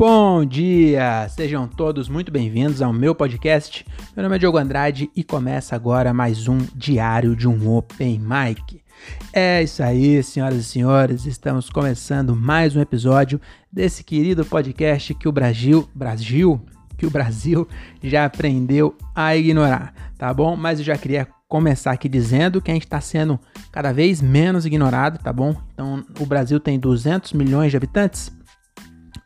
Bom 0.00 0.46
dia! 0.46 1.28
Sejam 1.28 1.68
todos 1.68 2.08
muito 2.08 2.32
bem-vindos 2.32 2.80
ao 2.80 2.90
meu 2.90 3.14
podcast. 3.14 3.84
Meu 4.16 4.22
nome 4.22 4.36
é 4.36 4.38
Diogo 4.38 4.56
Andrade 4.56 5.10
e 5.14 5.22
começa 5.22 5.76
agora 5.76 6.14
mais 6.14 6.48
um 6.48 6.56
diário 6.74 7.36
de 7.36 7.46
um 7.46 7.70
Open 7.70 8.18
Mic. 8.18 8.82
É 9.30 9.62
isso 9.62 9.82
aí, 9.82 10.22
senhoras 10.22 10.56
e 10.56 10.64
senhores, 10.64 11.26
estamos 11.26 11.68
começando 11.68 12.34
mais 12.34 12.74
um 12.74 12.80
episódio 12.80 13.38
desse 13.70 14.02
querido 14.02 14.42
podcast 14.42 15.12
que 15.12 15.28
o 15.28 15.32
Brasil, 15.32 15.86
Brasil, 15.94 16.58
que 16.96 17.04
o 17.04 17.10
Brasil 17.10 17.68
já 18.02 18.24
aprendeu 18.24 18.96
a 19.14 19.36
ignorar, 19.36 19.92
tá 20.16 20.32
bom? 20.32 20.56
Mas 20.56 20.78
eu 20.78 20.84
já 20.86 20.96
queria 20.96 21.28
começar 21.46 21.90
aqui 21.90 22.08
dizendo 22.08 22.62
que 22.62 22.70
a 22.70 22.74
gente 22.74 22.86
está 22.86 23.02
sendo 23.02 23.38
cada 23.70 23.92
vez 23.92 24.22
menos 24.22 24.64
ignorado, 24.64 25.18
tá 25.18 25.30
bom? 25.30 25.54
Então, 25.74 26.02
o 26.18 26.24
Brasil 26.24 26.58
tem 26.58 26.78
200 26.78 27.34
milhões 27.34 27.70
de 27.70 27.76
habitantes 27.76 28.39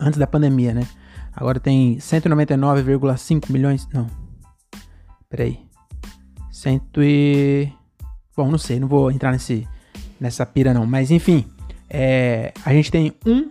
antes 0.04 0.18
da 0.18 0.26
pandemia, 0.26 0.74
né? 0.74 0.86
Agora 1.34 1.58
tem 1.58 1.96
199,5 1.96 3.50
milhões. 3.50 3.88
Não. 3.92 4.06
Peraí. 5.28 5.58
Cento 6.50 7.02
e. 7.02 7.72
Bom, 8.36 8.50
não 8.50 8.59
sei, 8.59 8.78
não 8.78 8.88
vou 8.88 9.10
entrar 9.10 9.32
nesse, 9.32 9.66
nessa 10.20 10.46
pira 10.46 10.72
não. 10.74 10.86
Mas 10.86 11.10
enfim, 11.10 11.45
é, 11.88 12.52
a 12.64 12.72
gente 12.72 12.90
tem 12.90 13.12
um, 13.26 13.50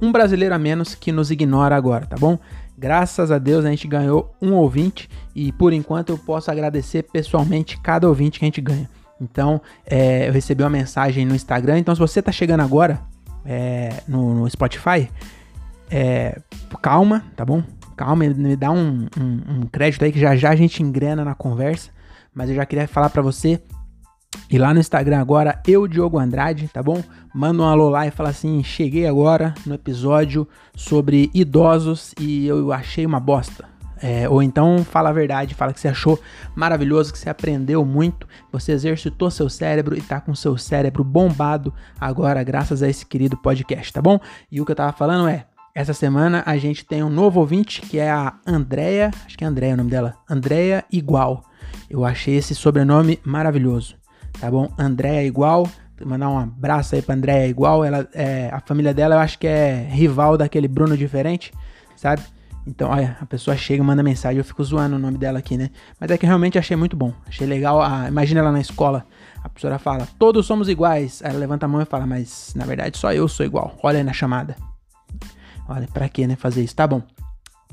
um 0.00 0.12
brasileiro 0.12 0.54
a 0.54 0.58
menos 0.58 0.94
que 0.94 1.12
nos 1.12 1.30
ignora 1.30 1.76
agora, 1.76 2.06
tá 2.06 2.16
bom? 2.16 2.38
Graças 2.76 3.30
a 3.30 3.38
Deus 3.38 3.64
a 3.64 3.70
gente 3.70 3.86
ganhou 3.86 4.34
um 4.42 4.52
ouvinte 4.54 5.08
e 5.34 5.52
por 5.52 5.72
enquanto 5.72 6.10
eu 6.10 6.18
posso 6.18 6.50
agradecer 6.50 7.04
pessoalmente 7.04 7.80
cada 7.80 8.08
ouvinte 8.08 8.38
que 8.38 8.44
a 8.44 8.48
gente 8.48 8.60
ganha. 8.60 8.90
Então, 9.20 9.60
é, 9.86 10.28
eu 10.28 10.32
recebi 10.32 10.62
uma 10.62 10.70
mensagem 10.70 11.24
no 11.24 11.34
Instagram. 11.34 11.78
Então, 11.78 11.94
se 11.94 12.00
você 12.00 12.20
tá 12.20 12.32
chegando 12.32 12.60
agora 12.60 13.00
é, 13.44 14.02
no, 14.08 14.34
no 14.34 14.50
Spotify, 14.50 15.08
é, 15.90 16.40
calma, 16.82 17.24
tá 17.36 17.44
bom? 17.44 17.62
Calma, 17.96 18.24
me 18.24 18.56
dá 18.56 18.70
um, 18.70 19.06
um, 19.18 19.60
um, 19.60 19.60
crédito 19.70 20.04
aí 20.04 20.10
que 20.12 20.18
já 20.18 20.34
já 20.34 20.50
a 20.50 20.56
gente 20.56 20.82
engrena 20.82 21.24
na 21.24 21.34
conversa. 21.34 21.90
Mas 22.34 22.50
eu 22.50 22.56
já 22.56 22.66
queria 22.66 22.88
falar 22.88 23.10
para 23.10 23.22
você 23.22 23.62
ir 24.50 24.58
lá 24.58 24.74
no 24.74 24.80
Instagram 24.80 25.20
agora, 25.20 25.60
eu, 25.66 25.86
Diogo 25.86 26.18
Andrade, 26.18 26.68
tá 26.68 26.82
bom? 26.82 27.02
Manda 27.32 27.62
um 27.62 27.66
alô 27.66 27.88
lá 27.88 28.06
e 28.06 28.10
fala 28.10 28.30
assim: 28.30 28.62
cheguei 28.62 29.06
agora 29.06 29.54
no 29.64 29.74
episódio 29.74 30.48
sobre 30.74 31.30
idosos 31.32 32.14
e 32.18 32.46
eu 32.46 32.72
achei 32.72 33.06
uma 33.06 33.20
bosta. 33.20 33.72
É, 34.02 34.28
ou 34.28 34.42
então 34.42 34.84
fala 34.84 35.08
a 35.08 35.12
verdade, 35.12 35.54
fala 35.54 35.72
que 35.72 35.80
você 35.80 35.88
achou 35.88 36.20
maravilhoso, 36.54 37.12
que 37.12 37.18
você 37.18 37.30
aprendeu 37.30 37.84
muito, 37.86 38.28
você 38.52 38.72
exercitou 38.72 39.30
seu 39.30 39.48
cérebro 39.48 39.96
e 39.96 40.02
tá 40.02 40.20
com 40.20 40.34
seu 40.34 40.58
cérebro 40.58 41.02
bombado 41.02 41.72
agora, 41.98 42.42
graças 42.42 42.82
a 42.82 42.88
esse 42.88 43.06
querido 43.06 43.36
podcast, 43.36 43.92
tá 43.92 44.02
bom? 44.02 44.18
E 44.50 44.60
o 44.60 44.64
que 44.66 44.72
eu 44.72 44.76
tava 44.76 44.92
falando 44.92 45.28
é: 45.28 45.46
essa 45.74 45.92
semana 45.92 46.42
a 46.46 46.56
gente 46.56 46.84
tem 46.84 47.02
um 47.02 47.10
novo 47.10 47.40
ouvinte 47.40 47.80
que 47.80 47.98
é 47.98 48.08
a 48.08 48.34
Andrea, 48.46 49.10
acho 49.26 49.36
que 49.36 49.42
é 49.42 49.46
Andrea 49.46 49.74
o 49.74 49.76
nome 49.76 49.90
dela, 49.90 50.14
Andrea 50.30 50.84
Igual. 50.90 51.44
Eu 51.90 52.04
achei 52.04 52.36
esse 52.36 52.54
sobrenome 52.54 53.18
maravilhoso, 53.24 53.96
tá 54.40 54.48
bom? 54.48 54.72
Andrea 54.78 55.24
Igual, 55.24 55.68
mandar 56.04 56.30
um 56.30 56.38
abraço 56.38 56.94
aí 56.94 57.02
pra 57.02 57.16
Andrea 57.16 57.48
Igual. 57.48 57.84
Ela, 57.84 58.08
é, 58.14 58.50
a 58.52 58.60
família 58.60 58.94
dela 58.94 59.16
eu 59.16 59.18
acho 59.18 59.36
que 59.36 59.48
é 59.48 59.88
rival 59.90 60.38
daquele 60.38 60.68
Bruno 60.68 60.96
diferente, 60.96 61.52
sabe? 61.96 62.22
Então, 62.66 62.88
olha, 62.88 63.16
a 63.20 63.26
pessoa 63.26 63.56
chega 63.56 63.82
e 63.82 63.86
manda 63.86 64.02
mensagem, 64.02 64.38
eu 64.38 64.44
fico 64.44 64.62
zoando 64.64 64.96
o 64.96 64.98
nome 64.98 65.18
dela 65.18 65.40
aqui, 65.40 65.56
né? 65.56 65.70
Mas 66.00 66.10
é 66.10 66.16
que 66.16 66.24
realmente 66.24 66.56
achei 66.56 66.76
muito 66.76 66.96
bom. 66.96 67.12
Achei 67.26 67.46
legal. 67.46 67.82
A, 67.82 68.08
imagina 68.08 68.40
ela 68.40 68.50
na 68.50 68.60
escola, 68.60 69.04
a 69.42 69.48
professora 69.50 69.78
fala, 69.78 70.08
todos 70.18 70.46
somos 70.46 70.68
iguais. 70.68 71.20
Aí 71.22 71.30
ela 71.30 71.38
levanta 71.38 71.66
a 71.66 71.68
mão 71.68 71.82
e 71.82 71.84
fala, 71.84 72.06
mas 72.06 72.54
na 72.56 72.64
verdade 72.64 72.96
só 72.96 73.12
eu 73.12 73.28
sou 73.28 73.44
igual. 73.44 73.76
Olha 73.82 73.98
aí 73.98 74.04
na 74.04 74.14
chamada. 74.14 74.56
Olha, 75.68 75.88
pra 75.92 76.08
que, 76.08 76.26
né, 76.26 76.36
fazer 76.36 76.62
isso? 76.62 76.74
Tá 76.74 76.86
bom. 76.86 77.02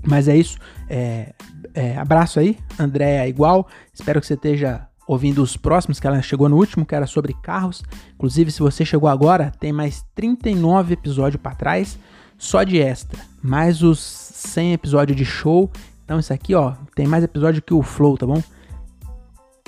Mas 0.04 0.28
é 0.28 0.36
isso. 0.36 0.58
É, 0.90 1.34
é, 1.74 1.98
abraço 1.98 2.40
aí, 2.40 2.58
Andréia 2.80 3.28
igual. 3.28 3.68
Espero 3.94 4.20
que 4.20 4.28
você 4.28 4.34
esteja 4.34 4.88
ouvindo 5.08 5.42
os 5.42 5.58
próximos, 5.58 6.00
que 6.00 6.08
ela 6.08 6.22
chegou 6.22 6.48
no 6.48 6.56
último, 6.56 6.86
que 6.86 6.96
era 6.96 7.06
sobre 7.06 7.34
carros. 7.34 7.84
Inclusive, 8.16 8.52
se 8.52 8.60
você 8.60 8.86
chegou 8.86 9.10
agora, 9.10 9.52
tem 9.60 9.74
mais 9.74 10.06
39 10.16 10.94
episódios 10.94 11.42
para 11.42 11.56
trás, 11.56 12.00
só 12.38 12.64
de 12.64 12.80
extra. 12.80 13.20
Mais 13.44 13.84
os 13.84 14.00
100 14.00 14.74
episódios 14.74 15.18
de 15.18 15.26
show. 15.26 15.70
Então, 16.06 16.20
isso 16.20 16.34
aqui, 16.34 16.56
ó, 16.56 16.74
tem 16.96 17.08
mais 17.08 17.24
episódio 17.24 17.62
que 17.62 17.74
o 17.74 17.82
Flow, 17.82 18.18
tá 18.18 18.26
bom? 18.26 18.42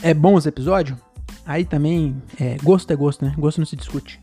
É 0.01 0.13
bom 0.13 0.35
os 0.35 0.45
episódios? 0.45 0.97
Aí 1.45 1.65
também, 1.65 2.21
é, 2.39 2.57
gosto 2.63 2.91
é 2.91 2.95
gosto, 2.95 3.25
né? 3.25 3.33
Gosto 3.37 3.57
não 3.57 3.65
se 3.65 3.75
discute. 3.75 4.19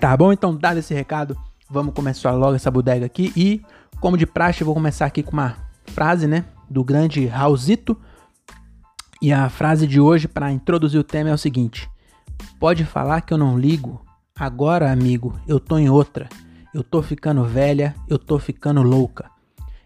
Tá 0.00 0.16
bom? 0.16 0.32
Então, 0.32 0.54
dado 0.54 0.78
esse 0.78 0.94
recado, 0.94 1.36
vamos 1.68 1.92
começar 1.92 2.30
logo 2.30 2.54
essa 2.54 2.70
bodega 2.70 3.04
aqui. 3.04 3.32
E, 3.36 3.62
como 4.00 4.16
de 4.16 4.26
praxe, 4.26 4.62
eu 4.62 4.64
vou 4.64 4.74
começar 4.74 5.06
aqui 5.06 5.24
com 5.24 5.32
uma 5.32 5.56
frase, 5.86 6.28
né? 6.28 6.44
Do 6.70 6.84
grande 6.84 7.26
Raulzito. 7.26 7.96
E 9.20 9.32
a 9.32 9.48
frase 9.48 9.88
de 9.88 10.00
hoje, 10.00 10.28
para 10.28 10.52
introduzir 10.52 11.00
o 11.00 11.04
tema, 11.04 11.30
é 11.30 11.34
o 11.34 11.38
seguinte: 11.38 11.90
Pode 12.60 12.84
falar 12.84 13.22
que 13.22 13.34
eu 13.34 13.38
não 13.38 13.58
ligo. 13.58 14.00
Agora, 14.38 14.92
amigo, 14.92 15.34
eu 15.48 15.58
tô 15.58 15.76
em 15.76 15.90
outra. 15.90 16.28
Eu 16.72 16.84
tô 16.84 17.02
ficando 17.02 17.42
velha, 17.44 17.92
eu 18.08 18.20
tô 18.20 18.38
ficando 18.38 18.82
louca. 18.82 19.28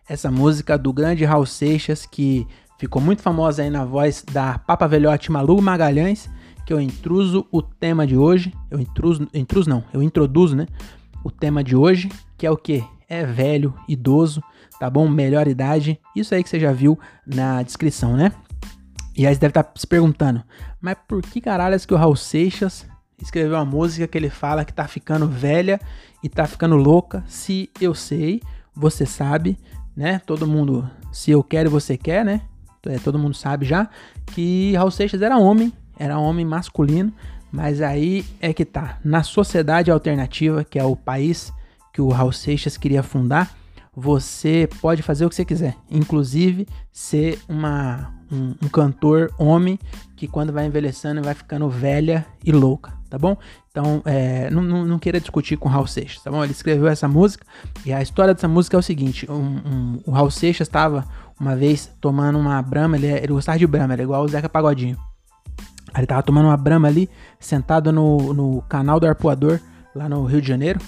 Essa 0.07 0.31
música 0.31 0.77
do 0.77 0.93
grande 0.93 1.25
Raul 1.25 1.47
Seixas, 1.47 2.05
que 2.05 2.47
ficou 2.79 3.01
muito 3.01 3.23
famosa 3.23 3.63
aí 3.63 3.71
na 3.71 3.87
voz 3.87 4.23
da 4.31 4.59
Papa 4.59 4.87
Velhote 4.87 5.33
Malu 5.33 5.63
Magalhães 5.63 6.29
que 6.65 6.73
eu 6.73 6.81
intruso 6.81 7.47
o 7.51 7.61
tema 7.63 8.07
de 8.07 8.17
hoje. 8.17 8.53
Eu 8.71 8.81
intruso, 8.81 9.29
intruso 9.35 9.69
não, 9.69 9.85
eu 9.93 10.03
introduzo, 10.03 10.57
né? 10.57 10.67
O 11.25 11.31
tema 11.31 11.63
de 11.63 11.77
hoje, 11.77 12.11
que 12.37 12.47
é 12.47 12.51
o 12.51 12.57
que? 12.57 12.85
É 13.09 13.25
velho, 13.25 13.75
idoso, 13.89 14.43
tá 14.79 14.89
bom? 14.89 15.09
Melhor 15.09 15.47
idade. 15.47 16.01
Isso 16.17 16.35
aí 16.35 16.43
que 16.43 16.49
você 16.49 16.59
já 16.59 16.73
viu 16.73 16.99
na 17.27 17.63
descrição, 17.63 18.17
né? 18.17 18.33
E 19.17 19.27
aí 19.27 19.35
você 19.35 19.41
deve 19.41 19.51
estar 19.51 19.65
tá 19.65 19.73
se 19.77 19.87
perguntando, 19.87 20.43
mas 20.81 20.97
por 21.07 21.21
que 21.21 21.41
caralhas 21.41 21.85
que 21.85 21.93
o 21.93 21.97
Raul 21.97 22.17
Seixas 22.17 22.87
escreveu 23.21 23.57
uma 23.57 23.65
música 23.65 24.09
que 24.09 24.17
ele 24.17 24.31
fala 24.31 24.65
que 24.65 24.73
tá 24.73 24.89
ficando 24.89 25.29
velha 25.29 25.79
e 26.23 26.29
tá 26.29 26.47
ficando 26.47 26.77
louca? 26.77 27.23
Se 27.27 27.69
eu 27.79 27.95
sei, 27.95 28.41
você 28.75 29.05
sabe, 29.05 29.59
né? 29.95 30.19
Todo 30.21 30.47
mundo, 30.47 30.89
se 31.13 31.31
eu 31.31 31.45
quero 31.45 31.71
você 31.71 31.99
quer, 31.99 32.25
né? 32.25 32.41
É, 32.87 32.99
todo 32.99 33.19
mundo 33.19 33.35
sabe 33.35 33.65
já 33.65 33.89
que 34.27 34.75
Raul 34.75 34.91
Seixas 34.91 35.23
era 35.23 35.39
homem 35.39 35.73
era 35.99 36.19
homem 36.19 36.45
masculino, 36.45 37.13
mas 37.51 37.81
aí 37.81 38.25
é 38.41 38.53
que 38.53 38.65
tá. 38.65 38.99
Na 39.05 39.23
sociedade 39.23 39.91
alternativa, 39.91 40.65
que 40.65 40.79
é 40.79 40.85
o 40.85 40.97
país 40.97 41.53
que 41.93 42.01
o 42.01 42.09
Raul 42.09 42.33
Seixas 42.33 42.77
queria 42.77 43.03
fundar, 43.03 43.55
você 43.95 44.69
pode 44.81 45.03
fazer 45.03 45.27
o 45.27 45.29
que 45.29 45.35
você 45.35 45.45
quiser, 45.45 45.77
inclusive 45.91 46.67
ser 46.91 47.39
uma, 47.47 48.11
um, 48.31 48.55
um, 48.63 48.69
cantor 48.69 49.31
homem 49.37 49.79
que 50.17 50.27
quando 50.27 50.51
vai 50.51 50.65
envelhecendo 50.65 51.23
vai 51.23 51.35
ficando 51.35 51.69
velha 51.69 52.25
e 52.43 52.51
louca, 52.51 52.95
tá 53.11 53.19
bom? 53.19 53.37
Então, 53.71 54.01
é, 54.07 54.49
não, 54.51 54.63
não, 54.63 54.87
não, 54.87 54.99
queira 54.99 55.21
discutir 55.21 55.59
com 55.59 55.69
o 55.69 55.73
Raul 55.73 55.87
Seixas, 55.87 56.23
tá 56.23 56.31
bom? 56.31 56.43
Ele 56.43 56.53
escreveu 56.53 56.89
essa 56.89 57.07
música 57.07 57.45
e 57.85 57.93
a 57.93 58.01
história 58.01 58.33
dessa 58.33 58.49
música 58.49 58.79
é 58.79 58.81
o 58.81 58.83
seguinte: 58.83 59.31
um, 59.31 59.35
um, 59.35 60.01
o 60.07 60.11
Raul 60.11 60.31
Seixas 60.31 60.69
estava 60.69 61.05
uma 61.39 61.55
vez 61.55 61.91
tomando 62.01 62.39
uma 62.39 62.63
brama, 62.63 62.97
ele, 62.97 63.09
ele 63.09 63.33
gostava 63.33 63.59
de 63.59 63.67
brama, 63.67 63.93
era 63.93 64.03
igual 64.03 64.25
o 64.25 64.29
Zeca 64.29 64.49
Pagodinho. 64.49 64.97
Ele 65.97 66.07
tava 66.07 66.23
tomando 66.23 66.47
uma 66.47 66.57
brama 66.57 66.89
ali, 66.89 67.09
sentado 67.39 67.93
no, 67.93 68.33
no 68.33 68.63
canal 68.63 68.99
do 68.99 69.07
arpoador, 69.07 69.61
lá 69.95 70.09
no 70.09 70.25
Rio 70.25 70.41
de 70.41 70.49
Janeiro. 70.49 70.81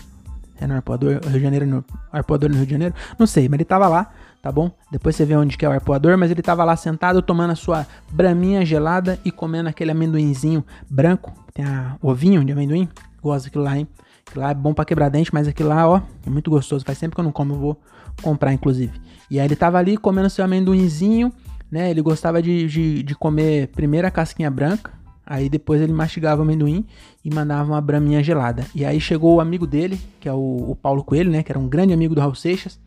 É 0.60 0.66
no 0.66 0.74
arpoador, 0.74 1.20
Rio 1.24 1.32
de 1.32 1.40
Janeiro, 1.40 1.66
no 1.66 1.84
arpoador 2.12 2.48
no 2.48 2.56
Rio 2.56 2.64
de 2.64 2.72
Janeiro? 2.72 2.94
Não 3.18 3.26
sei, 3.26 3.48
mas 3.48 3.54
ele 3.56 3.64
tava 3.64 3.88
lá, 3.88 4.10
tá 4.40 4.50
bom? 4.50 4.70
Depois 4.90 5.14
você 5.14 5.24
vê 5.24 5.36
onde 5.36 5.58
que 5.58 5.64
é 5.66 5.68
o 5.68 5.72
arpoador, 5.72 6.16
mas 6.16 6.30
ele 6.30 6.42
tava 6.42 6.64
lá 6.64 6.76
sentado 6.76 7.20
tomando 7.20 7.50
a 7.50 7.56
sua 7.56 7.86
braminha 8.10 8.64
gelada 8.64 9.18
e 9.24 9.30
comendo 9.30 9.68
aquele 9.68 9.90
amendoinzinho 9.90 10.64
branco. 10.88 11.32
Tem 11.52 11.64
a 11.64 11.96
ovinho 12.00 12.44
de 12.44 12.52
amendoim. 12.52 12.88
Gosto 13.22 13.46
daquilo 13.46 13.64
lá, 13.64 13.76
hein? 13.76 13.88
Aquilo 14.26 14.44
lá 14.44 14.50
é 14.50 14.54
bom 14.54 14.72
pra 14.72 14.84
quebrar 14.84 15.08
dente, 15.10 15.32
mas 15.34 15.46
aquilo 15.46 15.68
lá, 15.68 15.88
ó, 15.88 16.00
é 16.26 16.30
muito 16.30 16.50
gostoso. 16.50 16.84
Faz 16.84 16.98
sempre 16.98 17.14
que 17.14 17.20
eu 17.20 17.24
não 17.24 17.32
como, 17.32 17.54
eu 17.54 17.58
vou 17.58 17.80
comprar, 18.22 18.52
inclusive. 18.52 18.92
E 19.30 19.38
aí 19.38 19.46
ele 19.46 19.56
tava 19.56 19.78
ali 19.78 19.96
comendo 19.96 20.30
seu 20.30 20.44
amendoinzinho 20.44 21.32
né? 21.70 21.90
Ele 21.90 22.02
gostava 22.02 22.42
de, 22.42 22.66
de, 22.66 23.02
de 23.02 23.14
comer 23.14 23.68
primeiro 23.68 24.06
a 24.06 24.10
casquinha 24.10 24.50
branca, 24.50 24.92
aí 25.26 25.48
depois 25.48 25.80
ele 25.80 25.92
mastigava 25.92 26.40
o 26.40 26.44
amendoim 26.44 26.86
e 27.24 27.32
mandava 27.32 27.72
uma 27.72 27.80
braminha 27.80 28.22
gelada. 28.22 28.66
E 28.74 28.84
aí 28.84 29.00
chegou 29.00 29.36
o 29.36 29.40
amigo 29.40 29.66
dele, 29.66 30.00
que 30.20 30.28
é 30.28 30.32
o, 30.32 30.70
o 30.70 30.76
Paulo 30.76 31.02
Coelho, 31.02 31.30
né? 31.30 31.42
Que 31.42 31.52
era 31.52 31.58
um 31.58 31.68
grande 31.68 31.92
amigo 31.92 32.14
do 32.14 32.20
Raul 32.20 32.34
Seixas. 32.34 32.78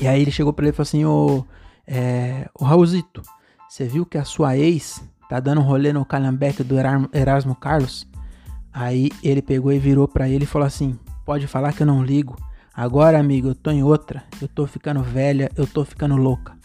E 0.00 0.06
aí 0.06 0.22
ele 0.22 0.30
chegou 0.30 0.52
para 0.52 0.64
ele 0.64 0.72
e 0.72 0.76
falou 0.76 0.82
assim: 0.82 1.04
Ô, 1.04 1.44
é, 1.86 2.48
ô 2.54 2.64
Raulzito, 2.64 3.22
você 3.68 3.84
viu 3.84 4.06
que 4.06 4.18
a 4.18 4.24
sua 4.24 4.56
ex 4.56 5.02
tá 5.28 5.40
dando 5.40 5.60
rolê 5.60 5.92
no 5.92 6.04
calhambeque 6.04 6.62
do 6.62 6.76
Erasmo 7.12 7.54
Carlos? 7.54 8.06
Aí 8.72 9.10
ele 9.22 9.42
pegou 9.42 9.72
e 9.72 9.78
virou 9.78 10.06
para 10.06 10.28
ele 10.28 10.44
e 10.44 10.46
falou 10.46 10.66
assim: 10.66 10.98
Pode 11.24 11.46
falar 11.46 11.72
que 11.72 11.82
eu 11.82 11.86
não 11.86 12.02
ligo. 12.02 12.36
Agora, 12.74 13.18
amigo, 13.18 13.48
eu 13.48 13.54
tô 13.54 13.70
em 13.70 13.82
outra. 13.82 14.22
Eu 14.40 14.46
tô 14.46 14.66
ficando 14.66 15.02
velha, 15.02 15.50
eu 15.56 15.66
tô 15.66 15.84
ficando 15.84 16.16
louca. 16.16 16.56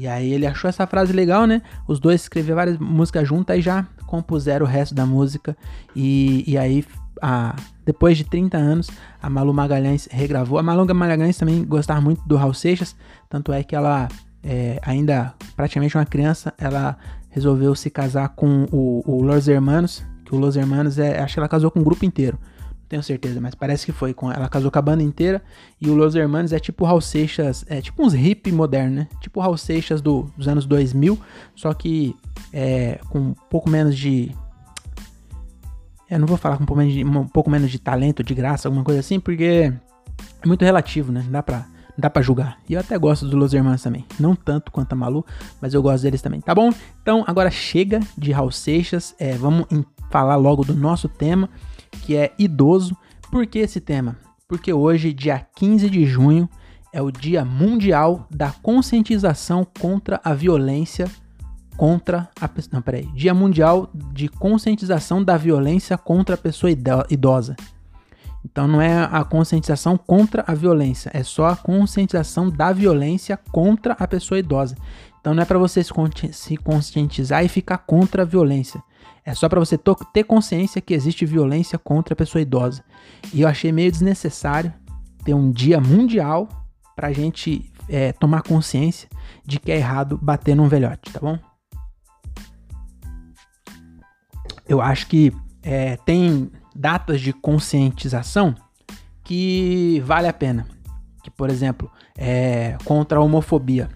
E 0.00 0.08
aí 0.08 0.32
ele 0.32 0.46
achou 0.46 0.66
essa 0.66 0.86
frase 0.86 1.12
legal, 1.12 1.46
né? 1.46 1.60
Os 1.86 2.00
dois 2.00 2.22
escreveram 2.22 2.56
várias 2.56 2.78
músicas 2.78 3.28
juntas 3.28 3.58
e 3.58 3.60
já 3.60 3.86
compuseram 4.06 4.64
o 4.64 4.68
resto 4.68 4.94
da 4.94 5.04
música. 5.04 5.54
E, 5.94 6.42
e 6.46 6.56
aí 6.56 6.82
a, 7.20 7.54
depois 7.84 8.16
de 8.16 8.24
30 8.24 8.56
anos, 8.56 8.88
a 9.22 9.28
Malu 9.28 9.52
Magalhães 9.52 10.08
regravou. 10.10 10.58
A 10.58 10.62
Malu 10.62 10.86
Magalhães 10.94 11.36
também 11.36 11.62
gostava 11.66 12.00
muito 12.00 12.26
do 12.26 12.34
Raul 12.34 12.54
Seixas, 12.54 12.96
tanto 13.28 13.52
é 13.52 13.62
que 13.62 13.76
ela, 13.76 14.08
é, 14.42 14.80
ainda 14.82 15.34
praticamente 15.54 15.94
uma 15.98 16.06
criança, 16.06 16.54
ela 16.56 16.96
resolveu 17.28 17.74
se 17.74 17.90
casar 17.90 18.30
com 18.30 18.66
o, 18.72 19.02
o 19.04 19.22
Los 19.22 19.48
Hermanos, 19.48 20.02
que 20.24 20.34
o 20.34 20.38
Los 20.38 20.56
Hermanos 20.56 20.98
é, 20.98 21.20
acho 21.20 21.34
que 21.34 21.40
ela 21.40 21.48
casou 21.48 21.70
com 21.70 21.80
o 21.80 21.84
grupo 21.84 22.06
inteiro. 22.06 22.38
Tenho 22.90 23.04
certeza, 23.04 23.40
mas 23.40 23.54
parece 23.54 23.86
que 23.86 23.92
foi. 23.92 24.12
Com, 24.12 24.32
ela 24.32 24.48
casou 24.48 24.68
com 24.68 24.78
a 24.80 24.82
banda 24.82 25.00
inteira. 25.00 25.40
E 25.80 25.88
o 25.88 25.94
Los 25.94 26.16
Hermanos 26.16 26.52
é 26.52 26.58
tipo 26.58 26.84
Raul 26.84 27.00
Seixas, 27.00 27.64
é 27.68 27.80
tipo 27.80 28.04
uns 28.04 28.14
hip 28.14 28.50
moderno, 28.50 28.96
né? 28.96 29.08
Tipo 29.20 29.38
Raul 29.38 29.56
Seixas 29.56 30.02
do, 30.02 30.28
dos 30.36 30.48
anos 30.48 30.66
2000, 30.66 31.16
só 31.54 31.72
que 31.72 32.16
é, 32.52 32.98
com 33.08 33.18
um 33.20 33.34
pouco 33.48 33.70
menos 33.70 33.96
de 33.96 34.34
eu 36.10 36.18
não 36.18 36.26
vou 36.26 36.36
falar 36.36 36.56
com 36.56 36.64
um 36.64 36.66
pouco, 36.66 36.80
menos 36.80 36.92
de, 36.92 37.04
um 37.04 37.28
pouco 37.28 37.48
menos 37.48 37.70
de 37.70 37.78
talento, 37.78 38.24
de 38.24 38.34
graça, 38.34 38.66
alguma 38.66 38.82
coisa 38.82 38.98
assim, 38.98 39.20
porque 39.20 39.72
é 40.42 40.46
muito 40.46 40.64
relativo, 40.64 41.12
né? 41.12 41.22
Não 41.22 41.30
dá 41.30 41.44
pra, 41.44 41.58
não 41.58 41.96
dá 41.96 42.10
pra 42.10 42.20
julgar. 42.22 42.58
E 42.68 42.74
eu 42.74 42.80
até 42.80 42.98
gosto 42.98 43.24
dos 43.24 43.34
Los 43.34 43.54
Hermanos 43.54 43.84
também. 43.84 44.04
Não 44.18 44.34
tanto 44.34 44.72
quanto 44.72 44.92
a 44.94 44.96
Malu, 44.96 45.24
mas 45.60 45.72
eu 45.72 45.80
gosto 45.80 46.02
deles 46.02 46.20
também, 46.20 46.40
tá 46.40 46.52
bom? 46.52 46.72
Então 47.00 47.22
agora 47.24 47.52
chega 47.52 48.00
de 48.18 48.32
Raul 48.32 48.50
Seixas. 48.50 49.14
É, 49.16 49.36
vamos 49.36 49.66
falar 50.10 50.34
logo 50.34 50.64
do 50.64 50.74
nosso 50.74 51.08
tema, 51.08 51.48
que 51.90 52.16
é 52.16 52.32
idoso. 52.38 52.96
Por 53.30 53.46
que 53.46 53.58
esse 53.58 53.80
tema? 53.80 54.16
Porque 54.48 54.72
hoje, 54.72 55.12
dia 55.12 55.46
15 55.54 55.88
de 55.88 56.04
junho, 56.06 56.48
é 56.92 57.00
o 57.00 57.10
Dia 57.10 57.44
Mundial 57.44 58.26
da 58.30 58.50
Conscientização 58.50 59.66
contra 59.78 60.20
a 60.24 60.34
Violência 60.34 61.08
contra 61.76 62.28
a 62.38 62.46
pessoa. 62.46 62.74
Não, 62.74 62.82
peraí. 62.82 63.06
Dia 63.14 63.32
Mundial 63.32 63.88
de 64.12 64.28
Conscientização 64.28 65.24
da 65.24 65.38
Violência 65.38 65.96
contra 65.96 66.34
a 66.34 66.38
Pessoa 66.38 66.70
Idosa. 66.70 67.56
Então 68.44 68.66
não 68.66 68.80
é 68.80 69.08
a 69.10 69.22
conscientização 69.24 69.98
contra 69.98 70.44
a 70.46 70.54
violência, 70.54 71.10
é 71.12 71.22
só 71.22 71.46
a 71.46 71.56
conscientização 71.56 72.48
da 72.48 72.72
violência 72.72 73.38
contra 73.52 73.94
a 73.98 74.08
pessoa 74.08 74.38
idosa. 74.38 74.76
Então 75.20 75.34
não 75.34 75.42
é 75.42 75.46
para 75.46 75.58
você 75.58 75.82
se 75.84 76.56
conscientizar 76.56 77.44
e 77.44 77.48
ficar 77.48 77.78
contra 77.78 78.22
a 78.22 78.24
violência. 78.24 78.82
É 79.30 79.34
só 79.34 79.48
para 79.48 79.60
você 79.60 79.78
ter 80.12 80.24
consciência 80.24 80.80
que 80.80 80.94
existe 80.94 81.24
violência 81.24 81.78
contra 81.78 82.14
a 82.14 82.16
pessoa 82.16 82.42
idosa. 82.42 82.84
E 83.32 83.42
eu 83.42 83.48
achei 83.48 83.72
meio 83.72 83.90
desnecessário 83.90 84.72
ter 85.24 85.34
um 85.34 85.50
dia 85.50 85.80
mundial 85.80 86.48
para 86.96 87.08
a 87.08 87.12
gente 87.12 87.72
é, 87.88 88.12
tomar 88.12 88.42
consciência 88.42 89.08
de 89.44 89.58
que 89.58 89.70
é 89.70 89.76
errado 89.76 90.18
bater 90.20 90.54
num 90.54 90.68
velhote, 90.68 91.12
tá 91.12 91.20
bom? 91.20 91.38
eu 94.70 94.80
acho 94.80 95.08
que 95.08 95.32
é, 95.64 95.96
tem 95.96 96.48
datas 96.76 97.20
de 97.20 97.32
conscientização 97.32 98.54
que 99.24 100.00
vale 100.06 100.28
a 100.28 100.32
pena. 100.32 100.64
Que, 101.24 101.30
por 101.30 101.50
exemplo, 101.50 101.90
é, 102.16 102.78
contra 102.84 103.18
a 103.18 103.22
homofobia. 103.22 103.90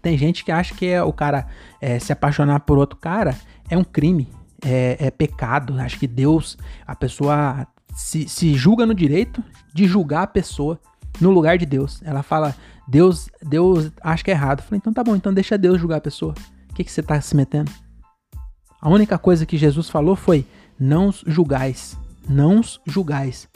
Tem 0.00 0.16
gente 0.16 0.42
que 0.42 0.50
acha 0.50 0.74
que 0.74 0.86
é 0.86 1.02
o 1.02 1.12
cara 1.12 1.46
é, 1.82 1.98
se 1.98 2.10
apaixonar 2.14 2.60
por 2.60 2.78
outro 2.78 2.98
cara 2.98 3.36
é 3.68 3.76
um 3.76 3.84
crime, 3.84 4.26
é, 4.64 4.96
é 4.98 5.10
pecado. 5.10 5.78
Acho 5.80 5.98
que 5.98 6.06
Deus, 6.06 6.56
a 6.86 6.94
pessoa 6.94 7.66
se, 7.94 8.28
se, 8.28 8.54
julga 8.54 8.86
no 8.86 8.94
direito 8.94 9.42
de 9.74 9.86
julgar 9.86 10.22
a 10.22 10.26
pessoa 10.26 10.80
no 11.20 11.30
lugar 11.30 11.58
de 11.58 11.66
Deus. 11.66 12.00
Ela 12.04 12.22
fala, 12.22 12.54
Deus, 12.86 13.28
Deus 13.42 13.90
acha 14.00 14.24
que 14.24 14.30
é 14.30 14.34
errado. 14.34 14.60
Eu 14.60 14.64
falei, 14.64 14.78
então 14.78 14.92
tá 14.92 15.02
bom, 15.02 15.16
então 15.16 15.32
deixa 15.32 15.58
Deus 15.58 15.80
julgar 15.80 15.96
a 15.96 16.02
pessoa. 16.02 16.34
O 16.70 16.74
que, 16.74 16.84
que 16.84 16.92
você 16.92 17.02
tá 17.02 17.20
se 17.20 17.36
metendo? 17.36 17.70
A 18.80 18.88
única 18.88 19.18
coisa 19.18 19.44
que 19.44 19.58
Jesus 19.58 19.90
falou 19.90 20.16
foi: 20.16 20.46
não 20.78 21.12
julgais, 21.26 21.98
não 22.28 22.60
julgais. 22.86 23.48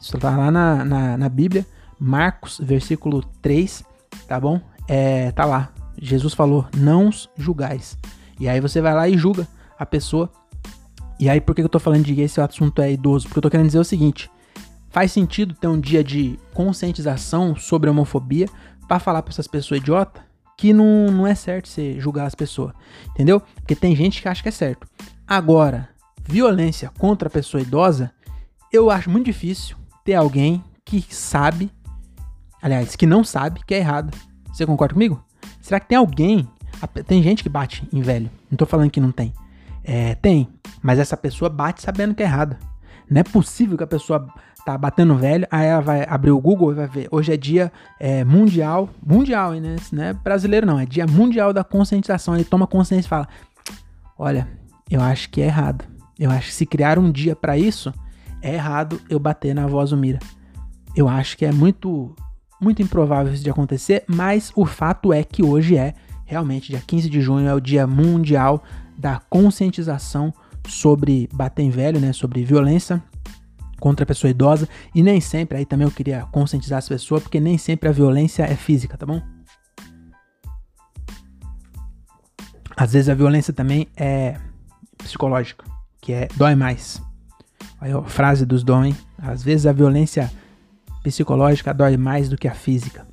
Isso 0.00 0.16
está 0.16 0.36
lá 0.36 0.50
na, 0.50 0.84
na, 0.84 1.16
na, 1.16 1.28
Bíblia, 1.28 1.64
Marcos, 1.98 2.60
versículo 2.60 3.22
3, 3.40 3.84
tá 4.26 4.40
bom? 4.40 4.60
É, 4.88 5.30
tá 5.30 5.44
lá. 5.44 5.72
Jesus 6.00 6.34
falou: 6.34 6.66
não 6.76 7.10
julgais. 7.36 7.96
E 8.40 8.48
aí 8.48 8.60
você 8.60 8.80
vai 8.80 8.94
lá 8.94 9.08
e 9.08 9.16
julga 9.16 9.46
a 9.78 9.86
pessoa. 9.86 10.30
E 11.22 11.30
aí, 11.30 11.40
por 11.40 11.54
que 11.54 11.62
eu 11.62 11.68
tô 11.68 11.78
falando 11.78 12.02
de 12.02 12.16
que 12.16 12.20
esse 12.20 12.40
assunto 12.40 12.82
é 12.82 12.90
idoso? 12.90 13.28
Porque 13.28 13.38
eu 13.38 13.42
tô 13.42 13.48
querendo 13.48 13.66
dizer 13.66 13.78
o 13.78 13.84
seguinte: 13.84 14.28
faz 14.90 15.12
sentido 15.12 15.54
ter 15.54 15.68
um 15.68 15.78
dia 15.78 16.02
de 16.02 16.36
conscientização 16.52 17.54
sobre 17.54 17.88
a 17.88 17.92
homofobia 17.92 18.48
para 18.88 18.98
falar 18.98 19.22
para 19.22 19.30
essas 19.30 19.46
pessoas 19.46 19.80
idiotas 19.80 20.20
que 20.58 20.72
não, 20.72 21.12
não 21.12 21.24
é 21.24 21.36
certo 21.36 21.68
você 21.68 21.94
julgar 22.00 22.26
as 22.26 22.34
pessoas, 22.34 22.72
entendeu? 23.10 23.40
Porque 23.54 23.76
tem 23.76 23.94
gente 23.94 24.20
que 24.20 24.26
acha 24.26 24.42
que 24.42 24.48
é 24.48 24.52
certo. 24.52 24.84
Agora, 25.24 25.90
violência 26.24 26.90
contra 26.98 27.28
a 27.28 27.30
pessoa 27.30 27.60
idosa, 27.60 28.10
eu 28.72 28.90
acho 28.90 29.08
muito 29.08 29.26
difícil 29.26 29.76
ter 30.04 30.14
alguém 30.14 30.60
que 30.84 31.06
sabe, 31.08 31.70
aliás, 32.60 32.96
que 32.96 33.06
não 33.06 33.22
sabe 33.22 33.60
que 33.64 33.74
é 33.74 33.78
errado. 33.78 34.12
Você 34.52 34.66
concorda 34.66 34.94
comigo? 34.94 35.24
Será 35.60 35.78
que 35.78 35.86
tem 35.86 35.98
alguém? 35.98 36.48
Tem 37.06 37.22
gente 37.22 37.44
que 37.44 37.48
bate 37.48 37.88
em 37.92 38.02
velho. 38.02 38.28
Não 38.50 38.56
tô 38.56 38.66
falando 38.66 38.90
que 38.90 39.00
não 39.00 39.12
tem. 39.12 39.32
É, 39.84 40.14
tem. 40.16 40.48
Mas 40.82 40.98
essa 40.98 41.16
pessoa 41.16 41.48
bate 41.48 41.82
sabendo 41.82 42.14
que 42.14 42.22
é 42.22 42.26
errado. 42.26 42.56
Não 43.10 43.20
é 43.20 43.24
possível 43.24 43.76
que 43.76 43.84
a 43.84 43.86
pessoa 43.86 44.26
tá 44.64 44.78
batendo 44.78 45.16
velho, 45.16 45.46
aí 45.50 45.66
ela 45.66 45.82
vai 45.82 46.06
abrir 46.08 46.30
o 46.30 46.40
Google 46.40 46.72
e 46.72 46.74
vai 46.74 46.86
ver. 46.86 47.08
Hoje 47.10 47.32
é 47.32 47.36
dia 47.36 47.72
é, 47.98 48.24
mundial, 48.24 48.88
mundial, 49.04 49.52
né? 49.54 49.76
Não 49.92 50.04
é 50.04 50.12
brasileiro 50.12 50.66
não, 50.66 50.78
é 50.78 50.86
dia 50.86 51.06
mundial 51.06 51.52
da 51.52 51.64
conscientização. 51.64 52.34
Ele 52.34 52.44
toma 52.44 52.66
consciência 52.66 53.06
e 53.06 53.08
fala: 53.08 53.28
Olha, 54.18 54.48
eu 54.90 55.00
acho 55.00 55.28
que 55.30 55.40
é 55.40 55.46
errado. 55.46 55.84
Eu 56.18 56.30
acho 56.30 56.48
que 56.48 56.54
se 56.54 56.66
criar 56.66 56.98
um 56.98 57.10
dia 57.10 57.34
para 57.34 57.58
isso, 57.58 57.92
é 58.40 58.54
errado 58.54 59.00
eu 59.08 59.18
bater 59.18 59.54
na 59.54 59.66
voz 59.66 59.92
Mira. 59.92 60.18
Eu 60.94 61.08
acho 61.08 61.36
que 61.36 61.44
é 61.44 61.52
muito, 61.52 62.14
muito 62.60 62.82
improvável 62.82 63.32
isso 63.32 63.42
de 63.42 63.50
acontecer, 63.50 64.04
mas 64.06 64.52
o 64.54 64.66
fato 64.66 65.12
é 65.12 65.24
que 65.24 65.42
hoje 65.42 65.76
é, 65.76 65.94
realmente, 66.24 66.68
dia 66.68 66.82
15 66.86 67.08
de 67.08 67.20
junho, 67.20 67.48
é 67.48 67.54
o 67.54 67.60
dia 67.60 67.86
mundial 67.86 68.62
da 69.02 69.20
conscientização 69.28 70.32
sobre 70.68 71.28
bater 71.34 71.62
em 71.62 71.70
velho, 71.70 72.00
né? 72.00 72.12
Sobre 72.12 72.44
violência 72.44 73.02
contra 73.80 74.04
a 74.04 74.06
pessoa 74.06 74.30
idosa 74.30 74.68
e 74.94 75.02
nem 75.02 75.20
sempre, 75.20 75.58
aí 75.58 75.66
também 75.66 75.84
eu 75.84 75.90
queria 75.90 76.22
conscientizar 76.30 76.78
as 76.78 76.88
pessoas, 76.88 77.20
porque 77.20 77.40
nem 77.40 77.58
sempre 77.58 77.88
a 77.88 77.92
violência 77.92 78.44
é 78.44 78.54
física, 78.54 78.96
tá 78.96 79.04
bom? 79.04 79.20
Às 82.76 82.92
vezes 82.92 83.08
a 83.08 83.14
violência 83.14 83.52
também 83.52 83.88
é 83.96 84.38
psicológica, 84.96 85.64
que 86.00 86.12
é 86.12 86.28
dói 86.36 86.54
mais. 86.54 87.02
Aí 87.80 87.90
a 87.90 88.02
frase 88.04 88.46
dos 88.46 88.62
dói, 88.62 88.94
às 89.18 89.42
vezes 89.42 89.66
a 89.66 89.72
violência 89.72 90.30
psicológica 91.02 91.74
dói 91.74 91.96
mais 91.96 92.28
do 92.28 92.36
que 92.36 92.46
a 92.46 92.54
física. 92.54 93.04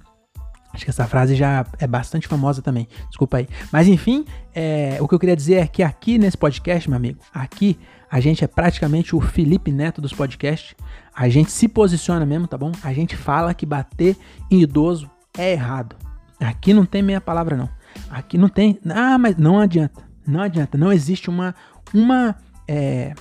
Acho 0.79 0.85
que 0.85 0.91
essa 0.91 1.05
frase 1.05 1.35
já 1.35 1.65
é 1.77 1.85
bastante 1.85 2.25
famosa 2.25 2.61
também. 2.61 2.87
Desculpa 3.09 3.35
aí. 3.37 3.49
Mas 3.69 3.85
enfim, 3.85 4.23
é, 4.55 4.97
o 5.01 5.09
que 5.09 5.13
eu 5.13 5.19
queria 5.19 5.35
dizer 5.35 5.55
é 5.55 5.67
que 5.67 5.83
aqui 5.83 6.17
nesse 6.17 6.37
podcast, 6.37 6.89
meu 6.89 6.95
amigo, 6.95 7.19
aqui 7.33 7.77
a 8.09 8.21
gente 8.21 8.45
é 8.45 8.47
praticamente 8.47 9.13
o 9.13 9.19
Felipe 9.19 9.73
Neto 9.73 9.99
dos 9.99 10.13
podcasts. 10.13 10.75
A 11.13 11.27
gente 11.27 11.51
se 11.51 11.67
posiciona 11.67 12.25
mesmo, 12.25 12.47
tá 12.47 12.57
bom? 12.57 12.71
A 12.81 12.93
gente 12.93 13.17
fala 13.17 13.53
que 13.53 13.65
bater 13.65 14.15
em 14.49 14.61
idoso 14.61 15.11
é 15.37 15.51
errado. 15.51 15.97
Aqui 16.39 16.73
não 16.73 16.85
tem 16.85 17.01
meia 17.01 17.19
palavra, 17.19 17.57
não. 17.57 17.69
Aqui 18.09 18.37
não 18.37 18.47
tem. 18.47 18.79
Ah, 18.89 19.17
mas 19.17 19.35
não 19.35 19.59
adianta. 19.59 20.01
Não 20.25 20.39
adianta. 20.39 20.77
Não 20.77 20.93
existe 20.93 21.29
uma, 21.29 21.53
uma 21.93 22.37
é, 22.65 23.13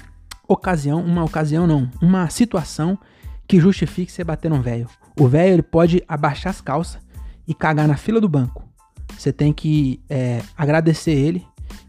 ocasião, 0.46 1.02
uma 1.02 1.24
ocasião 1.24 1.66
não, 1.66 1.90
uma 2.00 2.30
situação 2.30 2.96
que 3.48 3.58
justifique 3.58 4.12
você 4.12 4.22
bater 4.22 4.48
num 4.48 4.62
velho. 4.62 4.88
O 5.18 5.26
velho 5.26 5.54
ele 5.54 5.62
pode 5.62 6.04
abaixar 6.06 6.50
as 6.50 6.60
calças 6.60 7.07
e 7.48 7.54
cagar 7.54 7.88
na 7.88 7.96
fila 7.96 8.20
do 8.20 8.28
banco. 8.28 8.68
Você 9.16 9.32
tem 9.32 9.52
que 9.52 10.00
é, 10.08 10.42
agradecer 10.56 11.12
ele, 11.12 11.44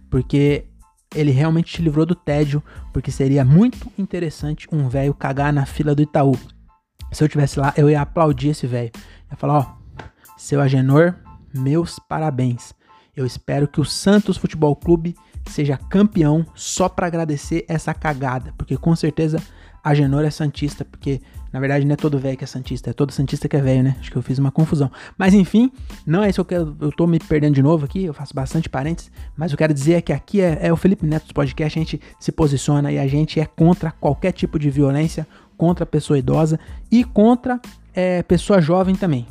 porque 0.10 0.66
ele 1.14 1.32
realmente 1.32 1.74
te 1.74 1.82
livrou 1.82 2.06
do 2.06 2.16
tédio, 2.16 2.64
porque 2.94 3.12
seria 3.12 3.44
muito 3.44 3.92
interessante 3.98 4.68
um 4.72 4.88
velho 4.88 5.14
cagar 5.14 5.52
na 5.52 5.66
fila 5.66 5.94
do 5.94 6.02
Itaú. 6.02 6.38
Se 7.12 7.24
eu 7.24 7.28
tivesse 7.28 7.60
lá, 7.60 7.74
eu 7.76 7.90
ia 7.90 8.02
aplaudir 8.02 8.50
esse 8.50 8.66
velho. 8.66 8.92
Ia 9.30 9.38
falar, 9.38 9.58
ó, 9.60 10.04
seu 10.38 10.62
Agenor, 10.62 11.16
meus 11.54 12.00
parabéns. 12.00 12.74
Eu 13.16 13.26
espero 13.26 13.68
que 13.68 13.82
o 13.82 13.86
Santos 13.86 14.38
Futebol 14.38 14.76
Clube 14.76 15.16
seja 15.48 15.78
campeão 15.78 16.46
só 16.56 16.88
para 16.88 17.08
agradecer 17.08 17.66
essa 17.68 17.94
cagada, 17.94 18.54
porque 18.58 18.78
com 18.78 18.96
certeza 18.96 19.42
Agenor 19.84 20.24
é 20.24 20.30
santista, 20.30 20.86
porque 20.86 21.20
na 21.52 21.60
verdade, 21.60 21.86
não 21.86 21.94
é 21.94 21.96
todo 21.96 22.20
velho 22.20 22.38
que 22.38 22.44
é 22.44 22.48
santista, 22.48 22.92
é 22.92 22.94
todo 22.94 23.12
santista 23.12 23.48
que 23.50 23.56
é 23.56 23.62
velho, 23.62 23.84
né? 23.84 23.96
Acho 24.00 24.12
que 24.12 24.18
eu 24.18 24.22
fiz 24.22 24.38
uma 24.38 24.52
confusão. 24.52 24.92
Mas 25.18 25.34
enfim, 25.34 25.72
não 26.06 26.24
é 26.24 26.30
isso 26.30 26.44
que 26.44 26.54
eu 26.54 26.64
quero. 26.64 26.78
Eu 26.80 26.92
tô 26.92 27.08
me 27.08 27.20
perdendo 27.20 27.56
de 27.56 27.64
novo 27.64 27.86
aqui, 27.86 28.04
eu 28.04 28.14
faço 28.14 28.34
bastante 28.34 28.70
parênteses. 28.70 29.12
Mas 29.36 29.52
eu 29.52 29.58
quero 29.58 29.74
dizer 29.74 29.94
é 29.94 30.02
que 30.02 30.14
aqui 30.14 30.42
é, 30.42 30.60
é 30.62 30.72
o 30.72 30.76
Felipe 30.76 31.06
Neto 31.06 31.24
dos 31.24 31.32
podcast, 31.32 31.78
a 31.78 31.82
gente 31.82 32.02
se 32.20 32.32
posiciona 32.32 32.92
e 32.92 33.00
a 33.00 33.08
gente 33.08 33.40
é 33.40 33.46
contra 33.46 33.92
qualquer 33.92 34.32
tipo 34.32 34.60
de 34.60 34.70
violência, 34.70 35.28
contra 35.58 35.84
a 35.84 35.88
pessoa 35.88 36.20
idosa 36.20 36.60
e 36.92 37.04
contra 37.04 37.60
é, 37.94 38.22
pessoa 38.24 38.62
jovem 38.62 38.96
também. 38.96 39.26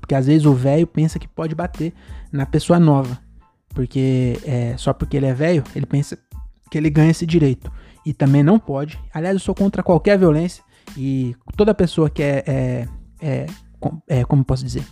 Porque 0.00 0.14
às 0.14 0.26
vezes 0.26 0.46
o 0.46 0.54
velho 0.54 0.86
pensa 0.86 1.18
que 1.18 1.28
pode 1.28 1.54
bater 1.54 1.92
na 2.32 2.46
pessoa 2.46 2.78
nova. 2.78 3.18
Porque 3.74 4.38
é, 4.44 4.74
só 4.78 4.94
porque 4.94 5.18
ele 5.18 5.26
é 5.26 5.34
velho, 5.34 5.62
ele 5.76 5.84
pensa 5.84 6.18
que 6.70 6.78
ele 6.78 6.88
ganha 6.88 7.10
esse 7.10 7.26
direito. 7.26 7.70
e 8.06 8.14
também 8.14 8.42
não 8.42 8.58
pode. 8.58 8.98
Aliás, 9.12 9.34
eu 9.34 9.40
sou 9.40 9.54
contra 9.54 9.82
qualquer 9.82 10.18
violência 10.18 10.64
e 10.96 11.36
toda 11.56 11.74
pessoa 11.74 12.08
que 12.10 12.22
é, 12.22 12.44
é, 12.46 12.88
é, 13.20 13.46
é 14.08 14.24
como 14.24 14.44
posso 14.44 14.64
dizer, 14.64 14.84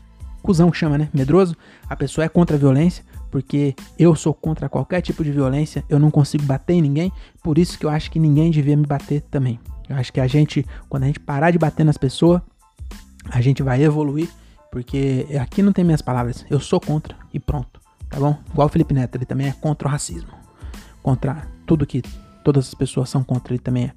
cuzão 0.43 0.71
que 0.71 0.77
chama, 0.77 0.97
né? 0.97 1.09
Medroso, 1.13 1.57
a 1.89 1.97
pessoa 1.97 2.25
é 2.25 2.29
contra 2.29 2.57
a 2.57 2.59
violência, 2.59 3.05
porque 3.31 3.75
eu 3.99 4.15
sou 4.15 4.33
contra 4.33 4.69
qualquer 4.69 5.01
tipo 5.01 5.25
de 5.25 5.33
violência, 5.33 5.85
eu 5.89 5.99
não 5.99 6.11
consigo 6.11 6.45
bater 6.45 6.75
em 6.75 6.83
ninguém, 6.83 7.13
por 7.43 7.59
isso 7.59 7.77
que 7.79 7.85
eu 7.85 7.91
acho 7.91 8.11
que 8.11 8.21
ninguém 8.21 8.51
devia 8.51 8.77
me 8.77 8.87
bater 8.87 9.23
também. 9.23 9.59
Eu 9.89 9.97
acho 9.97 10.13
que 10.13 10.21
a 10.21 10.27
gente, 10.27 10.65
quando 10.89 11.03
a 11.03 11.07
gente 11.07 11.21
parar 11.21 11.51
de 11.51 11.59
bater 11.59 11.85
nas 11.85 11.97
pessoas, 11.97 12.41
a 13.29 13.41
gente 13.41 13.63
vai 13.63 13.83
evoluir, 13.83 14.29
porque 14.71 15.27
aqui 15.41 15.63
não 15.63 15.73
tem 15.73 15.85
minhas 15.85 16.03
palavras, 16.03 16.45
eu 16.49 16.61
sou 16.61 16.81
contra 16.81 17.17
e 17.35 17.41
pronto, 17.41 17.81
tá 18.09 18.21
bom? 18.21 18.39
Igual 18.53 18.69
o 18.69 18.71
Felipe 18.71 18.95
Neto, 18.95 19.17
ele 19.17 19.27
também 19.27 19.49
é 19.49 19.53
contra 19.53 19.89
o 19.89 19.91
racismo, 19.91 20.31
contra 21.03 21.47
tudo 21.67 21.85
que 21.85 22.03
todas 22.45 22.69
as 22.69 22.75
pessoas 22.75 23.11
são 23.11 23.25
contra, 23.25 23.53
ele 23.53 23.63
também 23.63 23.87
é. 23.87 23.93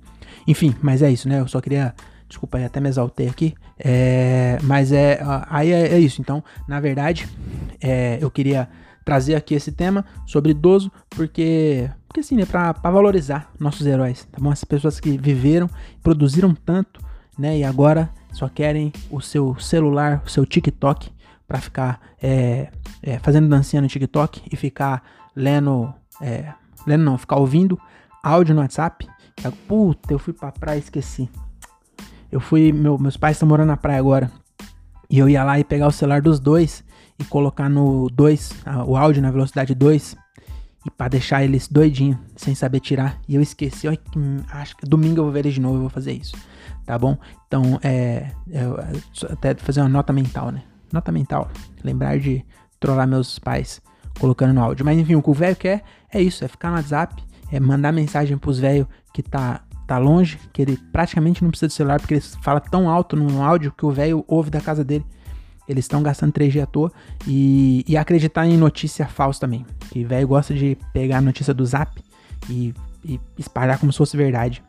Enfim, 0.48 0.76
mas 0.82 1.02
é 1.02 1.12
isso, 1.12 1.28
né? 1.28 1.40
Eu 1.40 1.48
só 1.48 1.62
queria 1.62 1.94
Desculpa 2.30 2.60
aí, 2.60 2.64
até 2.64 2.80
me 2.80 2.88
exaltei 2.88 3.28
aqui. 3.28 3.56
É, 3.80 4.60
mas 4.62 4.92
é, 4.92 5.20
aí 5.50 5.72
é, 5.72 5.96
é, 5.96 6.00
isso. 6.00 6.22
Então, 6.22 6.44
na 6.68 6.80
verdade, 6.80 7.28
é, 7.82 8.20
eu 8.22 8.30
queria 8.30 8.70
trazer 9.04 9.34
aqui 9.34 9.56
esse 9.56 9.72
tema 9.72 10.06
sobre 10.28 10.52
idoso, 10.52 10.92
porque, 11.10 11.90
porque 12.08 12.20
assim, 12.20 12.36
né, 12.36 12.46
pra, 12.46 12.72
pra 12.72 12.92
valorizar 12.92 13.52
nossos 13.60 13.88
heróis, 13.88 14.28
tá 14.32 14.38
bom? 14.40 14.52
Essas 14.52 14.64
pessoas 14.64 15.00
que 15.00 15.18
viveram, 15.18 15.68
produziram 16.04 16.54
tanto, 16.54 17.02
né, 17.36 17.58
e 17.58 17.64
agora 17.64 18.12
só 18.32 18.48
querem 18.48 18.94
o 19.10 19.20
seu 19.20 19.58
celular, 19.58 20.22
o 20.24 20.30
seu 20.30 20.46
TikTok, 20.46 21.10
para 21.48 21.60
ficar 21.60 22.00
é, 22.22 22.70
é, 23.02 23.18
fazendo 23.18 23.50
dancinha 23.50 23.82
no 23.82 23.88
TikTok 23.88 24.44
e 24.52 24.56
ficar 24.56 25.02
lendo, 25.36 25.92
é, 26.22 26.54
lendo 26.86 27.04
não, 27.04 27.18
ficar 27.18 27.38
ouvindo 27.38 27.80
áudio 28.22 28.54
no 28.54 28.62
WhatsApp. 28.62 29.08
Puta, 29.68 30.14
eu 30.14 30.20
fui 30.20 30.34
pra 30.34 30.52
praia 30.52 30.78
e 30.78 30.82
esqueci. 30.82 31.30
Eu 32.32 32.40
fui, 32.40 32.72
meu, 32.72 32.98
meus 32.98 33.18
pais 33.18 33.36
estão 33.36 33.48
morando 33.48 33.68
na 33.68 33.78
praia 33.78 34.00
agora. 34.00 34.32
E 35.10 35.18
eu 35.18 35.28
ia 35.28 35.44
lá 35.44 35.60
e 35.60 35.64
pegar 35.64 35.88
o 35.88 35.92
celular 35.92 36.22
dos 36.22 36.40
dois 36.40 36.84
e 37.18 37.24
colocar 37.24 37.70
no 37.70 38.10
2, 38.10 38.64
o 38.86 38.96
áudio 38.96 39.22
na 39.22 39.32
velocidade 39.32 39.74
2. 39.74 40.16
E 40.86 40.92
para 40.92 41.10
deixar 41.10 41.44
eles 41.44 41.68
doidinhos, 41.68 42.18
sem 42.36 42.56
saber 42.56 42.80
tirar. 42.80 43.20
E 43.28 43.36
eu 43.36 43.42
esqueci, 43.42 43.88
acho 43.88 44.78
que 44.78 44.86
domingo 44.86 45.20
eu 45.20 45.24
vou 45.26 45.34
ver 45.34 45.40
eles 45.40 45.56
de 45.56 45.60
novo, 45.60 45.76
eu 45.76 45.82
vou 45.82 45.90
fazer 45.90 46.14
isso. 46.14 46.36
Tá 46.86 46.98
bom? 46.98 47.18
Então, 47.48 47.80
é, 47.84 48.32
é. 48.52 48.64
Até 49.30 49.56
fazer 49.56 49.82
uma 49.82 49.90
nota 49.90 50.14
mental, 50.14 50.52
né? 50.52 50.64
Nota 50.92 51.12
mental. 51.12 51.50
Lembrar 51.84 52.18
de 52.18 52.46
trollar 52.80 53.08
meus 53.08 53.38
pais 53.40 53.82
colocando 54.20 54.54
no 54.54 54.62
áudio. 54.62 54.86
Mas 54.86 54.98
enfim, 54.98 55.16
o 55.16 55.22
que 55.22 55.30
o 55.30 55.34
velho 55.34 55.56
quer 55.56 55.84
é 56.12 56.22
isso: 56.22 56.46
é 56.46 56.48
ficar 56.48 56.70
no 56.70 56.78
WhatsApp, 56.78 57.22
é 57.52 57.60
mandar 57.60 57.92
mensagem 57.92 58.38
pros 58.38 58.60
velhos 58.60 58.88
que 59.14 59.24
tá 59.24 59.62
tá 59.90 59.98
longe, 59.98 60.40
que 60.54 60.62
ele 60.62 60.78
praticamente 60.92 61.44
não 61.44 61.50
precisa 61.50 61.68
de 61.68 61.74
celular, 61.74 62.00
porque 62.00 62.14
ele 62.14 62.22
fala 62.22 62.60
tão 62.60 62.88
alto 62.88 63.16
no 63.16 63.42
áudio 63.42 63.72
que 63.76 63.84
o 63.84 63.90
velho 63.90 64.24
ouve 64.28 64.52
da 64.52 64.62
casa 64.62 64.84
dele. 64.84 65.04
Eles 65.68 65.86
estão 65.86 66.04
gastando 66.04 66.32
3G 66.32 66.62
à 66.62 66.66
toa 66.68 66.92
e, 67.28 67.84
e 67.88 67.98
acreditar 67.98 68.46
em 68.46 68.56
notícia 68.56 69.08
falsa 69.08 69.40
também. 69.40 69.66
Que 69.90 70.04
velho 70.04 70.28
gosta 70.28 70.54
de 70.54 70.78
pegar 70.94 71.18
a 71.18 71.22
notícia 71.22 71.56
do 71.56 71.66
zap 71.66 72.00
e, 72.48 72.72
e 73.04 73.20
espalhar 73.36 73.80
como 73.80 73.92
se 73.92 73.98
fosse 73.98 74.16
verdade. 74.16 74.64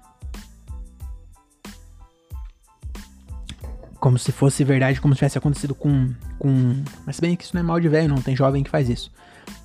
Como 3.98 4.18
se 4.18 4.32
fosse 4.32 4.64
verdade, 4.64 5.02
como 5.02 5.14
se 5.14 5.18
tivesse 5.18 5.36
acontecido 5.36 5.74
com. 5.74 6.14
com... 6.38 6.82
Mas 7.04 7.20
bem 7.20 7.36
que 7.36 7.44
isso 7.44 7.54
não 7.54 7.60
é 7.60 7.64
mal 7.64 7.78
de 7.78 7.90
velho, 7.90 8.08
não 8.08 8.22
tem 8.22 8.34
jovem 8.34 8.62
que 8.62 8.70
faz 8.70 8.88
isso. 8.88 9.12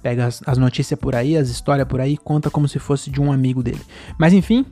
Pega 0.01 0.25
as, 0.25 0.41
as 0.45 0.57
notícias 0.57 0.99
por 0.99 1.15
aí, 1.15 1.35
as 1.35 1.49
histórias 1.49 1.87
por 1.87 1.99
aí 1.99 2.13
e 2.13 2.17
conta 2.17 2.49
como 2.49 2.67
se 2.67 2.79
fosse 2.79 3.09
de 3.09 3.21
um 3.21 3.31
amigo 3.31 3.63
dele. 3.63 3.81
Mas 4.17 4.33
enfim, 4.33 4.65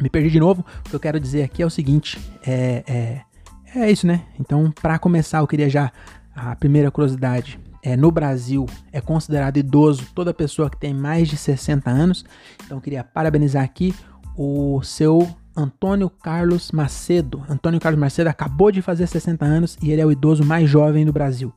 me 0.00 0.08
perdi 0.08 0.30
de 0.30 0.40
novo. 0.40 0.64
O 0.86 0.90
que 0.90 0.96
eu 0.96 1.00
quero 1.00 1.18
dizer 1.20 1.42
aqui 1.42 1.62
é 1.62 1.66
o 1.66 1.70
seguinte: 1.70 2.18
é, 2.46 2.84
é, 2.86 3.80
é 3.80 3.90
isso, 3.90 4.06
né? 4.06 4.22
Então, 4.38 4.70
para 4.70 4.98
começar, 4.98 5.38
eu 5.38 5.46
queria 5.46 5.68
já. 5.68 5.92
A 6.34 6.54
primeira 6.54 6.90
curiosidade 6.90 7.58
é, 7.82 7.96
no 7.96 8.10
Brasil 8.10 8.66
é 8.92 9.00
considerado 9.00 9.56
idoso 9.56 10.06
toda 10.14 10.34
pessoa 10.34 10.68
que 10.68 10.76
tem 10.76 10.92
mais 10.92 11.28
de 11.28 11.36
60 11.36 11.88
anos. 11.88 12.24
Então, 12.64 12.76
eu 12.76 12.80
queria 12.80 13.02
parabenizar 13.02 13.64
aqui 13.64 13.94
o 14.36 14.82
seu 14.82 15.26
Antônio 15.56 16.10
Carlos 16.10 16.70
Macedo. 16.70 17.42
Antônio 17.48 17.80
Carlos 17.80 17.98
Macedo 17.98 18.28
acabou 18.28 18.70
de 18.70 18.82
fazer 18.82 19.06
60 19.06 19.44
anos 19.44 19.78
e 19.80 19.90
ele 19.90 20.02
é 20.02 20.06
o 20.06 20.12
idoso 20.12 20.44
mais 20.44 20.68
jovem 20.68 21.06
do 21.06 21.12
Brasil. 21.12 21.52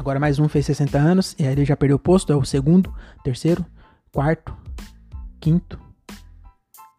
Agora 0.00 0.18
mais 0.18 0.38
um 0.38 0.48
fez 0.48 0.64
60 0.64 0.96
anos 0.96 1.36
e 1.38 1.44
aí 1.44 1.52
ele 1.52 1.62
já 1.62 1.76
perdeu 1.76 1.96
o 1.96 2.00
posto, 2.00 2.32
é 2.32 2.34
o 2.34 2.42
segundo, 2.42 2.90
terceiro, 3.22 3.66
quarto, 4.10 4.56
quinto, 5.38 5.78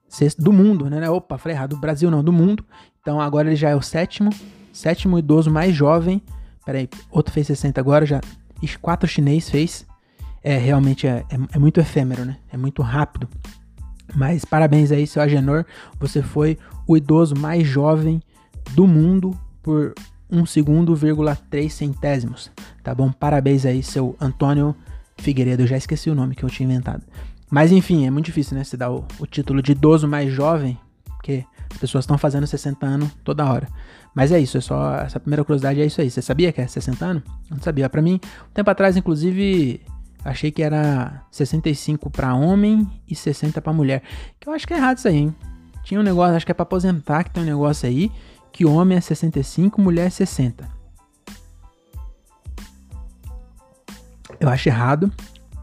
sexto 0.07 0.39
do 0.39 0.53
mundo, 0.53 0.87
né? 0.87 1.09
Opa, 1.09 1.35
falei 1.39 1.57
errado, 1.57 1.71
do 1.71 1.81
Brasil 1.81 2.11
não, 2.11 2.23
do 2.23 2.31
mundo. 2.31 2.63
Então 3.01 3.19
agora 3.19 3.47
ele 3.47 3.55
já 3.55 3.71
é 3.71 3.75
o 3.75 3.81
sétimo, 3.81 4.29
sétimo 4.71 5.17
idoso 5.17 5.49
mais 5.49 5.73
jovem. 5.73 6.21
Peraí, 6.63 6.87
outro 7.09 7.33
fez 7.33 7.47
60 7.47 7.81
agora, 7.81 8.05
já. 8.05 8.21
Quatro 8.79 9.09
chinês 9.09 9.49
fez. 9.49 9.83
É, 10.43 10.55
realmente 10.59 11.07
é, 11.07 11.25
é, 11.27 11.55
é, 11.55 11.57
muito 11.57 11.79
efêmero, 11.79 12.23
né? 12.23 12.37
É 12.53 12.57
muito 12.57 12.83
rápido. 12.83 13.27
Mas 14.13 14.45
parabéns 14.45 14.91
aí, 14.91 15.07
seu 15.07 15.23
Agenor. 15.23 15.65
Você 15.99 16.21
foi 16.21 16.55
o 16.85 16.95
idoso 16.95 17.33
mais 17.35 17.65
jovem 17.65 18.21
do 18.75 18.85
mundo 18.85 19.35
por 19.63 19.95
1 20.31 20.45
segundo, 20.45 20.97
3 21.49 21.73
centésimos. 21.73 22.51
Tá 22.83 22.95
bom? 22.95 23.11
Parabéns 23.11 23.65
aí, 23.65 23.83
seu 23.83 24.15
Antônio 24.19 24.75
Figueiredo. 25.17 25.63
Eu 25.63 25.67
já 25.67 25.77
esqueci 25.77 26.09
o 26.09 26.15
nome 26.15 26.35
que 26.35 26.43
eu 26.43 26.49
tinha 26.49 26.65
inventado. 26.65 27.03
Mas 27.49 27.71
enfim, 27.71 28.05
é 28.07 28.09
muito 28.09 28.27
difícil, 28.27 28.57
né? 28.57 28.63
Você 28.63 28.77
dar 28.77 28.91
o, 28.91 29.05
o 29.19 29.27
título 29.27 29.61
de 29.61 29.73
idoso 29.73 30.07
mais 30.07 30.31
jovem, 30.31 30.79
porque 31.05 31.43
as 31.69 31.77
pessoas 31.77 32.03
estão 32.03 32.17
fazendo 32.17 32.47
60 32.47 32.85
anos 32.85 33.09
toda 33.23 33.45
hora. 33.45 33.67
Mas 34.15 34.31
é 34.31 34.39
isso, 34.39 34.57
é 34.57 34.61
só 34.61 34.95
essa 34.95 35.19
primeira 35.19 35.43
curiosidade 35.43 35.81
é 35.81 35.85
isso 35.85 36.01
aí. 36.01 36.09
Você 36.09 36.21
sabia 36.21 36.51
que 36.51 36.61
é 36.61 36.67
60 36.67 37.05
anos? 37.05 37.23
Não 37.49 37.59
sabia. 37.59 37.89
Para 37.89 38.01
mim, 38.01 38.19
um 38.49 38.53
tempo 38.53 38.69
atrás, 38.69 38.95
inclusive, 38.95 39.81
achei 40.23 40.51
que 40.51 40.63
era 40.63 41.23
65 41.29 42.09
para 42.09 42.33
homem 42.33 42.87
e 43.07 43.15
60 43.15 43.61
para 43.61 43.73
mulher. 43.73 44.01
Que 44.39 44.47
eu 44.47 44.53
acho 44.53 44.65
que 44.65 44.73
é 44.73 44.77
errado 44.77 44.97
isso 44.97 45.07
aí, 45.07 45.17
hein? 45.17 45.35
Tinha 45.83 45.99
um 45.99 46.03
negócio, 46.03 46.35
acho 46.35 46.45
que 46.45 46.51
é 46.51 46.55
para 46.55 46.63
aposentar, 46.63 47.23
que 47.23 47.31
tem 47.31 47.43
um 47.43 47.45
negócio 47.45 47.87
aí 47.87 48.11
que 48.51 48.65
homem 48.65 48.97
é 48.97 49.01
65, 49.01 49.81
mulher 49.81 50.07
é 50.07 50.09
60. 50.09 50.69
Eu 54.39 54.49
acho 54.49 54.69
errado, 54.69 55.11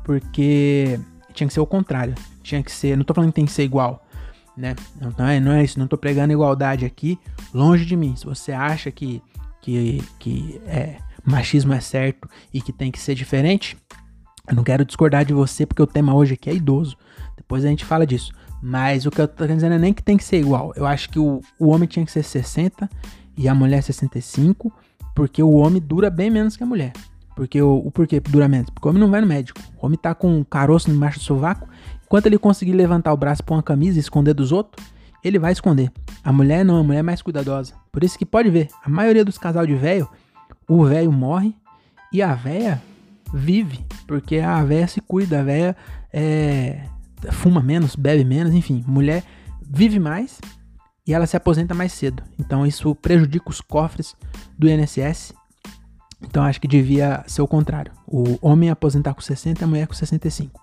porque 0.04 0.98
tinha 1.34 1.46
que 1.46 1.52
ser 1.52 1.60
o 1.60 1.66
contrário. 1.66 2.14
Tinha 2.42 2.62
que 2.62 2.70
ser. 2.70 2.96
Não 2.96 3.04
tô 3.04 3.12
falando 3.12 3.30
que 3.30 3.36
tem 3.36 3.44
que 3.44 3.52
ser 3.52 3.64
igual. 3.64 4.04
Né? 4.56 4.74
Não, 5.00 5.28
é, 5.28 5.40
não 5.40 5.52
é 5.52 5.62
isso. 5.62 5.78
Não 5.78 5.86
tô 5.86 5.98
pregando 5.98 6.32
igualdade 6.32 6.84
aqui. 6.84 7.18
Longe 7.52 7.84
de 7.84 7.96
mim. 7.96 8.16
Se 8.16 8.24
você 8.24 8.52
acha 8.52 8.90
que, 8.90 9.22
que, 9.60 10.02
que 10.18 10.60
é, 10.66 10.98
machismo 11.24 11.72
é 11.72 11.80
certo 11.80 12.28
e 12.52 12.60
que 12.60 12.72
tem 12.72 12.90
que 12.90 12.98
ser 12.98 13.14
diferente, 13.14 13.76
eu 14.48 14.54
não 14.54 14.64
quero 14.64 14.84
discordar 14.84 15.24
de 15.24 15.34
você, 15.34 15.66
porque 15.66 15.82
o 15.82 15.86
tema 15.86 16.14
hoje 16.14 16.34
aqui 16.34 16.48
é 16.48 16.54
idoso. 16.54 16.96
Depois 17.36 17.64
a 17.64 17.68
gente 17.68 17.84
fala 17.84 18.06
disso. 18.06 18.32
Mas 18.62 19.06
o 19.06 19.10
que 19.10 19.20
eu 19.20 19.28
tô 19.28 19.46
dizendo 19.46 19.74
é 19.74 19.78
nem 19.78 19.92
que 19.92 20.02
tem 20.02 20.16
que 20.16 20.24
ser 20.24 20.38
igual. 20.38 20.72
Eu 20.76 20.86
acho 20.86 21.08
que 21.10 21.18
o, 21.18 21.40
o 21.58 21.68
homem 21.68 21.88
tinha 21.88 22.04
que 22.04 22.10
ser 22.10 22.22
60 22.22 22.88
e 23.36 23.48
a 23.48 23.54
mulher 23.54 23.82
65, 23.82 24.72
porque 25.14 25.42
o 25.42 25.52
homem 25.52 25.80
dura 25.80 26.10
bem 26.10 26.30
menos 26.30 26.56
que 26.56 26.62
a 26.62 26.66
mulher. 26.66 26.92
Porque 27.36 27.62
o, 27.62 27.76
o 27.76 27.90
porquê 27.92 28.18
dura 28.18 28.48
menos? 28.48 28.68
Porque 28.70 28.88
o 28.88 28.90
homem 28.90 29.00
não 29.00 29.10
vai 29.10 29.20
no 29.20 29.26
médico. 29.26 29.60
O 29.80 29.86
homem 29.86 29.96
tá 29.96 30.12
com 30.12 30.38
um 30.40 30.42
caroço 30.42 30.90
embaixo 30.90 31.20
do 31.20 31.24
sovaco. 31.24 31.68
Enquanto 32.04 32.26
ele 32.26 32.36
conseguir 32.36 32.72
levantar 32.72 33.12
o 33.12 33.16
braço, 33.16 33.44
pôr 33.44 33.54
uma 33.54 33.62
camisa 33.62 33.96
e 33.96 34.00
esconder 34.00 34.34
dos 34.34 34.50
outros, 34.50 34.84
ele 35.22 35.38
vai 35.38 35.52
esconder. 35.52 35.92
A 36.24 36.32
mulher 36.32 36.64
não, 36.64 36.78
a 36.78 36.82
mulher 36.82 36.98
é 36.98 37.02
mais 37.02 37.22
cuidadosa. 37.22 37.74
Por 37.92 38.02
isso 38.02 38.18
que 38.18 38.26
pode 38.26 38.50
ver, 38.50 38.68
a 38.84 38.88
maioria 38.88 39.24
dos 39.24 39.38
casal 39.38 39.64
de 39.64 39.74
velho, 39.74 40.08
o 40.68 40.84
velho 40.84 41.12
morre 41.12 41.54
e 42.12 42.20
a 42.20 42.34
véia 42.34 42.82
vive. 43.32 43.86
Porque 44.06 44.38
a 44.38 44.64
véia 44.64 44.88
se 44.88 45.00
cuida, 45.00 45.40
a 45.40 45.42
véia 45.44 45.76
é, 46.12 46.80
fuma 47.32 47.62
menos, 47.62 47.94
bebe 47.96 48.24
menos, 48.24 48.54
enfim. 48.54 48.84
Mulher 48.86 49.24
vive 49.62 49.98
mais 49.98 50.40
e 51.06 51.12
ela 51.12 51.26
se 51.26 51.36
aposenta 51.36 51.74
mais 51.74 51.92
cedo. 51.92 52.22
Então 52.38 52.66
isso 52.66 52.94
prejudica 52.94 53.50
os 53.50 53.60
cofres 53.60 54.14
do 54.58 54.68
INSS 54.68 55.34
então 56.22 56.42
acho 56.42 56.60
que 56.60 56.68
devia 56.68 57.24
ser 57.26 57.42
o 57.42 57.48
contrário. 57.48 57.92
O 58.06 58.38
homem 58.40 58.70
aposentar 58.70 59.14
com 59.14 59.20
60 59.20 59.62
e 59.62 59.64
a 59.64 59.66
mulher 59.66 59.86
com 59.86 59.94
65. 59.94 60.60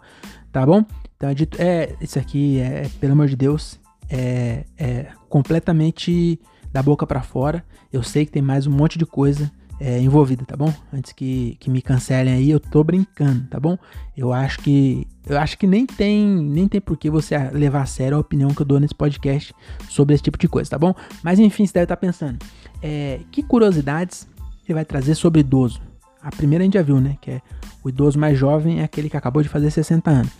Tá 0.52 0.66
bom? 0.66 0.86
Então 1.16 1.30
é 1.30 1.34
dito. 1.34 1.62
É, 1.62 1.96
isso 2.02 2.20
aqui 2.20 2.60
é, 2.60 2.90
pelo 3.00 3.14
amor 3.14 3.28
de 3.28 3.36
Deus, 3.36 3.80
é, 4.10 4.66
é 4.78 5.08
completamente 5.30 6.40
da 6.72 6.84
boca 6.84 7.08
para 7.08 7.22
fora. 7.22 7.64
Eu 7.92 8.04
sei 8.04 8.26
que 8.26 8.32
tem 8.32 8.42
mais 8.42 8.68
um 8.68 8.72
monte 8.72 8.98
de 8.98 9.06
coisa 9.06 9.52
é, 9.80 10.00
envolvida, 10.00 10.46
tá 10.46 10.56
bom? 10.56 10.74
Antes 10.94 11.12
que, 11.12 11.58
que 11.60 11.70
me 11.70 11.82
cancelem 11.82 12.34
aí, 12.34 12.50
eu 12.50 12.60
tô 12.60 12.84
brincando, 12.84 13.46
tá 13.48 13.60
bom? 13.60 13.78
Eu 14.16 14.32
acho 14.32 14.60
que 14.60 15.08
eu 15.28 15.38
acho 15.38 15.58
que 15.58 15.68
nem 15.68 15.86
tem 15.86 16.26
nem 16.26 16.68
tem 16.68 16.80
por 16.80 16.98
que 16.98 17.10
você 17.10 17.38
levar 17.50 17.82
a 17.82 17.86
sério 17.86 18.18
a 18.18 18.20
opinião 18.20 18.50
que 18.52 18.62
eu 18.62 18.66
dou 18.66 18.80
nesse 18.80 18.96
podcast 18.96 19.54
sobre 19.90 20.16
esse 20.16 20.24
tipo 20.24 20.38
de 20.38 20.48
coisa, 20.48 20.70
tá 20.70 20.78
bom? 20.78 20.94
Mas 21.24 21.40
enfim, 21.40 21.66
você 21.66 21.74
deve 21.74 21.86
estar 21.86 21.96
tá 21.96 22.02
pensando, 22.02 22.40
é, 22.82 23.20
que 23.32 23.44
curiosidades 23.44 24.28
ele 24.68 24.74
vai 24.74 24.86
trazer 24.86 25.16
sobre 25.16 25.42
idoso. 25.42 25.82
A 26.22 26.32
primeira 26.32 26.64
a 26.64 26.66
gente 26.66 26.74
já 26.74 26.82
viu, 26.82 27.00
né? 27.00 27.18
Que 27.22 27.32
é 27.32 27.42
o 27.84 27.90
idoso 27.90 28.18
mais 28.18 28.38
jovem 28.38 28.80
é 28.80 28.84
aquele 28.84 29.10
que 29.10 29.18
acabou 29.18 29.44
de 29.44 29.50
fazer 29.50 29.70
60 29.70 30.10
anos. 30.10 30.32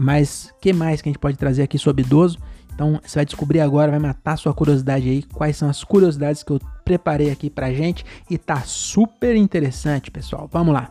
Mas 0.00 0.50
que 0.60 0.72
mais 0.72 1.02
que 1.02 1.08
a 1.08 1.12
gente 1.12 1.18
pode 1.18 1.36
trazer 1.36 1.62
aqui 1.62 1.78
sobre 1.78 2.02
idoso? 2.02 2.38
Então 2.74 3.00
você 3.02 3.20
vai 3.20 3.24
descobrir 3.24 3.60
agora, 3.60 3.90
vai 3.90 4.00
matar 4.00 4.36
sua 4.36 4.52
curiosidade 4.52 5.08
aí, 5.08 5.22
quais 5.22 5.56
são 5.56 5.68
as 5.68 5.84
curiosidades 5.84 6.42
que 6.42 6.50
eu 6.50 6.60
preparei 6.84 7.30
aqui 7.30 7.48
pra 7.48 7.72
gente 7.72 8.04
e 8.28 8.36
tá 8.36 8.60
super 8.62 9.36
interessante, 9.36 10.10
pessoal. 10.10 10.48
Vamos 10.52 10.74
lá. 10.74 10.90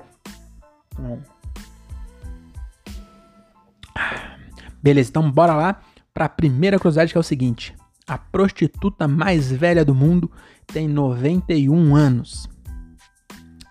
Beleza, 4.81 5.09
então 5.09 5.29
bora 5.29 5.53
lá 5.53 5.81
para 6.13 6.25
a 6.25 6.29
primeira 6.29 6.77
curiosidade 6.77 7.11
que 7.11 7.17
é 7.17 7.19
o 7.19 7.23
seguinte: 7.23 7.75
a 8.07 8.17
prostituta 8.17 9.07
mais 9.07 9.51
velha 9.51 9.83
do 9.83 9.93
mundo 9.93 10.31
tem 10.67 10.87
91 10.87 11.95
anos. 11.95 12.49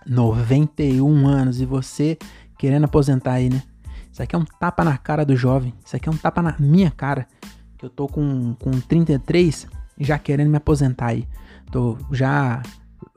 91 0.05 1.27
anos 1.27 1.61
e 1.61 1.65
você 1.65 2.17
querendo 2.57 2.83
aposentar 2.83 3.33
aí, 3.33 3.49
né? 3.49 3.63
Isso 4.11 4.21
aqui 4.21 4.35
é 4.35 4.37
um 4.37 4.45
tapa 4.45 4.83
na 4.83 4.97
cara 4.97 5.25
do 5.25 5.35
jovem. 5.35 5.73
Isso 5.83 5.95
aqui 5.95 6.07
é 6.07 6.11
um 6.11 6.17
tapa 6.17 6.41
na 6.41 6.55
minha 6.59 6.91
cara. 6.91 7.27
Que 7.83 7.87
eu 7.87 7.89
tô 7.89 8.07
com, 8.07 8.55
com 8.61 8.71
33 8.71 9.67
e 9.97 10.05
já 10.05 10.17
querendo 10.17 10.49
me 10.49 10.55
aposentar 10.55 11.07
aí. 11.07 11.27
Tô 11.69 11.97
já 12.13 12.63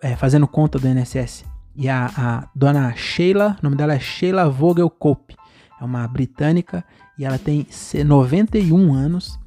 é, 0.03 0.17
fazendo 0.17 0.49
conta 0.49 0.77
do 0.77 0.89
INSS. 0.89 1.45
E 1.77 1.89
a, 1.89 2.11
a, 2.17 2.49
dona 2.53 2.93
Sheila, 2.97 3.57
o 3.61 3.63
nome 3.63 3.77
dela 3.77 3.95
é 3.95 4.01
Sheila 4.01 4.51
Vogel 4.51 4.91
Cope. 4.91 5.37
É 5.81 5.85
uma 5.85 6.09
britânica 6.09 6.85
e 7.17 7.25
ela 7.25 7.39
tem 7.39 7.65
91 8.05 8.93
anos 8.93 9.39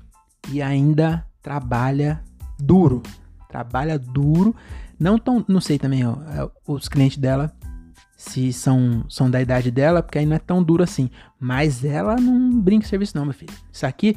e 0.53 0.61
ainda 0.61 1.25
trabalha 1.41 2.23
duro. 2.57 3.03
Trabalha 3.49 3.99
duro. 3.99 4.55
Não 4.97 5.17
tão, 5.17 5.43
não 5.49 5.59
sei 5.59 5.77
também, 5.77 6.07
ó, 6.07 6.13
é, 6.13 6.49
os 6.65 6.87
clientes 6.87 7.17
dela 7.17 7.51
se 8.15 8.53
são, 8.53 9.03
são 9.09 9.29
da 9.29 9.41
idade 9.41 9.69
dela, 9.69 10.01
porque 10.01 10.19
aí 10.19 10.25
não 10.25 10.37
é 10.37 10.39
tão 10.39 10.63
duro 10.63 10.81
assim. 10.81 11.09
Mas 11.37 11.83
ela 11.83 12.15
não 12.15 12.57
brinca 12.61 12.83
de 12.83 12.89
serviço 12.89 13.17
não, 13.17 13.25
meu 13.25 13.33
filho. 13.33 13.53
Isso 13.69 13.85
aqui 13.85 14.15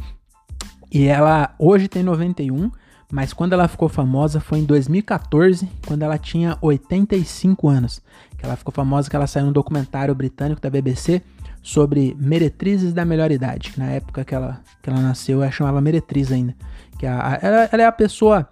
e 0.93 1.07
ela 1.07 1.55
hoje 1.59 1.89
tem 1.89 2.03
91, 2.03 2.71
mas 3.11 3.33
quando 3.33 3.55
ela 3.55 3.67
ficou 3.67 3.89
famosa 3.89 4.41
foi 4.41 4.59
em 4.59 4.65
2014, 4.65 5.67
quando 5.87 6.03
ela 6.03 6.19
tinha 6.19 6.59
85 6.61 7.67
anos. 7.67 8.03
Que 8.37 8.45
ela 8.45 8.57
ficou 8.57 8.73
famosa 8.73 9.09
que 9.09 9.17
ela 9.17 9.27
saiu 9.27 9.47
num 9.47 9.53
documentário 9.53 10.15
britânico 10.15 10.61
da 10.61 10.69
BBC 10.69 11.23
sobre 11.63 12.15
meretrizes 12.19 12.93
da 12.93 13.07
melhor 13.07 13.31
idade. 13.31 13.73
Na 13.79 13.87
época 13.87 14.23
que 14.23 14.35
ela, 14.35 14.61
que 14.83 14.91
ela 14.91 15.01
nasceu, 15.01 15.43
ela 15.43 15.51
chamava 15.51 15.81
meretriz 15.81 16.31
ainda. 16.31 16.55
Que 16.99 17.07
a, 17.07 17.39
ela, 17.41 17.69
ela 17.73 17.83
é 17.83 17.87
a 17.87 17.93
pessoa. 17.93 18.47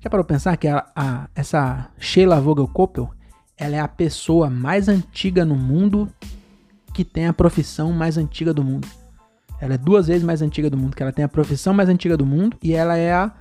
Já 0.00 0.08
parou 0.08 0.24
pensar 0.24 0.56
que 0.56 0.68
a, 0.68 0.86
a, 0.94 1.28
essa 1.34 1.88
Sheila 1.98 2.40
Vogel 2.40 2.68
Koppel, 2.68 3.10
ela 3.56 3.74
é 3.74 3.80
a 3.80 3.88
pessoa 3.88 4.48
mais 4.48 4.88
antiga 4.88 5.44
no 5.44 5.56
mundo 5.56 6.08
que 6.92 7.04
tem 7.04 7.26
a 7.26 7.32
profissão 7.32 7.90
mais 7.90 8.16
antiga 8.16 8.54
do 8.54 8.62
mundo. 8.62 8.86
Ela 9.64 9.74
é 9.74 9.78
duas 9.78 10.08
vezes 10.08 10.22
mais 10.22 10.42
antiga 10.42 10.68
do 10.68 10.76
mundo, 10.76 10.94
que 10.94 11.02
ela 11.02 11.12
tem 11.12 11.24
a 11.24 11.28
profissão 11.28 11.72
mais 11.72 11.88
antiga 11.88 12.16
do 12.16 12.26
mundo 12.26 12.56
e 12.62 12.74
ela 12.74 12.96
é 12.96 13.12
a 13.12 13.32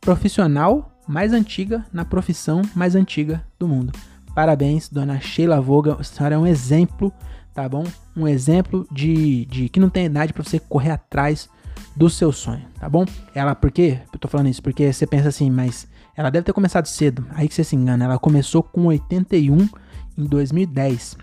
profissional 0.00 0.92
mais 1.06 1.32
antiga 1.32 1.86
na 1.92 2.04
profissão 2.04 2.62
mais 2.74 2.96
antiga 2.96 3.44
do 3.58 3.68
mundo. 3.68 3.92
Parabéns, 4.34 4.88
dona 4.88 5.20
Sheila 5.20 5.60
Vogel, 5.60 5.96
a 6.00 6.02
senhora 6.02 6.34
é 6.34 6.38
um 6.38 6.46
exemplo 6.46 7.12
tá 7.54 7.68
bom? 7.68 7.84
Um 8.16 8.26
exemplo 8.26 8.86
de, 8.90 9.44
de 9.46 9.68
que 9.68 9.78
não 9.78 9.90
tem 9.90 10.06
idade 10.06 10.32
para 10.32 10.42
você 10.42 10.58
correr 10.58 10.90
atrás 10.90 11.48
do 11.94 12.08
seu 12.08 12.32
sonho, 12.32 12.64
tá 12.80 12.88
bom? 12.88 13.04
Ela, 13.34 13.54
por 13.54 13.70
quê? 13.70 14.00
Eu 14.12 14.18
tô 14.18 14.28
falando 14.28 14.48
isso 14.48 14.62
porque 14.62 14.92
você 14.92 15.06
pensa 15.06 15.28
assim, 15.28 15.50
mas 15.50 15.86
ela 16.16 16.30
deve 16.30 16.44
ter 16.44 16.52
começado 16.52 16.86
cedo. 16.86 17.26
Aí 17.30 17.48
que 17.48 17.54
você 17.54 17.64
se 17.64 17.76
engana, 17.76 18.04
ela 18.04 18.18
começou 18.18 18.62
com 18.62 18.86
81 18.86 19.68
em 20.16 20.24
2010. 20.24 21.16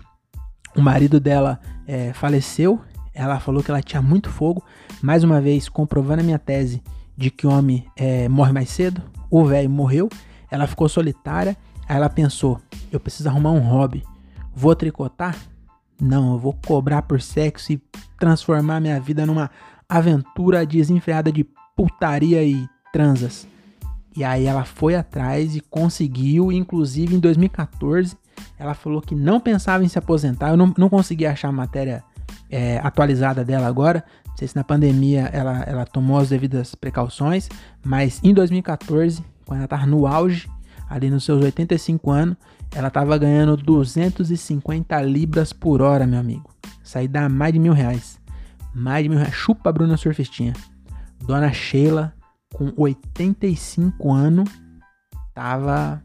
O 0.76 0.80
marido 0.80 1.18
dela 1.18 1.60
é, 1.86 2.12
faleceu, 2.12 2.80
ela 3.20 3.38
falou 3.38 3.62
que 3.62 3.70
ela 3.70 3.82
tinha 3.82 4.00
muito 4.00 4.30
fogo. 4.30 4.64
Mais 5.02 5.22
uma 5.22 5.40
vez, 5.40 5.68
comprovando 5.68 6.22
a 6.22 6.24
minha 6.24 6.38
tese 6.38 6.82
de 7.16 7.30
que 7.30 7.46
homem 7.46 7.84
é, 7.94 8.28
morre 8.28 8.50
mais 8.50 8.70
cedo. 8.70 9.02
O 9.30 9.44
velho 9.44 9.68
morreu, 9.68 10.08
ela 10.50 10.66
ficou 10.66 10.88
solitária. 10.88 11.54
Aí 11.86 11.96
ela 11.96 12.08
pensou: 12.08 12.58
eu 12.90 12.98
preciso 12.98 13.28
arrumar 13.28 13.50
um 13.50 13.60
hobby. 13.60 14.02
Vou 14.54 14.74
tricotar? 14.74 15.36
Não, 16.00 16.32
eu 16.32 16.38
vou 16.38 16.56
cobrar 16.66 17.02
por 17.02 17.20
sexo 17.20 17.72
e 17.72 17.82
transformar 18.18 18.80
minha 18.80 18.98
vida 18.98 19.26
numa 19.26 19.50
aventura 19.86 20.64
desenfreada 20.64 21.30
de 21.30 21.44
putaria 21.76 22.42
e 22.42 22.66
transas. 22.90 23.46
E 24.16 24.24
aí 24.24 24.46
ela 24.46 24.64
foi 24.64 24.94
atrás 24.94 25.54
e 25.54 25.60
conseguiu, 25.60 26.50
inclusive 26.50 27.14
em 27.14 27.20
2014, 27.20 28.16
ela 28.58 28.72
falou 28.72 29.02
que 29.02 29.14
não 29.14 29.38
pensava 29.38 29.84
em 29.84 29.88
se 29.88 29.98
aposentar. 29.98 30.48
Eu 30.48 30.56
não, 30.56 30.72
não 30.78 30.88
consegui 30.88 31.26
achar 31.26 31.48
a 31.48 31.52
matéria 31.52 32.02
é, 32.50 32.78
atualizada 32.82 33.44
dela 33.44 33.66
agora. 33.66 34.04
Não 34.26 34.36
sei 34.36 34.48
se 34.48 34.56
na 34.56 34.64
pandemia 34.64 35.30
ela, 35.32 35.62
ela 35.66 35.86
tomou 35.86 36.18
as 36.18 36.30
devidas 36.30 36.74
precauções, 36.74 37.48
mas 37.84 38.20
em 38.22 38.34
2014, 38.34 39.22
quando 39.46 39.58
ela 39.58 39.64
estava 39.64 39.86
no 39.86 40.06
auge, 40.06 40.48
ali 40.88 41.08
nos 41.08 41.24
seus 41.24 41.42
85 41.42 42.10
anos, 42.10 42.36
ela 42.74 42.90
tava 42.90 43.16
ganhando 43.16 43.56
250 43.56 45.00
libras 45.02 45.52
por 45.52 45.80
hora, 45.80 46.06
meu 46.06 46.18
amigo. 46.18 46.50
Isso 46.82 46.98
aí 46.98 47.06
dá 47.06 47.28
mais 47.28 47.52
de 47.52 47.58
mil 47.58 47.72
reais. 47.72 48.20
Mais 48.74 49.02
de 49.02 49.08
mil 49.08 49.18
reais. 49.18 49.34
Chupa 49.34 49.70
a 49.70 49.72
Bruna 49.72 49.96
Surfistinha. 49.96 50.52
Dona 51.24 51.52
Sheila, 51.52 52.14
com 52.54 52.72
85 52.76 54.12
anos, 54.12 54.50
tava. 55.34 56.02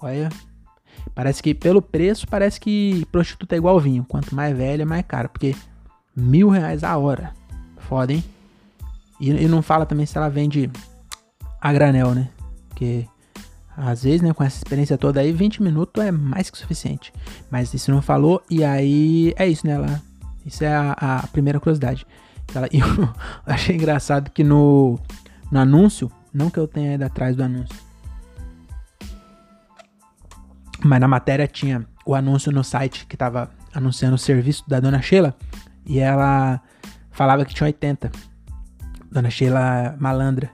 Olha. 0.00 0.28
Parece 1.14 1.42
que 1.42 1.54
pelo 1.54 1.82
preço, 1.82 2.26
parece 2.26 2.60
que 2.60 3.06
prostituta 3.10 3.54
é 3.54 3.58
igual 3.58 3.78
vinho. 3.80 4.04
Quanto 4.08 4.34
mais 4.34 4.56
velha, 4.56 4.86
mais 4.86 5.04
caro. 5.06 5.28
Porque 5.28 5.54
mil 6.14 6.48
reais 6.48 6.84
a 6.84 6.96
hora. 6.96 7.32
Foda, 7.78 8.12
hein? 8.12 8.24
E, 9.20 9.30
e 9.30 9.48
não 9.48 9.62
fala 9.62 9.86
também 9.86 10.06
se 10.06 10.16
ela 10.16 10.28
vende 10.28 10.70
a 11.60 11.72
granel, 11.72 12.14
né? 12.14 12.28
Porque 12.68 13.06
às 13.76 14.04
vezes, 14.04 14.22
né, 14.22 14.32
com 14.32 14.44
essa 14.44 14.56
experiência 14.56 14.96
toda 14.96 15.20
aí, 15.20 15.32
20 15.32 15.62
minutos 15.62 16.02
é 16.02 16.10
mais 16.10 16.48
que 16.48 16.58
suficiente. 16.58 17.12
Mas 17.50 17.74
isso 17.74 17.90
não 17.90 18.00
falou, 18.00 18.42
e 18.48 18.64
aí 18.64 19.32
é 19.36 19.48
isso, 19.48 19.66
né? 19.66 19.74
Ela, 19.74 20.02
isso 20.46 20.62
é 20.62 20.68
a, 20.68 20.92
a 20.92 21.26
primeira 21.28 21.58
curiosidade. 21.58 22.06
Ela, 22.54 22.68
eu 22.72 23.08
achei 23.46 23.74
engraçado 23.74 24.30
que 24.30 24.44
no, 24.44 24.98
no 25.50 25.58
anúncio, 25.58 26.10
não 26.32 26.50
que 26.50 26.58
eu 26.58 26.68
tenha 26.68 26.94
ido 26.94 27.04
atrás 27.04 27.34
do 27.34 27.42
anúncio, 27.42 27.76
mas 30.84 31.00
na 31.00 31.08
matéria 31.08 31.48
tinha 31.48 31.86
o 32.04 32.14
anúncio 32.14 32.52
no 32.52 32.62
site 32.62 33.06
que 33.06 33.16
tava 33.16 33.50
anunciando 33.74 34.14
o 34.14 34.18
serviço 34.18 34.64
da 34.68 34.78
dona 34.78 35.00
Sheila, 35.00 35.34
e 35.86 35.98
ela 35.98 36.60
falava 37.10 37.44
que 37.44 37.54
tinha 37.54 37.66
80. 37.66 38.10
Dona 39.10 39.30
Sheila 39.30 39.96
malandra. 39.98 40.50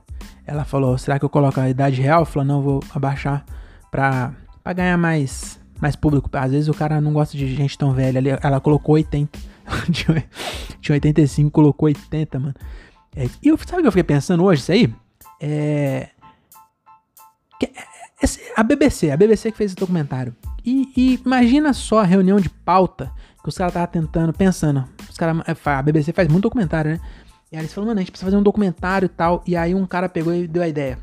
Ela 0.46 0.64
falou: 0.64 0.96
será 0.98 1.18
que 1.18 1.24
eu 1.24 1.30
coloco 1.30 1.60
a 1.60 1.68
idade 1.68 2.00
real? 2.00 2.24
Falou: 2.24 2.46
não, 2.46 2.62
vou 2.62 2.82
abaixar 2.94 3.44
pra, 3.90 4.32
pra 4.62 4.72
ganhar 4.72 4.96
mais, 4.96 5.58
mais 5.80 5.96
público. 5.96 6.28
Às 6.32 6.50
vezes 6.50 6.68
o 6.68 6.74
cara 6.74 7.00
não 7.00 7.12
gosta 7.12 7.36
de 7.36 7.54
gente 7.54 7.76
tão 7.78 7.92
velha. 7.92 8.38
Ela 8.42 8.60
colocou 8.60 8.94
80. 8.96 9.38
Tinha 10.80 10.94
85, 10.94 11.50
colocou 11.50 11.86
80, 11.86 12.38
mano. 12.38 12.54
É, 13.14 13.26
e 13.42 13.48
eu, 13.48 13.58
sabe 13.58 13.78
o 13.78 13.82
que 13.82 13.88
eu 13.88 13.92
fiquei 13.92 14.04
pensando 14.04 14.44
hoje, 14.44 14.62
isso 14.62 14.72
aí? 14.72 14.92
É. 15.40 16.08
Esse, 17.60 17.89
a 18.56 18.62
BBC, 18.62 19.10
a 19.10 19.16
BBC 19.16 19.50
que 19.50 19.56
fez 19.56 19.70
esse 19.70 19.76
documentário. 19.76 20.34
E, 20.64 20.92
e, 20.96 21.20
imagina 21.24 21.72
só 21.72 22.00
a 22.00 22.04
reunião 22.04 22.38
de 22.38 22.50
pauta 22.50 23.10
que 23.42 23.48
os 23.48 23.56
caras 23.56 23.70
estavam 23.70 23.88
tentando, 23.88 24.32
pensando. 24.32 24.84
Os 25.08 25.16
cara, 25.16 25.34
a 25.64 25.82
BBC 25.82 26.12
faz 26.12 26.28
muito 26.28 26.42
documentário, 26.42 26.92
né? 26.92 27.00
E 27.50 27.56
aí 27.56 27.62
eles 27.62 27.72
falaram, 27.72 27.88
mano, 27.88 28.00
a 28.00 28.02
gente 28.02 28.12
precisa 28.12 28.26
fazer 28.26 28.36
um 28.36 28.42
documentário 28.42 29.06
e 29.06 29.08
tal. 29.08 29.42
E 29.46 29.56
aí 29.56 29.74
um 29.74 29.86
cara 29.86 30.08
pegou 30.08 30.34
e 30.34 30.46
deu 30.46 30.62
a 30.62 30.68
ideia. 30.68 30.98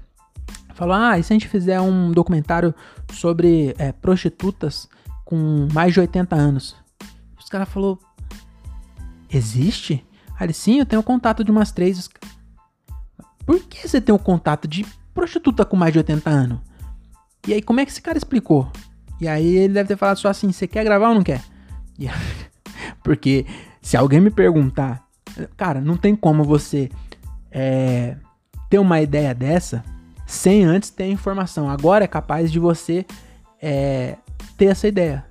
Falou, 0.76 0.96
ah, 0.96 1.18
e 1.18 1.24
se 1.24 1.34
a 1.34 1.36
gente 1.36 1.48
fizer 1.48 1.82
um 1.82 2.12
documentário 2.12 2.74
sobre 3.12 3.76
é, 3.80 3.92
prostitutas 3.92 4.88
com 5.26 5.68
mais 5.74 5.94
de 5.94 6.00
80 6.00 6.36
anos? 6.36 6.76
Os 7.38 7.50
caras 7.50 7.68
falaram, 7.68 7.98
existe? 9.30 10.06
Aí 10.40 10.46
ele, 10.46 10.54
sim, 10.54 10.80
eu 10.80 10.86
tenho 10.86 11.02
contato 11.02 11.44
de 11.44 11.50
umas 11.50 11.72
três. 11.72 12.08
Por 13.46 13.60
que 13.62 13.88
você 13.88 14.00
tem 14.00 14.14
o 14.14 14.18
um 14.18 14.22
contato 14.22 14.68
de 14.68 14.86
prostituta 15.16 15.66
com 15.66 15.76
mais 15.76 15.92
de 15.92 15.98
80 15.98 16.30
anos? 16.30 16.67
E 17.48 17.54
aí, 17.54 17.62
como 17.62 17.80
é 17.80 17.86
que 17.86 17.92
esse 17.92 18.02
cara 18.02 18.18
explicou? 18.18 18.70
E 19.20 19.28
aí 19.28 19.56
ele 19.56 19.74
deve 19.74 19.88
ter 19.88 19.98
falado 19.98 20.18
só 20.18 20.30
assim, 20.30 20.52
você 20.52 20.68
quer 20.68 20.84
gravar 20.84 21.10
ou 21.10 21.16
não 21.16 21.24
quer? 21.24 21.42
Porque 23.04 23.46
se 23.82 23.98
alguém 23.98 24.20
me 24.20 24.30
perguntar 24.30 25.08
Cara, 25.56 25.82
não 25.82 25.98
tem 25.98 26.16
como 26.16 26.44
você 26.44 26.90
é, 27.52 28.16
ter 28.70 28.80
uma 28.80 29.02
ideia 29.02 29.34
dessa 29.34 29.84
sem 30.26 30.64
antes 30.64 30.90
ter 30.90 31.08
informação. 31.08 31.70
Agora 31.70 32.04
é 32.04 32.08
capaz 32.08 32.52
de 32.52 32.60
você 32.60 33.06
é, 33.62 34.18
ter 34.58 34.66
essa 34.66 34.88
ideia 34.88 35.26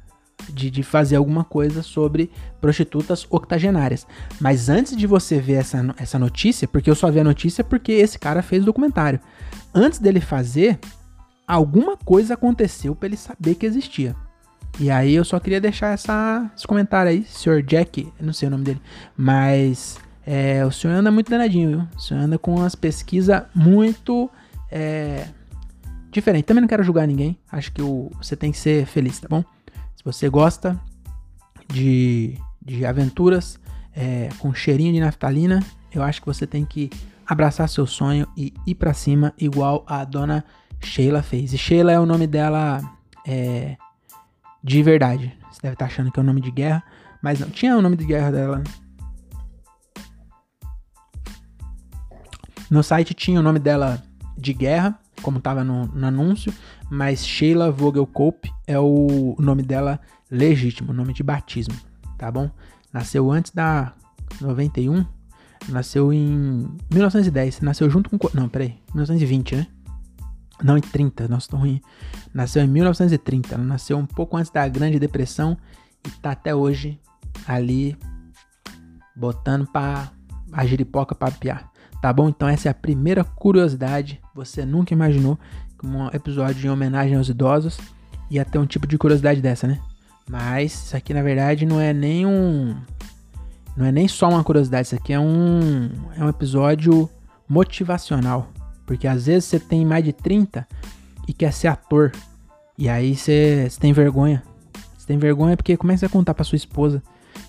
de, 0.49 0.71
de, 0.71 0.83
fazer 0.83 1.17
alguma 1.17 1.45
coisa 1.45 1.83
sobre 1.83 2.31
prostitutas 2.61 3.27
octogenárias. 3.29 4.07
Mas 4.41 4.69
antes 4.69 4.97
de 4.97 5.07
você 5.07 5.39
ver 5.41 5.55
essa, 5.55 5.95
essa 5.99 6.19
notícia, 6.19 6.69
porque 6.69 6.89
eu 6.89 6.95
só 6.95 7.11
vi 7.11 7.21
a 7.21 7.25
notícia 7.25 7.65
porque 7.65 7.93
esse 7.93 8.19
cara 8.19 8.43
fez 8.43 8.63
o 8.63 8.67
documentário. 8.67 9.21
Antes 9.75 9.99
dele 9.99 10.21
fazer, 10.21 10.79
alguma 11.47 11.97
coisa 11.97 12.35
aconteceu 12.35 12.95
para 12.95 13.09
ele 13.09 13.17
saber 13.17 13.55
que 13.55 13.67
existia. 13.67 14.17
E 14.79 14.91
aí 14.91 15.15
eu 15.15 15.25
só 15.25 15.41
queria 15.41 15.61
deixar 15.61 15.95
essa, 15.95 16.51
esse 16.55 16.67
comentário 16.67 17.11
aí, 17.11 17.25
senhor 17.25 17.63
Jack, 17.63 18.13
não 18.21 18.33
sei 18.33 18.49
o 18.49 18.51
nome 18.51 18.65
dele, 18.65 18.81
mas 19.17 19.99
é, 20.27 20.65
o 20.67 20.71
senhor 20.71 20.95
anda 20.95 21.11
muito 21.11 21.31
danadinho, 21.31 21.71
viu? 21.71 21.89
O 21.97 22.01
senhor 22.01 22.21
anda 22.21 22.39
com 22.39 22.57
umas 22.57 22.75
pesquisas 22.75 23.43
muito 23.55 24.31
é, 24.71 25.29
diferentes. 26.11 26.47
Também 26.47 26.61
não 26.61 26.69
quero 26.69 26.83
julgar 26.83 27.07
ninguém, 27.07 27.39
acho 27.51 27.73
que 27.73 27.81
o, 27.81 28.11
você 28.21 28.37
tem 28.37 28.53
que 28.53 28.59
ser 28.59 28.85
feliz, 28.87 29.19
tá 29.19 29.29
bom? 29.29 29.43
Se 29.95 30.05
você 30.05 30.29
gosta 30.29 30.79
de, 31.73 32.37
de 32.63 32.85
aventuras 32.85 33.59
é, 33.95 34.29
com 34.39 34.53
cheirinho 34.53 34.93
de 34.93 35.01
naftalina, 35.01 35.63
eu 35.91 36.03
acho 36.03 36.21
que 36.21 36.27
você 36.27 36.47
tem 36.47 36.67
que 36.67 36.91
abraçar 37.27 37.69
seu 37.69 37.87
sonho 37.87 38.29
e 38.37 38.53
ir 38.67 38.75
para 38.75 38.93
cima, 38.93 39.33
igual 39.39 39.85
a 39.87 40.05
dona 40.05 40.45
Sheila 40.83 41.23
fez. 41.23 41.53
E 41.53 41.59
Sheila 41.59 41.93
é 41.93 42.01
o 42.01 42.07
nome 42.07 42.27
dela 42.27 42.81
é, 43.27 43.77
de 44.63 44.83
verdade. 44.83 45.37
Você 45.51 45.61
deve 45.63 45.75
estar 45.75 45.87
tá 45.87 45.93
achando 45.93 46.11
que 46.11 46.19
é 46.19 46.23
o 46.23 46.27
nome 46.27 46.41
de 46.41 46.51
guerra, 46.51 46.83
mas 47.23 47.41
não. 47.41 47.49
Tinha 47.49 47.77
o 47.77 47.83
nome 47.83 47.97
de 47.97 48.05
guerra 48.05 48.31
dela. 48.31 48.63
No 52.71 52.83
site 52.83 53.15
tinha 53.15 53.39
o 53.39 53.43
nome 53.43 53.59
dela 53.59 54.03
de 54.37 54.53
guerra, 54.53 54.99
como 55.23 55.39
estava 55.39 55.63
no, 55.63 55.87
no, 55.87 56.07
anúncio, 56.07 56.53
mas 56.91 57.25
Sheila 57.25 57.71
Vogelkoop 57.71 58.51
é 58.67 58.79
o 58.79 59.37
nome 59.39 59.63
dela 59.63 60.01
legítimo, 60.31 60.93
nome 60.93 61.13
de 61.13 61.23
batismo, 61.23 61.75
tá 62.19 62.31
bom? 62.31 62.51
Nasceu 62.93 63.31
antes 63.31 63.53
da 63.53 63.93
91, 64.41 65.07
nasceu 65.69 66.13
em 66.13 66.69
1910, 66.93 67.61
nasceu 67.61 67.89
junto 67.89 68.11
com. 68.11 68.19
Não, 68.35 68.49
peraí, 68.49 68.79
1920, 68.95 69.57
né? 69.57 69.67
Não, 70.63 70.77
em 70.77 70.81
30, 70.81 71.29
nossa, 71.29 71.49
tô 71.49 71.57
ruim. 71.57 71.81
Nasceu 72.33 72.63
em 72.63 72.67
1930, 72.67 73.55
ela 73.55 73.65
nasceu 73.65 73.99
um 73.99 74.07
pouco 74.07 74.37
antes 74.37 74.51
da 74.51 74.67
Grande 74.69 74.99
Depressão 74.99 75.57
e 76.07 76.11
tá 76.11 76.31
até 76.31 76.55
hoje 76.55 76.99
ali 77.47 77.97
botando 79.15 79.67
pra 79.67 80.11
a 80.53 80.65
giripoca 80.65 81.15
pra 81.15 81.31
piar. 81.31 81.71
Tá 82.01 82.13
bom? 82.13 82.29
Então 82.29 82.49
essa 82.49 82.69
é 82.69 82.71
a 82.71 82.75
primeira 82.75 83.25
curiosidade. 83.25 84.21
Você 84.35 84.65
nunca 84.65 84.93
imaginou 84.93 85.39
que 85.79 85.87
um 85.87 86.07
episódio 86.09 86.67
em 86.67 86.71
homenagem 86.71 87.17
aos 87.17 87.29
idosos 87.29 87.79
ia 88.31 88.45
ter 88.45 88.59
um 88.59 88.67
tipo 88.67 88.87
de 88.87 88.99
curiosidade 88.99 89.41
dessa, 89.41 89.67
né? 89.67 89.81
Mas 90.29 90.73
isso 90.73 90.97
aqui 90.97 91.15
na 91.15 91.23
verdade 91.23 91.65
não 91.67 91.81
é 91.81 91.93
nem 91.93 92.27
um 92.27 92.77
não 93.77 93.85
é 93.85 93.93
nem 93.93 94.09
só 94.09 94.29
uma 94.29 94.43
curiosidade, 94.43 94.87
isso 94.87 94.95
aqui 94.95 95.13
é 95.13 95.21
um 95.21 95.91
é 96.17 96.25
um 96.25 96.29
episódio 96.29 97.09
motivacional. 97.49 98.51
Porque 98.87 99.09
às 99.09 99.27
vezes 99.27 99.47
você 99.47 99.59
tem 99.59 99.85
mais 99.85 100.05
de 100.05 100.13
30 100.13 100.67
e 101.27 101.33
quer 101.33 101.53
ser 101.53 101.67
ator. 101.67 102.13
E 102.79 102.89
aí 102.89 103.17
você, 103.17 103.67
você 103.69 103.81
tem 103.81 103.93
vergonha. 103.93 104.43
Você 104.97 105.07
tem 105.07 105.19
vergonha 105.19 105.57
porque 105.57 105.77
como 105.77 105.91
é 105.91 105.95
que 105.95 106.01
você 106.01 106.07
vai 106.07 106.13
contar 106.13 106.33
pra 106.33 106.45
sua 106.45 106.57
esposa 106.57 107.03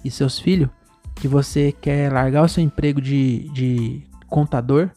e 0.03 0.09
seus 0.09 0.39
filhos 0.39 0.69
que 1.15 1.27
você 1.27 1.71
quer 1.71 2.11
largar 2.11 2.43
o 2.43 2.49
seu 2.49 2.63
emprego 2.63 2.99
de, 2.99 3.49
de 3.49 4.03
contador 4.27 4.89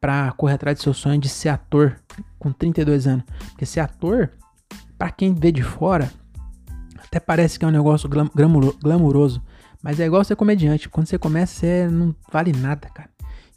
pra 0.00 0.32
correr 0.32 0.54
atrás 0.54 0.78
do 0.78 0.82
seu 0.82 0.94
sonho 0.94 1.20
de 1.20 1.28
ser 1.28 1.48
ator 1.48 1.96
com 2.38 2.52
32 2.52 3.06
anos? 3.06 3.24
Porque 3.50 3.64
ser 3.64 3.80
ator, 3.80 4.30
para 4.98 5.10
quem 5.10 5.32
vê 5.32 5.52
de 5.52 5.62
fora, 5.62 6.10
até 6.98 7.20
parece 7.20 7.58
que 7.58 7.64
é 7.64 7.68
um 7.68 7.72
negócio 7.72 8.08
glam, 8.08 8.28
glamuroso. 8.82 9.42
Mas 9.80 10.00
é 10.00 10.06
igual 10.06 10.24
ser 10.24 10.34
comediante. 10.34 10.88
Quando 10.88 11.06
você 11.06 11.18
começa, 11.18 11.54
você 11.54 11.88
não 11.88 12.14
vale 12.32 12.52
nada, 12.52 12.88
cara. 12.88 13.10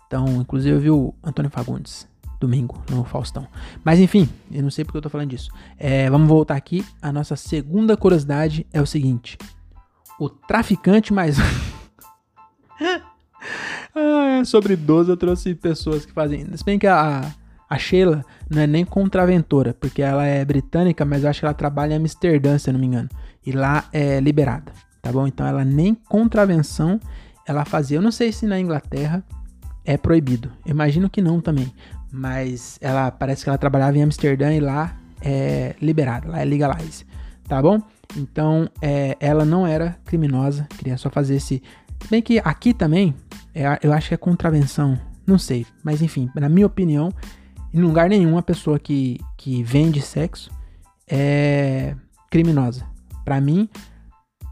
Então, 0.06 0.26
inclusive 0.42 0.76
eu 0.76 0.80
vi 0.80 0.92
o 0.92 1.16
Antônio 1.24 1.50
Fagundes 1.50 2.11
domingo 2.42 2.84
no 2.90 3.04
Faustão. 3.04 3.48
Mas 3.84 4.00
enfim, 4.00 4.28
eu 4.52 4.64
não 4.64 4.72
sei 4.72 4.84
porque 4.84 4.98
eu 4.98 5.02
tô 5.02 5.10
falando 5.10 5.30
disso. 5.30 5.50
É, 5.78 6.10
vamos 6.10 6.28
voltar 6.28 6.56
aqui. 6.56 6.84
A 7.02 7.12
nossa 7.12 7.36
segunda 7.36 7.96
curiosidade 7.96 8.66
é 8.74 8.82
o 8.82 8.86
seguinte: 8.86 9.38
o 10.20 10.28
traficante 10.28 11.14
mais. 11.14 11.38
ah, 13.96 14.42
sobre 14.44 14.74
idoso 14.74 15.12
eu 15.12 15.18
trouxe 15.18 15.56
pessoas 15.56 16.06
que 16.06 16.12
fazem. 16.12 16.46
Se 16.58 16.66
bem 16.66 16.78
que 16.78 16.88
a, 16.88 17.32
a 17.70 17.78
Sheila 17.78 18.26
não 18.50 18.62
é 18.62 18.68
nem 18.68 18.84
contraventora, 18.84 19.74
porque 19.74 20.02
ela 20.02 20.26
é 20.26 20.44
britânica, 20.44 21.06
mas 21.06 21.24
eu 21.24 21.30
acho 21.30 21.40
que 21.40 21.46
ela 21.46 21.54
trabalha 21.54 21.94
em 21.94 21.98
Amsterdã, 21.98 22.58
se 22.58 22.70
eu 22.70 22.74
não 22.74 22.80
me 22.80 22.88
engano. 22.88 23.10
E 23.46 23.52
lá 23.52 23.86
é 23.94 24.20
liberada, 24.20 24.74
tá 25.02 25.12
bom? 25.12 25.26
Então 25.26 25.46
ela 25.46 25.64
nem 25.64 25.94
contravenção 25.94 27.00
ela 27.46 27.66
fazia. 27.66 27.98
Eu 27.98 28.02
não 28.02 28.12
sei 28.12 28.32
se 28.32 28.46
na 28.46 28.60
Inglaterra 28.60 29.24
é 29.86 29.98
proibido. 29.98 30.52
Imagino 30.66 31.10
que 31.10 31.22
não 31.22 31.42
também 31.42 31.74
mas 32.12 32.78
ela 32.82 33.10
parece 33.10 33.44
que 33.44 33.50
ela 33.50 33.58
trabalhava 33.58 33.98
em 33.98 34.04
Amsterdã 34.04 34.54
e 34.54 34.60
lá 34.60 34.96
é 35.22 35.76
liberada, 35.82 36.30
lá 36.30 36.42
é 36.42 36.46
legalize, 36.46 37.06
tá 37.48 37.62
bom? 37.62 37.82
Então 38.18 38.70
é, 38.82 39.16
ela 39.20 39.46
não 39.46 39.66
era 39.66 39.98
criminosa, 40.06 40.68
queria 40.78 40.98
só 40.98 41.10
fazer 41.10 41.36
esse. 41.36 41.64
Bem 42.10 42.22
que 42.22 42.40
aqui 42.40 42.74
também, 42.74 43.16
é, 43.54 43.80
eu 43.82 43.94
acho 43.94 44.10
que 44.10 44.14
é 44.14 44.18
contravenção, 44.18 45.00
não 45.26 45.38
sei, 45.38 45.66
mas 45.84 46.02
enfim, 46.02 46.30
na 46.36 46.50
minha 46.50 46.66
opinião, 46.66 47.14
em 47.74 47.80
lugar 47.80 48.10
nenhum 48.10 48.38
a 48.38 48.42
pessoa 48.42 48.78
que, 48.78 49.20
que 49.38 49.64
vende 49.64 50.02
sexo 50.02 50.52
é 51.08 51.96
criminosa. 52.30 52.86
Para 53.24 53.40
mim, 53.40 53.70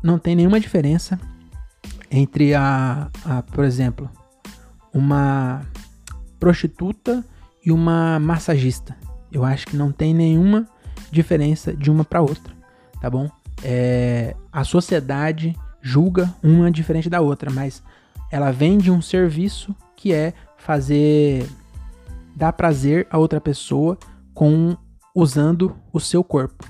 não 0.04 0.18
tem 0.18 0.36
nenhuma 0.36 0.60
diferença 0.60 1.20
entre 2.10 2.54
a, 2.54 3.10
a, 3.26 3.42
por 3.42 3.64
exemplo, 3.66 4.10
uma 4.94 5.66
prostituta 6.40 7.26
e 7.66 7.72
uma 7.72 8.20
massagista. 8.20 8.96
Eu 9.32 9.44
acho 9.44 9.68
que 9.68 9.78
não 9.78 9.92
tem 9.92 10.14
nenhuma 10.14 10.66
diferença 11.12 11.74
de 11.74 11.90
uma 11.90 12.04
para 12.04 12.22
outra, 12.22 12.54
tá 13.02 13.10
bom? 13.10 13.30
É, 13.64 14.36
a 14.52 14.64
sociedade 14.64 15.56
julga 15.82 16.34
uma 16.42 16.72
diferente 16.72 17.10
da 17.10 17.22
outra, 17.22 17.52
mas 17.52 17.84
ela 18.32 18.52
vende 18.52 18.92
um 18.92 19.02
serviço 19.02 19.76
que 19.96 20.14
é 20.14 20.34
fazer 20.58 21.48
dar 22.36 22.54
prazer 22.54 23.08
a 23.10 23.18
outra 23.18 23.42
pessoa 23.42 23.98
com 24.34 24.78
usando 25.14 25.76
o 25.92 26.00
seu 26.00 26.24
corpo. 26.24 26.66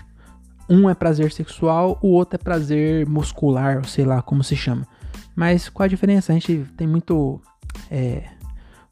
Um 0.70 0.90
é 0.90 0.94
prazer 0.94 1.32
sexual, 1.32 2.00
o 2.02 2.10
outro 2.10 2.36
é 2.36 2.44
prazer 2.44 3.08
muscular, 3.08 3.78
ou 3.78 3.84
sei 3.84 4.06
lá 4.06 4.22
como 4.22 4.44
se 4.44 4.56
chama. 4.56 4.88
Mas 5.36 5.70
qual 5.70 5.86
a 5.86 5.88
diferença? 5.88 6.32
A 6.32 6.36
gente 6.36 6.66
tem 6.78 6.88
muito 6.88 7.42
é, 7.90 8.24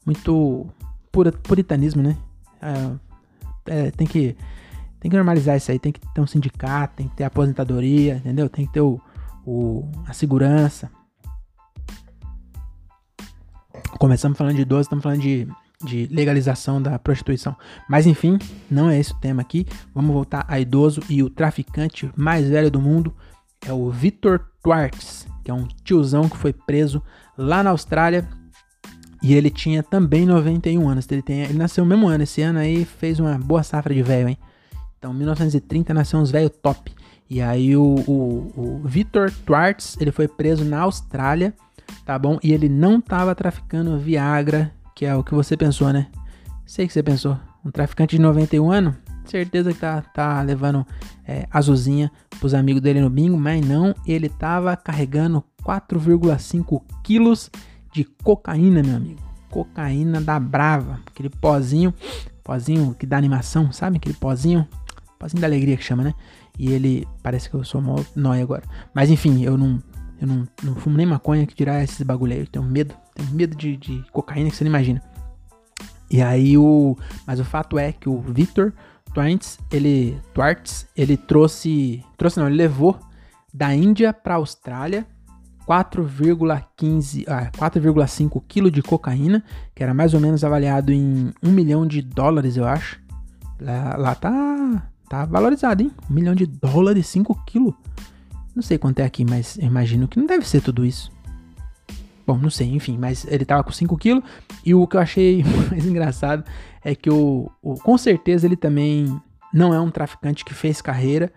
muito 0.04 0.66
pura, 1.12 1.32
puritanismo, 1.32 2.02
né? 2.02 2.16
É, 2.60 3.86
é, 3.86 3.90
tem 3.90 4.06
que 4.06 4.36
tem 5.00 5.10
que 5.10 5.16
normalizar 5.16 5.56
isso 5.56 5.70
aí, 5.70 5.78
tem 5.78 5.92
que 5.92 6.00
ter 6.00 6.20
um 6.20 6.26
sindicato, 6.26 6.96
tem 6.96 7.08
que 7.08 7.14
ter 7.14 7.24
aposentadoria, 7.24 8.16
entendeu? 8.16 8.48
Tem 8.48 8.66
que 8.66 8.72
ter 8.72 8.80
o, 8.80 9.00
o 9.46 9.88
a 10.06 10.12
segurança. 10.12 10.90
Começamos 13.98 14.36
falando 14.36 14.56
de 14.56 14.62
idoso, 14.62 14.82
estamos 14.82 15.02
falando 15.02 15.20
de, 15.20 15.46
de 15.84 16.06
legalização 16.06 16.82
da 16.82 16.98
prostituição. 16.98 17.56
Mas 17.88 18.06
enfim, 18.06 18.38
não 18.68 18.90
é 18.90 18.98
esse 18.98 19.12
o 19.12 19.20
tema 19.20 19.40
aqui. 19.40 19.66
Vamos 19.94 20.12
voltar 20.12 20.44
a 20.48 20.58
idoso 20.58 21.00
e 21.08 21.22
o 21.22 21.30
traficante 21.30 22.10
mais 22.16 22.48
velho 22.48 22.70
do 22.70 22.80
mundo 22.80 23.14
é 23.64 23.72
o 23.72 23.90
Victor 23.90 24.48
Twartz, 24.62 25.26
que 25.44 25.50
é 25.50 25.54
um 25.54 25.66
tiozão 25.84 26.28
que 26.28 26.36
foi 26.36 26.52
preso 26.52 27.02
lá 27.36 27.62
na 27.62 27.70
Austrália 27.70 28.28
e 29.22 29.34
ele 29.34 29.50
tinha 29.50 29.82
também 29.82 30.24
91 30.24 30.88
anos. 30.88 31.06
Ele, 31.10 31.22
tem, 31.22 31.42
ele 31.42 31.58
nasceu 31.58 31.84
no 31.84 31.90
mesmo 31.90 32.06
ano. 32.06 32.22
Esse 32.22 32.42
ano 32.42 32.58
aí 32.58 32.84
fez 32.84 33.18
uma 33.18 33.36
boa 33.38 33.62
safra 33.62 33.92
de 33.92 34.02
velho, 34.02 34.28
hein? 34.28 34.38
Então, 34.98 35.12
1930 35.12 35.94
nasceu 35.94 36.18
uns 36.18 36.30
velho 36.30 36.50
top. 36.50 36.92
E 37.30 37.42
aí 37.42 37.76
o, 37.76 37.82
o, 37.82 38.52
o 38.56 38.82
Victor 38.84 39.30
Twartz, 39.44 39.96
ele 40.00 40.10
foi 40.10 40.26
preso 40.26 40.64
na 40.64 40.80
Austrália, 40.80 41.54
tá 42.04 42.18
bom? 42.18 42.38
E 42.42 42.52
ele 42.52 42.68
não 42.68 43.00
tava 43.00 43.34
traficando 43.34 43.98
Viagra, 43.98 44.72
que 44.94 45.04
é 45.04 45.14
o 45.14 45.22
que 45.22 45.34
você 45.34 45.56
pensou, 45.56 45.92
né? 45.92 46.08
Sei 46.64 46.86
que 46.86 46.92
você 46.92 47.02
pensou. 47.02 47.38
Um 47.64 47.70
traficante 47.70 48.16
de 48.16 48.22
91 48.22 48.70
anos? 48.70 48.94
Certeza 49.24 49.74
que 49.74 49.78
tá, 49.78 50.00
tá 50.00 50.40
levando 50.40 50.86
é, 51.26 51.46
azulzinha 51.50 52.10
pros 52.40 52.54
amigos 52.54 52.80
dele 52.80 53.00
no 53.00 53.10
bingo, 53.10 53.36
mas 53.36 53.64
não. 53.64 53.94
Ele 54.06 54.28
tava 54.28 54.74
carregando 54.74 55.44
4,5 55.62 56.82
quilos 57.04 57.50
de 57.92 58.04
cocaína, 58.04 58.82
meu 58.82 58.96
amigo. 58.96 59.20
Cocaína 59.50 60.20
da 60.20 60.38
brava. 60.38 61.00
Aquele 61.06 61.30
pozinho, 61.30 61.92
pozinho 62.44 62.94
que 62.94 63.06
dá 63.06 63.16
animação, 63.16 63.72
sabe? 63.72 63.96
Aquele 63.96 64.14
pozinho, 64.14 64.66
pozinho 65.18 65.40
da 65.40 65.46
alegria 65.46 65.76
que 65.76 65.84
chama, 65.84 66.04
né? 66.04 66.14
E 66.58 66.72
ele, 66.72 67.06
parece 67.22 67.48
que 67.48 67.54
eu 67.54 67.64
sou 67.64 67.80
mó 67.80 68.02
nóia 68.14 68.42
agora. 68.42 68.64
Mas 68.94 69.10
enfim, 69.10 69.42
eu 69.44 69.56
não, 69.56 69.82
eu 70.20 70.26
não, 70.26 70.48
não 70.62 70.74
fumo 70.74 70.96
nem 70.96 71.06
maconha 71.06 71.46
que 71.46 71.54
tirar 71.54 71.82
esses 71.82 72.02
bagulho 72.02 72.32
aí. 72.32 72.40
Eu 72.40 72.46
tenho 72.46 72.64
medo, 72.64 72.94
tenho 73.14 73.30
medo 73.30 73.56
de, 73.56 73.76
de 73.76 74.04
cocaína 74.12 74.50
que 74.50 74.56
você 74.56 74.64
não 74.64 74.70
imagina. 74.70 75.02
E 76.10 76.22
aí 76.22 76.56
o, 76.56 76.96
mas 77.26 77.38
o 77.38 77.44
fato 77.44 77.78
é 77.78 77.92
que 77.92 78.08
o 78.08 78.20
Victor 78.20 78.72
Twartz, 79.12 79.58
ele, 79.70 80.20
Twartz, 80.34 80.86
ele 80.96 81.16
trouxe, 81.16 82.04
trouxe 82.16 82.38
não, 82.38 82.46
ele 82.46 82.56
levou 82.56 82.98
da 83.52 83.74
Índia 83.74 84.12
para 84.12 84.34
Austrália 84.34 85.06
4,15, 85.68 87.24
ah, 87.26 87.50
4,5 87.56 88.42
kg 88.48 88.70
de 88.70 88.82
cocaína, 88.82 89.44
que 89.74 89.82
era 89.82 89.92
mais 89.92 90.14
ou 90.14 90.20
menos 90.20 90.42
avaliado 90.42 90.92
em 90.92 91.32
1 91.42 91.50
milhão 91.50 91.86
de 91.86 92.00
dólares, 92.00 92.56
eu 92.56 92.66
acho. 92.66 93.00
Lá, 93.60 93.96
lá 93.96 94.14
tá 94.14 94.88
Tá 95.08 95.24
valorizado, 95.24 95.82
hein? 95.82 95.90
Um 96.10 96.14
milhão 96.14 96.34
de 96.34 96.46
dólares, 96.46 97.06
5 97.06 97.34
quilos. 97.46 97.74
Não 98.54 98.62
sei 98.62 98.76
quanto 98.76 99.00
é 99.00 99.04
aqui, 99.04 99.24
mas 99.24 99.56
imagino 99.56 100.06
que 100.06 100.18
não 100.18 100.26
deve 100.26 100.46
ser 100.46 100.60
tudo 100.60 100.84
isso. 100.84 101.10
Bom, 102.26 102.36
não 102.36 102.50
sei, 102.50 102.68
enfim, 102.74 102.98
mas 102.98 103.26
ele 103.26 103.44
tava 103.44 103.64
com 103.64 103.72
5 103.72 103.96
quilos. 103.96 104.22
E 104.64 104.74
o 104.74 104.86
que 104.86 104.96
eu 104.96 105.00
achei 105.00 105.42
mais 105.70 105.86
engraçado 105.86 106.44
é 106.84 106.94
que 106.94 107.08
o, 107.08 107.50
o, 107.62 107.74
com 107.74 107.96
certeza 107.96 108.46
ele 108.46 108.56
também 108.56 109.18
não 109.52 109.72
é 109.72 109.80
um 109.80 109.90
traficante 109.90 110.44
que 110.44 110.52
fez 110.52 110.82
carreira 110.82 111.32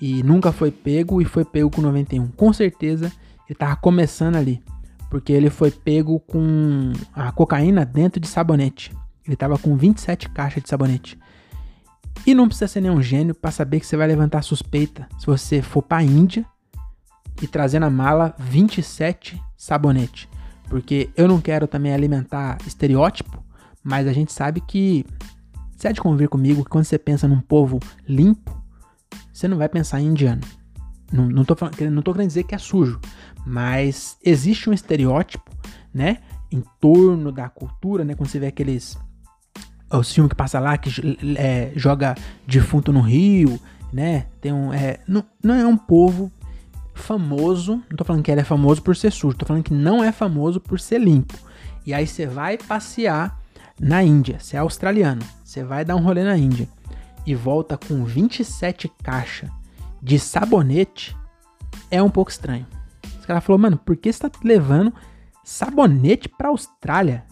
e 0.00 0.22
nunca 0.22 0.52
foi 0.52 0.70
pego 0.70 1.20
e 1.20 1.24
foi 1.24 1.44
pego 1.44 1.70
com 1.70 1.82
91. 1.82 2.28
Com 2.28 2.52
certeza 2.52 3.10
ele 3.48 3.58
tava 3.58 3.76
começando 3.76 4.36
ali, 4.36 4.62
porque 5.08 5.32
ele 5.32 5.48
foi 5.48 5.70
pego 5.70 6.20
com 6.20 6.92
a 7.14 7.32
cocaína 7.32 7.84
dentro 7.84 8.20
de 8.20 8.28
sabonete. 8.28 8.92
Ele 9.26 9.36
tava 9.36 9.58
com 9.58 9.76
27 9.76 10.28
caixas 10.30 10.62
de 10.62 10.68
sabonete. 10.68 11.18
E 12.26 12.34
não 12.34 12.46
precisa 12.46 12.68
ser 12.68 12.80
nenhum 12.80 13.00
gênio 13.00 13.34
para 13.34 13.50
saber 13.50 13.80
que 13.80 13.86
você 13.86 13.96
vai 13.96 14.06
levantar 14.06 14.42
suspeita 14.42 15.08
se 15.18 15.26
você 15.26 15.62
for 15.62 15.82
para 15.82 16.02
Índia 16.02 16.44
e 17.40 17.46
trazer 17.46 17.78
na 17.78 17.88
mala 17.88 18.34
27 18.38 19.40
sabonete. 19.56 20.28
Porque 20.68 21.10
eu 21.16 21.26
não 21.26 21.40
quero 21.40 21.66
também 21.66 21.94
alimentar 21.94 22.58
estereótipo, 22.66 23.42
mas 23.82 24.06
a 24.06 24.12
gente 24.12 24.32
sabe 24.32 24.60
que 24.60 25.06
você 25.74 25.88
há 25.88 25.92
de 25.92 26.00
convir 26.00 26.28
comigo 26.28 26.64
que 26.64 26.70
quando 26.70 26.84
você 26.84 26.98
pensa 26.98 27.28
num 27.28 27.40
povo 27.40 27.78
limpo, 28.06 28.60
você 29.32 29.48
não 29.48 29.56
vai 29.56 29.68
pensar 29.68 30.00
em 30.00 30.08
indiano. 30.08 30.42
Não, 31.10 31.26
não, 31.26 31.44
tô, 31.44 31.56
falando, 31.56 31.78
não 31.90 32.02
tô 32.02 32.12
querendo 32.12 32.28
dizer 32.28 32.42
que 32.42 32.54
é 32.54 32.58
sujo, 32.58 33.00
mas 33.48 34.18
existe 34.22 34.68
um 34.68 34.72
estereótipo, 34.74 35.50
né, 35.92 36.18
em 36.52 36.62
torno 36.78 37.32
da 37.32 37.48
cultura, 37.48 38.04
né, 38.04 38.14
quando 38.14 38.28
você 38.28 38.38
vê 38.38 38.48
aqueles 38.48 38.98
o 39.90 40.02
filme 40.02 40.28
que 40.28 40.34
passa 40.34 40.60
lá 40.60 40.76
que 40.76 40.90
é, 41.38 41.72
joga 41.74 42.14
defunto 42.46 42.92
no 42.92 43.00
rio, 43.00 43.58
né? 43.90 44.26
Tem 44.38 44.52
um, 44.52 44.70
é, 44.70 45.00
não, 45.08 45.24
não 45.42 45.54
é 45.54 45.66
um 45.66 45.78
povo 45.78 46.30
famoso, 46.94 47.82
não 47.88 47.96
tô 47.96 48.04
falando 48.04 48.22
que 48.22 48.30
ele 48.30 48.42
é 48.42 48.44
famoso 48.44 48.82
por 48.82 48.94
ser 48.94 49.10
sujo, 49.10 49.38
tô 49.38 49.46
falando 49.46 49.62
que 49.62 49.72
não 49.72 50.04
é 50.04 50.12
famoso 50.12 50.60
por 50.60 50.78
ser 50.78 51.00
limpo. 51.00 51.38
E 51.86 51.94
aí 51.94 52.06
você 52.06 52.26
vai 52.26 52.58
passear 52.58 53.40
na 53.80 54.02
Índia, 54.02 54.38
você 54.38 54.56
é 54.56 54.58
australiano, 54.58 55.22
você 55.42 55.64
vai 55.64 55.86
dar 55.86 55.96
um 55.96 56.02
rolê 56.02 56.22
na 56.22 56.36
Índia 56.36 56.68
e 57.24 57.34
volta 57.34 57.78
com 57.78 58.04
27 58.04 58.92
caixas 59.02 59.48
de 60.02 60.18
sabonete, 60.18 61.16
é 61.90 62.02
um 62.02 62.10
pouco 62.10 62.30
estranho. 62.30 62.66
Os 63.28 63.30
caras 63.30 63.44
falaram, 63.44 63.62
mano, 63.62 63.76
por 63.76 63.94
que 63.94 64.10
você 64.10 64.20
tá 64.26 64.30
levando 64.42 64.90
sabonete 65.44 66.30
pra 66.30 66.48
Austrália? 66.48 67.26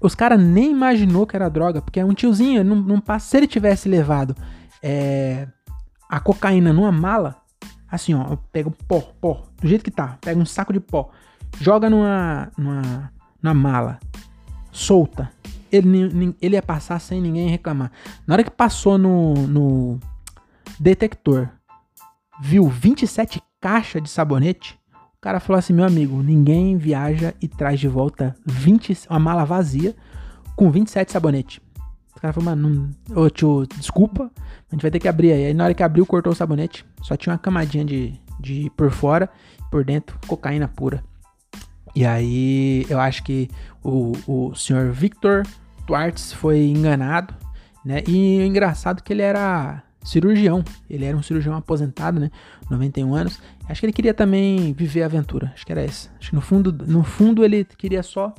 Os 0.00 0.12
caras 0.12 0.40
nem 0.40 0.72
imaginou 0.72 1.24
que 1.24 1.36
era 1.36 1.48
droga, 1.48 1.80
porque 1.80 2.00
é 2.00 2.04
um 2.04 2.12
tiozinho, 2.12 2.64
não, 2.64 2.74
não 2.74 3.00
passa. 3.00 3.28
Se 3.28 3.36
ele 3.36 3.46
tivesse 3.46 3.88
levado 3.88 4.34
é, 4.82 5.46
a 6.08 6.18
cocaína 6.18 6.72
numa 6.72 6.90
mala, 6.90 7.40
assim, 7.88 8.12
ó, 8.12 8.36
pega 8.52 8.68
o 8.68 8.72
pó, 8.72 9.00
pó, 9.20 9.44
do 9.60 9.68
jeito 9.68 9.84
que 9.84 9.90
tá, 9.92 10.18
pega 10.20 10.40
um 10.40 10.44
saco 10.44 10.72
de 10.72 10.80
pó, 10.80 11.12
joga 11.60 11.88
numa, 11.88 12.50
numa, 12.58 13.12
numa 13.40 13.54
mala, 13.54 14.00
solta. 14.72 15.30
Ele, 15.70 16.36
ele 16.42 16.56
ia 16.56 16.62
passar 16.62 16.98
sem 16.98 17.20
ninguém 17.20 17.48
reclamar. 17.48 17.92
Na 18.26 18.34
hora 18.34 18.42
que 18.42 18.50
passou 18.50 18.98
no, 18.98 19.34
no 19.46 20.00
detector, 20.80 21.48
viu 22.40 22.68
27 22.68 23.40
caixas 23.62 24.02
de 24.02 24.10
sabonete, 24.10 24.78
o 25.16 25.20
cara 25.22 25.40
falou 25.40 25.58
assim: 25.58 25.72
meu 25.72 25.86
amigo, 25.86 26.20
ninguém 26.22 26.76
viaja 26.76 27.32
e 27.40 27.46
traz 27.46 27.78
de 27.80 27.88
volta 27.88 28.34
20, 28.44 29.06
uma 29.08 29.20
mala 29.20 29.44
vazia 29.44 29.94
com 30.56 30.70
27 30.70 31.12
sabonete. 31.12 31.62
O 32.14 32.20
cara 32.20 32.34
falou, 32.34 32.50
mano, 32.50 32.90
ô 33.16 33.30
tio, 33.30 33.66
desculpa, 33.78 34.30
a 34.36 34.74
gente 34.74 34.82
vai 34.82 34.90
ter 34.90 34.98
que 34.98 35.08
abrir 35.08 35.32
aí. 35.32 35.46
Aí 35.46 35.54
na 35.54 35.64
hora 35.64 35.74
que 35.74 35.82
abriu, 35.82 36.04
cortou 36.04 36.32
o 36.32 36.36
sabonete. 36.36 36.84
Só 37.00 37.16
tinha 37.16 37.32
uma 37.32 37.38
camadinha 37.38 37.84
de, 37.84 38.20
de 38.38 38.70
por 38.76 38.90
fora, 38.90 39.30
por 39.70 39.84
dentro, 39.84 40.18
cocaína 40.26 40.68
pura. 40.68 41.02
E 41.94 42.04
aí 42.04 42.86
eu 42.88 43.00
acho 43.00 43.22
que 43.22 43.48
o, 43.82 44.12
o 44.26 44.54
senhor 44.54 44.92
Victor 44.92 45.42
Duartes 45.86 46.32
foi 46.32 46.64
enganado, 46.64 47.34
né? 47.84 48.02
E 48.06 48.38
o 48.40 48.44
engraçado 48.44 48.98
é 48.98 49.02
que 49.02 49.12
ele 49.12 49.22
era 49.22 49.82
cirurgião. 50.02 50.64
Ele 50.88 51.04
era 51.04 51.16
um 51.16 51.22
cirurgião 51.22 51.54
aposentado, 51.54 52.18
né? 52.18 52.30
91 52.70 53.14
anos. 53.14 53.40
Acho 53.68 53.80
que 53.80 53.86
ele 53.86 53.92
queria 53.92 54.14
também 54.14 54.72
viver 54.72 55.02
a 55.02 55.06
aventura. 55.06 55.52
Acho 55.54 55.64
que 55.64 55.72
era 55.72 55.82
essa. 55.82 56.10
Acho 56.18 56.30
que 56.30 56.36
no 56.36 56.42
fundo, 56.42 56.72
no 56.72 57.02
fundo 57.02 57.44
ele 57.44 57.64
queria 57.64 58.02
só 58.02 58.34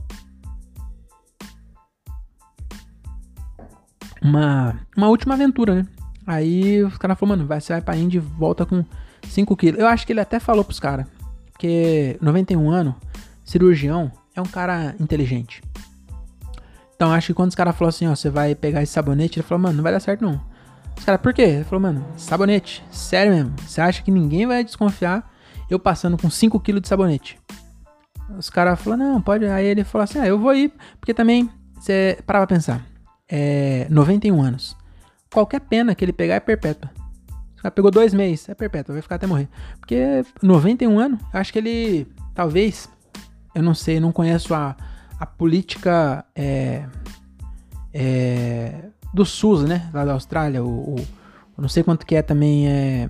uma, 4.22 4.80
uma 4.96 5.10
última 5.10 5.34
aventura, 5.34 5.76
né? 5.76 5.88
Aí 6.26 6.82
os 6.84 6.98
caras 6.98 7.20
falaram, 7.20 7.38
mano, 7.38 7.48
vai, 7.48 7.60
você 7.60 7.74
vai 7.74 7.82
pra 7.82 7.98
Indy 7.98 8.18
e 8.18 8.20
volta 8.20 8.66
com 8.66 8.84
5 9.28 9.58
quilos. 9.58 9.80
Eu 9.80 9.88
acho 9.88 10.06
que 10.06 10.14
ele 10.14 10.22
até 10.22 10.40
falou 10.40 10.64
pros 10.64 10.80
caras, 10.80 11.06
porque 11.52 12.18
91 12.22 12.72
anos, 12.72 12.96
cirurgião, 13.44 14.12
é 14.34 14.42
um 14.42 14.46
cara 14.46 14.96
inteligente. 15.00 15.62
Então 16.96 17.12
acho 17.12 17.28
que 17.28 17.34
quando 17.34 17.50
os 17.50 17.56
caras 17.56 17.76
falaram 17.76 17.90
assim, 17.90 18.08
ó, 18.08 18.16
você 18.16 18.30
vai 18.30 18.56
pegar 18.56 18.82
esse 18.82 18.94
sabonete, 18.94 19.40
ele 19.40 19.48
falou, 19.48 19.62
mano, 19.62 19.76
não 19.76 19.84
vai 19.84 19.92
dar 19.92 20.00
certo 20.00 20.22
não. 20.22 20.53
Os 20.98 21.06
caras, 21.06 21.22
por 21.22 21.34
quê? 21.34 21.42
Ele 21.42 21.64
falou, 21.64 21.82
mano, 21.82 22.06
sabonete, 22.18 22.84
sério 22.92 23.34
mesmo, 23.34 23.54
você 23.66 23.82
acha 23.82 24.02
que 24.02 24.12
ninguém 24.12 24.46
vai 24.46 24.64
desconfiar 24.64 25.32
eu 25.70 25.80
passando 25.80 26.18
com 26.18 26.30
5 26.30 26.60
quilos 26.60 26.82
de 26.82 26.88
sabonete? 26.88 27.40
Os 28.38 28.50
caras 28.50 28.80
falaram, 28.80 29.14
não, 29.14 29.22
pode. 29.22 29.46
Aí 29.46 29.66
ele 29.66 29.84
falou 29.84 30.04
assim, 30.04 30.20
ah, 30.20 30.28
eu 30.28 30.40
vou 30.40 30.56
ir, 30.56 30.72
porque 31.00 31.14
também, 31.14 31.50
você 31.76 32.20
parava 32.26 32.48
pra 32.48 32.56
pensar, 32.56 32.86
é 33.30 33.88
91 33.90 34.42
anos 34.42 34.78
qualquer 35.34 35.62
pena 35.62 35.96
que 35.96 36.06
ele 36.06 36.14
pegar 36.14 36.36
é 36.36 36.40
perpétua. 36.40 36.90
Cara 37.58 37.72
pegou 37.72 37.90
dois 37.90 38.14
meses, 38.14 38.48
é 38.48 38.54
perpétua, 38.54 38.94
vai 38.94 39.02
ficar 39.02 39.16
até 39.16 39.26
morrer. 39.26 39.50
Porque 39.80 40.24
91 40.42 41.00
anos, 41.00 41.20
acho 41.34 41.52
que 41.52 41.60
ele, 41.60 42.08
talvez, 42.36 42.90
eu 43.56 43.64
não 43.64 43.74
sei, 43.74 44.00
não 44.00 44.12
conheço 44.12 44.54
a, 44.54 44.76
a 45.20 45.26
política 45.26 46.26
é, 46.36 46.86
é, 47.94 48.90
do 49.14 49.26
SUS, 49.26 49.64
né, 49.64 49.90
lá 49.94 50.04
da 50.04 50.14
Austrália, 50.14 50.64
o, 50.64 50.96
o, 50.96 50.96
não 51.58 51.70
sei 51.70 51.84
quanto 51.84 52.06
que 52.06 52.16
é 52.16 52.22
também, 52.22 52.68
é, 52.68 53.10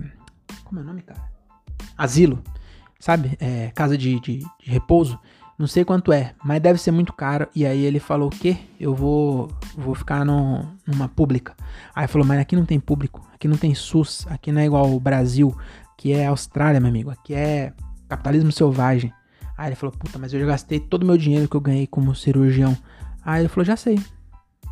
como 0.64 0.80
é 0.80 0.82
o 0.82 0.86
nome, 0.86 1.02
cara? 1.02 1.20
Asilo, 1.96 2.42
sabe? 3.00 3.36
É, 3.40 3.70
casa 3.74 3.96
de, 3.96 4.20
de, 4.20 4.38
de 4.38 4.70
repouso. 4.70 5.18
Não 5.56 5.68
sei 5.68 5.84
quanto 5.84 6.12
é, 6.12 6.34
mas 6.44 6.60
deve 6.60 6.80
ser 6.80 6.90
muito 6.90 7.12
caro. 7.12 7.46
E 7.54 7.64
aí 7.64 7.84
ele 7.84 8.00
falou: 8.00 8.26
o 8.26 8.30
quê? 8.30 8.56
Eu 8.78 8.92
vou, 8.92 9.48
vou 9.76 9.94
ficar 9.94 10.24
no, 10.24 10.66
numa 10.84 11.08
pública. 11.08 11.54
Aí 11.94 12.08
falou: 12.08 12.26
mas 12.26 12.40
aqui 12.40 12.56
não 12.56 12.66
tem 12.66 12.80
público, 12.80 13.24
aqui 13.32 13.46
não 13.46 13.56
tem 13.56 13.72
SUS, 13.72 14.26
aqui 14.28 14.50
não 14.50 14.60
é 14.60 14.66
igual 14.66 14.92
o 14.92 14.98
Brasil, 14.98 15.56
que 15.96 16.12
é 16.12 16.26
Austrália, 16.26 16.80
meu 16.80 16.88
amigo, 16.88 17.10
aqui 17.10 17.34
é 17.34 17.72
capitalismo 18.08 18.50
selvagem. 18.50 19.12
Aí 19.56 19.68
ele 19.68 19.76
falou: 19.76 19.94
puta, 19.96 20.18
mas 20.18 20.34
eu 20.34 20.40
já 20.40 20.46
gastei 20.46 20.80
todo 20.80 21.04
o 21.04 21.06
meu 21.06 21.16
dinheiro 21.16 21.48
que 21.48 21.54
eu 21.54 21.60
ganhei 21.60 21.86
como 21.86 22.14
cirurgião. 22.16 22.76
Aí 23.24 23.42
ele 23.42 23.48
falou: 23.48 23.64
já 23.64 23.76
sei, 23.76 24.00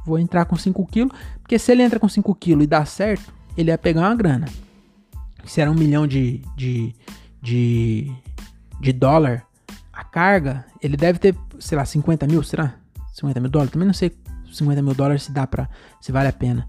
vou 0.05 0.19
entrar 0.19 0.45
com 0.45 0.57
5 0.57 0.87
quilos, 0.87 1.12
porque 1.41 1.59
se 1.59 1.73
ele 1.73 1.83
entra 1.83 1.99
com 1.99 2.09
5 2.09 2.35
quilos 2.35 2.65
e 2.65 2.67
dá 2.67 2.85
certo, 2.85 3.33
ele 3.57 3.71
ia 3.71 3.79
pegar 3.79 4.03
uma 4.03 4.15
grana. 4.15 4.47
Se 5.45 5.61
era 5.61 5.71
um 5.71 5.75
milhão 5.75 6.07
de, 6.07 6.43
de, 6.57 6.95
de, 7.41 8.12
de 8.81 8.93
dólar 8.93 9.45
a 9.93 10.05
carga, 10.05 10.65
ele 10.81 10.97
deve 10.97 11.19
ter, 11.19 11.37
sei 11.59 11.77
lá, 11.77 11.85
50 11.85 12.27
mil, 12.27 12.43
será? 12.43 12.75
50 13.12 13.41
mil 13.41 13.51
dólares? 13.51 13.73
Também 13.73 13.87
não 13.87 13.95
sei 13.95 14.12
50 14.53 14.83
mil 14.83 14.95
dólares 14.95 15.25
se 15.25 15.33
dá 15.33 15.47
pra. 15.47 15.69
se 16.01 16.12
vale 16.12 16.29
a 16.29 16.33
pena. 16.33 16.69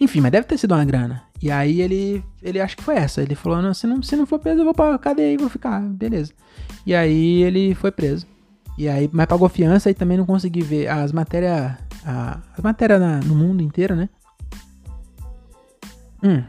Enfim, 0.00 0.20
mas 0.20 0.30
deve 0.30 0.46
ter 0.46 0.56
sido 0.56 0.74
uma 0.74 0.84
grana. 0.84 1.22
E 1.42 1.50
aí 1.50 1.80
ele, 1.80 2.24
ele 2.42 2.60
acho 2.60 2.76
que 2.76 2.82
foi 2.82 2.96
essa. 2.96 3.20
Ele 3.20 3.34
falou: 3.34 3.60
não, 3.60 3.74
se 3.74 3.86
não, 3.86 4.02
se 4.02 4.16
não 4.16 4.26
for 4.26 4.38
preso, 4.38 4.60
eu 4.60 4.64
vou 4.64 4.74
pra 4.74 4.98
cadeia 4.98 5.34
e 5.34 5.36
vou 5.36 5.48
ficar. 5.48 5.80
Beleza. 5.80 6.32
E 6.86 6.94
aí 6.94 7.42
ele 7.42 7.74
foi 7.74 7.90
preso. 7.90 8.26
E 8.78 8.88
aí, 8.88 9.10
mas 9.12 9.26
pagou 9.26 9.48
fiança 9.48 9.90
e 9.90 9.94
também 9.94 10.16
não 10.16 10.24
consegui 10.24 10.62
ver 10.62 10.86
as 10.86 11.10
matérias. 11.10 11.72
As 12.04 12.62
matérias 12.62 13.00
no 13.26 13.34
mundo 13.34 13.60
inteiro, 13.60 13.96
né? 13.96 14.08
Hum. 16.22 16.44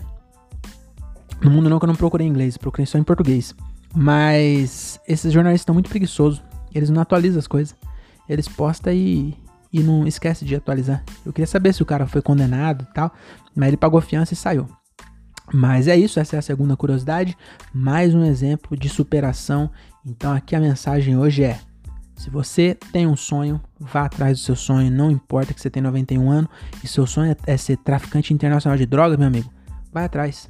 No 1.41 1.49
mundo 1.49 1.69
não, 1.69 1.79
que 1.79 1.85
eu 1.85 1.87
não 1.87 1.95
procurei 1.95 2.27
em 2.27 2.29
inglês, 2.29 2.55
procurei 2.55 2.85
só 2.85 2.99
em 2.99 3.03
português. 3.03 3.55
Mas 3.95 4.99
esses 5.07 5.33
jornalistas 5.33 5.61
estão 5.61 5.73
muito 5.73 5.89
preguiçosos. 5.89 6.41
Eles 6.73 6.91
não 6.91 7.01
atualizam 7.01 7.39
as 7.39 7.47
coisas. 7.47 7.75
Eles 8.27 8.47
postam 8.47 8.93
e, 8.93 9.35
e 9.73 9.81
não 9.81 10.05
esquece 10.05 10.45
de 10.45 10.55
atualizar. 10.55 11.03
Eu 11.25 11.33
queria 11.33 11.47
saber 11.47 11.73
se 11.73 11.81
o 11.81 11.85
cara 11.85 12.05
foi 12.05 12.21
condenado 12.21 12.85
e 12.87 12.93
tal, 12.93 13.11
mas 13.55 13.69
ele 13.69 13.77
pagou 13.77 13.99
fiança 14.01 14.33
e 14.33 14.37
saiu. 14.37 14.67
Mas 15.51 15.87
é 15.87 15.97
isso, 15.97 16.19
essa 16.19 16.35
é 16.35 16.39
a 16.39 16.43
segunda 16.43 16.77
curiosidade. 16.77 17.35
Mais 17.73 18.13
um 18.13 18.23
exemplo 18.23 18.77
de 18.77 18.87
superação. 18.87 19.71
Então 20.05 20.31
aqui 20.31 20.55
a 20.55 20.59
mensagem 20.59 21.17
hoje 21.17 21.43
é: 21.43 21.59
se 22.19 22.29
você 22.29 22.77
tem 22.91 23.07
um 23.07 23.15
sonho, 23.15 23.61
vá 23.79 24.03
atrás 24.03 24.37
do 24.37 24.43
seu 24.43 24.53
sonho. 24.53 24.91
Não 24.91 25.09
importa 25.09 25.53
que 25.53 25.61
você 25.61 25.69
tenha 25.69 25.83
91 25.83 26.29
anos 26.29 26.49
e 26.83 26.87
seu 26.87 27.07
sonho 27.07 27.33
é 27.47 27.55
ser 27.55 27.77
traficante 27.77 28.33
internacional 28.33 28.77
de 28.77 28.85
drogas, 28.85 29.17
meu 29.17 29.25
amigo. 29.25 29.49
Vai 29.89 30.03
atrás. 30.03 30.49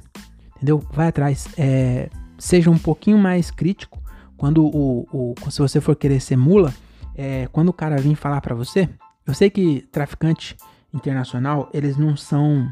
Entendeu? 0.56 0.84
Vai 0.90 1.06
atrás. 1.06 1.46
É, 1.56 2.10
seja 2.36 2.68
um 2.68 2.76
pouquinho 2.76 3.16
mais 3.18 3.52
crítico 3.52 4.02
quando 4.36 4.66
o, 4.66 5.06
o 5.12 5.34
se 5.48 5.60
você 5.60 5.80
for 5.80 5.94
querer 5.94 6.18
ser 6.18 6.36
mula, 6.36 6.74
é, 7.14 7.46
quando 7.52 7.68
o 7.68 7.72
cara 7.72 7.98
vir 7.98 8.16
falar 8.16 8.40
para 8.40 8.56
você, 8.56 8.88
eu 9.24 9.32
sei 9.32 9.48
que 9.48 9.82
traficante 9.92 10.56
internacional 10.92 11.70
eles 11.72 11.96
não 11.96 12.16
são 12.16 12.68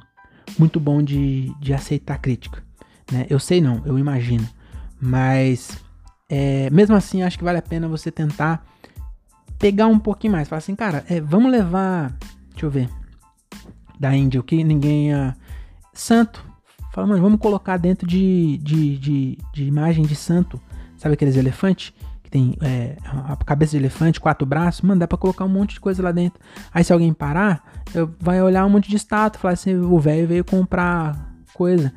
muito 0.58 0.80
bom 0.80 1.00
de, 1.00 1.54
de 1.60 1.72
aceitar 1.72 2.18
crítica. 2.18 2.64
Né? 3.12 3.26
Eu 3.30 3.38
sei 3.38 3.60
não, 3.60 3.80
eu 3.86 3.96
imagino. 3.96 4.48
Mas 5.00 5.78
é, 6.28 6.68
mesmo 6.70 6.96
assim, 6.96 7.22
acho 7.22 7.38
que 7.38 7.44
vale 7.44 7.58
a 7.58 7.62
pena 7.62 7.86
você 7.86 8.10
tentar 8.10 8.66
pegar 9.58 9.86
um 9.86 9.98
pouquinho 9.98 10.32
mais. 10.32 10.48
Falar 10.48 10.58
assim, 10.58 10.74
cara, 10.74 11.04
é, 11.08 11.20
vamos 11.20 11.50
levar. 11.50 12.16
Deixa 12.50 12.66
eu 12.66 12.70
ver. 12.70 12.88
Da 13.98 14.14
Índia, 14.14 14.40
o 14.40 14.44
que 14.44 14.62
ninguém 14.62 15.08
ia. 15.08 15.36
Santo. 15.92 16.44
Fala, 16.92 17.06
mano, 17.06 17.22
vamos 17.22 17.40
colocar 17.40 17.76
dentro 17.76 18.06
de, 18.06 18.58
de, 18.58 18.96
de, 18.98 19.38
de 19.52 19.64
imagem 19.64 20.04
de 20.04 20.14
santo. 20.14 20.60
Sabe 20.96 21.14
aqueles 21.14 21.36
elefantes? 21.36 21.92
Que 22.22 22.30
tem 22.30 22.56
é, 22.60 22.96
a 23.04 23.36
cabeça 23.36 23.72
de 23.72 23.78
elefante, 23.78 24.20
quatro 24.20 24.46
braços. 24.46 24.82
Mano, 24.82 25.00
dá 25.00 25.08
pra 25.08 25.18
colocar 25.18 25.44
um 25.44 25.48
monte 25.48 25.74
de 25.74 25.80
coisa 25.80 26.02
lá 26.02 26.12
dentro. 26.12 26.40
Aí 26.72 26.84
se 26.84 26.92
alguém 26.92 27.12
parar, 27.12 27.62
vai 28.20 28.42
olhar 28.42 28.64
um 28.64 28.70
monte 28.70 28.88
de 28.88 28.96
estátua. 28.96 29.40
Falar 29.40 29.54
assim, 29.54 29.74
o 29.74 29.98
velho 29.98 30.26
veio 30.26 30.44
comprar 30.44 31.34
coisa. 31.54 31.92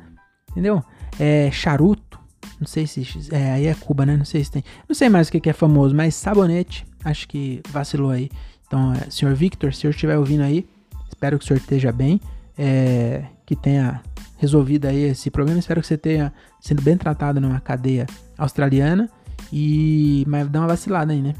Entendeu? 0.50 0.82
É, 1.18 1.50
charuto. 1.50 2.18
Não 2.60 2.66
sei 2.66 2.86
se. 2.86 3.04
É, 3.32 3.52
aí 3.52 3.66
é 3.66 3.74
Cuba, 3.74 4.06
né? 4.06 4.16
Não 4.16 4.24
sei 4.24 4.44
se 4.44 4.50
tem. 4.50 4.64
Não 4.88 4.94
sei 4.94 5.08
mais 5.08 5.28
o 5.28 5.32
que, 5.32 5.40
que 5.40 5.50
é 5.50 5.52
famoso, 5.52 5.94
mas 5.94 6.14
sabonete. 6.14 6.86
Acho 7.04 7.28
que 7.28 7.60
vacilou 7.70 8.10
aí. 8.10 8.30
Então, 8.66 8.92
é, 8.92 9.10
senhor 9.10 9.34
Victor, 9.34 9.72
se 9.72 9.80
senhor 9.80 9.90
estiver 9.90 10.16
ouvindo 10.16 10.42
aí, 10.42 10.66
espero 11.08 11.38
que 11.38 11.44
o 11.44 11.46
senhor 11.46 11.58
esteja 11.58 11.92
bem. 11.92 12.20
É, 12.56 13.24
que 13.46 13.56
tenha 13.56 14.02
resolvido 14.38 14.86
aí 14.86 15.04
esse 15.04 15.30
problema. 15.30 15.58
Espero 15.58 15.80
que 15.80 15.86
você 15.86 15.96
tenha 15.96 16.32
sido 16.60 16.82
bem 16.82 16.96
tratado 16.96 17.40
numa 17.40 17.60
cadeia 17.60 18.06
australiana. 18.36 19.08
E. 19.52 20.24
Mas 20.26 20.48
dá 20.48 20.60
uma 20.60 20.68
vacilada 20.68 21.12
aí, 21.12 21.22
né? 21.22 21.34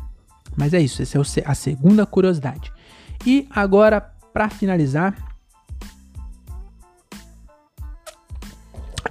Mas 0.56 0.74
é 0.74 0.80
isso. 0.80 1.02
Essa 1.02 1.18
é 1.40 1.44
a 1.44 1.54
segunda 1.54 2.04
curiosidade. 2.06 2.72
E 3.26 3.48
agora, 3.50 4.00
para 4.00 4.48
finalizar. 4.50 5.16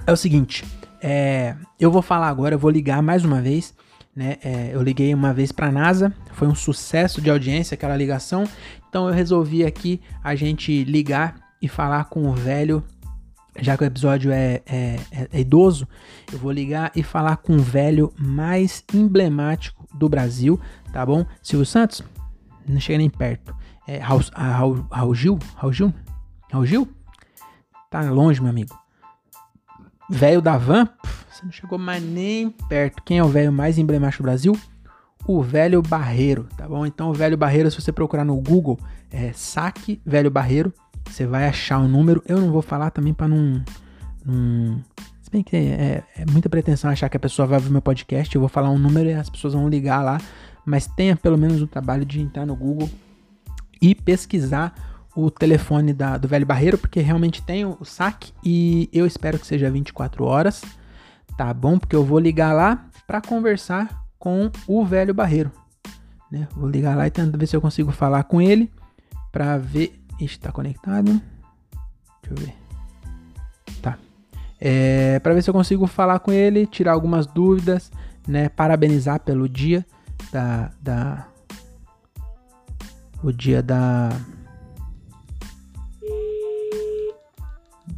É 0.06 0.12
o 0.12 0.16
seguinte. 0.16 0.64
É, 1.00 1.56
eu 1.78 1.90
vou 1.90 2.02
falar 2.02 2.28
agora, 2.28 2.54
eu 2.54 2.58
vou 2.58 2.70
ligar 2.70 3.02
mais 3.02 3.24
uma 3.24 3.40
vez. 3.40 3.74
Né? 4.14 4.36
É, 4.44 4.70
eu 4.74 4.82
liguei 4.82 5.14
uma 5.14 5.32
vez 5.32 5.50
para 5.50 5.68
a 5.68 5.72
NASA, 5.72 6.12
foi 6.32 6.46
um 6.46 6.54
sucesso 6.54 7.20
de 7.20 7.30
audiência 7.30 7.74
aquela 7.74 7.96
ligação. 7.96 8.44
Então 8.88 9.08
eu 9.08 9.14
resolvi 9.14 9.64
aqui 9.64 10.00
a 10.22 10.34
gente 10.34 10.84
ligar 10.84 11.36
e 11.60 11.68
falar 11.68 12.04
com 12.04 12.28
o 12.28 12.32
velho. 12.32 12.84
Já 13.58 13.76
que 13.76 13.84
o 13.84 13.86
episódio 13.86 14.32
é, 14.32 14.62
é, 14.66 14.96
é, 15.30 15.40
idoso, 15.40 15.86
eu 16.32 16.38
vou 16.38 16.50
ligar 16.50 16.90
e 16.96 17.02
falar 17.02 17.36
com 17.36 17.56
o 17.56 17.62
velho 17.62 18.12
mais 18.18 18.82
emblemático 18.94 19.86
do 19.94 20.08
Brasil, 20.08 20.58
tá 20.90 21.04
bom? 21.04 21.26
Silvio 21.42 21.66
Santos, 21.66 22.02
não 22.66 22.80
chega 22.80 22.98
nem 22.98 23.10
perto. 23.10 23.54
É 23.86 23.98
Raul, 23.98 24.22
Raul, 24.32 24.86
Raul 24.90 25.14
Gil? 25.14 25.38
Raul 25.54 25.72
Gil? 25.72 25.94
Raul 26.50 26.64
Gil? 26.64 26.88
Tá 27.90 28.00
longe, 28.10 28.40
meu 28.40 28.48
amigo. 28.48 28.81
Velho 30.14 30.42
da 30.42 30.58
van, 30.58 30.86
você 31.30 31.42
não 31.42 31.50
chegou 31.50 31.78
mais 31.78 32.04
nem 32.04 32.50
perto. 32.50 33.02
Quem 33.02 33.16
é 33.16 33.24
o 33.24 33.28
velho 33.28 33.50
mais 33.50 33.78
emblemático 33.78 34.22
do 34.22 34.26
Brasil? 34.26 34.54
O 35.26 35.42
velho 35.42 35.80
Barreiro, 35.80 36.46
tá 36.54 36.68
bom? 36.68 36.84
Então, 36.84 37.08
o 37.08 37.14
velho 37.14 37.34
Barreiro, 37.34 37.70
se 37.70 37.80
você 37.80 37.90
procurar 37.90 38.22
no 38.22 38.36
Google, 38.36 38.78
é 39.10 39.32
saque 39.32 40.02
velho 40.04 40.30
Barreiro, 40.30 40.70
você 41.06 41.26
vai 41.26 41.48
achar 41.48 41.78
o 41.78 41.84
um 41.84 41.88
número. 41.88 42.22
Eu 42.26 42.38
não 42.38 42.52
vou 42.52 42.60
falar 42.60 42.90
também 42.90 43.14
para 43.14 43.26
não, 43.26 43.64
não. 44.22 44.84
Bem 45.32 45.42
que 45.42 45.56
é, 45.56 46.04
é, 46.14 46.26
muita 46.30 46.50
pretensão 46.50 46.90
achar 46.90 47.08
que 47.08 47.16
a 47.16 47.20
pessoa 47.20 47.48
vai 47.48 47.56
ouvir 47.56 47.70
meu 47.70 47.80
podcast, 47.80 48.34
eu 48.34 48.40
vou 48.40 48.50
falar 48.50 48.68
um 48.68 48.76
número 48.76 49.08
e 49.08 49.14
as 49.14 49.30
pessoas 49.30 49.54
vão 49.54 49.66
ligar 49.66 50.02
lá. 50.04 50.20
Mas 50.62 50.86
tenha 50.86 51.16
pelo 51.16 51.38
menos 51.38 51.62
o 51.62 51.66
trabalho 51.66 52.04
de 52.04 52.20
entrar 52.20 52.44
no 52.44 52.54
Google 52.54 52.90
e 53.80 53.94
pesquisar 53.94 54.91
o 55.14 55.30
telefone 55.30 55.92
da, 55.92 56.16
do 56.16 56.26
velho 56.26 56.46
barreiro, 56.46 56.78
porque 56.78 57.00
realmente 57.00 57.42
tem 57.42 57.64
o, 57.64 57.84
saque 57.84 58.32
e 58.44 58.88
eu 58.92 59.06
espero 59.06 59.38
que 59.38 59.46
seja 59.46 59.70
24 59.70 60.24
horas, 60.24 60.62
tá 61.36 61.52
bom? 61.52 61.78
Porque 61.78 61.94
eu 61.94 62.04
vou 62.04 62.18
ligar 62.18 62.52
lá 62.54 62.86
para 63.06 63.20
conversar 63.20 64.02
com 64.18 64.50
o 64.66 64.84
velho 64.84 65.12
barreiro, 65.12 65.50
né? 66.30 66.48
Vou 66.56 66.68
ligar 66.68 66.96
lá 66.96 67.06
e 67.06 67.10
tentar 67.10 67.36
ver 67.36 67.46
se 67.46 67.56
eu 67.56 67.60
consigo 67.60 67.90
falar 67.92 68.24
com 68.24 68.40
ele 68.40 68.70
para 69.30 69.58
ver. 69.58 69.98
Está 70.20 70.52
conectado? 70.52 71.20
Deixa 72.22 72.30
eu 72.30 72.36
ver. 72.36 72.54
Tá. 73.80 73.98
É, 74.60 75.18
para 75.18 75.34
ver 75.34 75.42
se 75.42 75.50
eu 75.50 75.54
consigo 75.54 75.86
falar 75.88 76.20
com 76.20 76.30
ele, 76.30 76.64
tirar 76.64 76.92
algumas 76.92 77.26
dúvidas, 77.26 77.90
né? 78.26 78.48
Parabenizar 78.48 79.18
pelo 79.20 79.48
dia 79.48 79.84
da, 80.32 80.70
da 80.80 81.26
o 83.22 83.32
dia 83.32 83.62
da 83.62 84.10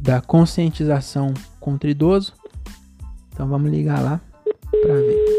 da 0.05 0.21
conscientização 0.21 1.33
contra 1.59 1.89
idoso. 1.89 2.33
Então 3.33 3.47
vamos 3.47 3.71
ligar 3.71 4.01
lá 4.01 4.21
para 4.69 4.93
ver. 4.93 5.35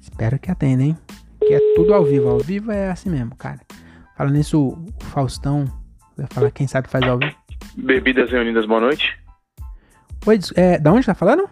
Espero 0.00 0.38
que 0.38 0.50
atenda, 0.50 0.82
hein? 0.82 0.98
Que 1.38 1.54
é 1.54 1.60
tudo 1.76 1.94
ao 1.94 2.04
vivo. 2.04 2.28
Ao 2.28 2.40
vivo 2.40 2.72
é 2.72 2.90
assim 2.90 3.08
mesmo, 3.08 3.36
cara. 3.36 3.60
Falando 4.16 4.34
nisso, 4.34 4.68
o 4.68 5.04
Faustão 5.04 5.64
vai 6.16 6.26
falar 6.28 6.50
quem 6.50 6.66
sabe 6.66 6.88
faz 6.88 7.04
ao 7.06 7.18
vivo. 7.18 7.36
Bebidas 7.76 8.30
Reunidas, 8.30 8.66
boa 8.66 8.80
noite. 8.80 9.16
Oi, 10.26 10.38
é, 10.56 10.78
da 10.78 10.92
onde 10.92 11.06
tá 11.06 11.14
falando? 11.14 11.48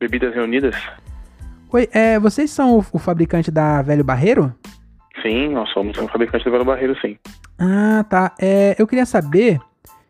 Bebidas 0.00 0.34
Reunidas. 0.34 0.76
Oi, 1.72 1.88
é, 1.92 2.18
vocês 2.18 2.50
são 2.50 2.78
o, 2.78 2.84
o, 2.92 2.98
fabricante 2.98 3.50
da 3.50 3.82
Velho 3.82 4.04
Barreiro? 4.04 4.54
Sim, 5.22 5.48
nós 5.50 5.68
somos 5.70 5.96
o 5.98 6.08
fabricante 6.08 6.44
da 6.44 6.50
Velho 6.50 6.64
Barreiro, 6.64 6.96
sim. 7.00 7.16
Ah, 7.58 8.04
tá. 8.08 8.34
É, 8.40 8.76
eu 8.78 8.86
queria 8.86 9.06
saber 9.06 9.60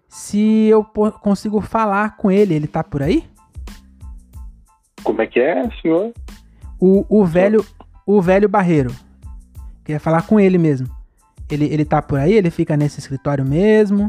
se 0.09 0.67
eu 0.67 0.85
consigo 0.85 1.61
falar 1.61 2.17
com 2.17 2.31
ele. 2.31 2.55
Ele 2.55 2.67
tá 2.67 2.85
por 2.85 3.03
aí? 3.03 3.25
Como 5.03 5.21
é 5.21 5.27
que 5.27 5.40
é, 5.40 5.69
senhor? 5.81 6.12
O, 6.81 7.05
o 7.09 7.25
velho 7.25 7.64
o 8.07 8.21
velho 8.21 8.49
Barreiro. 8.49 8.90
Queria 9.85 10.01
falar 10.01 10.27
com 10.27 10.38
ele 10.38 10.59
mesmo. 10.59 10.87
Ele, 11.51 11.67
ele 11.67 11.85
tá 11.85 12.01
por 12.01 12.19
aí? 12.19 12.35
Ele 12.35 12.51
fica 12.51 12.77
nesse 12.77 13.01
escritório 13.01 13.45
mesmo? 13.45 14.09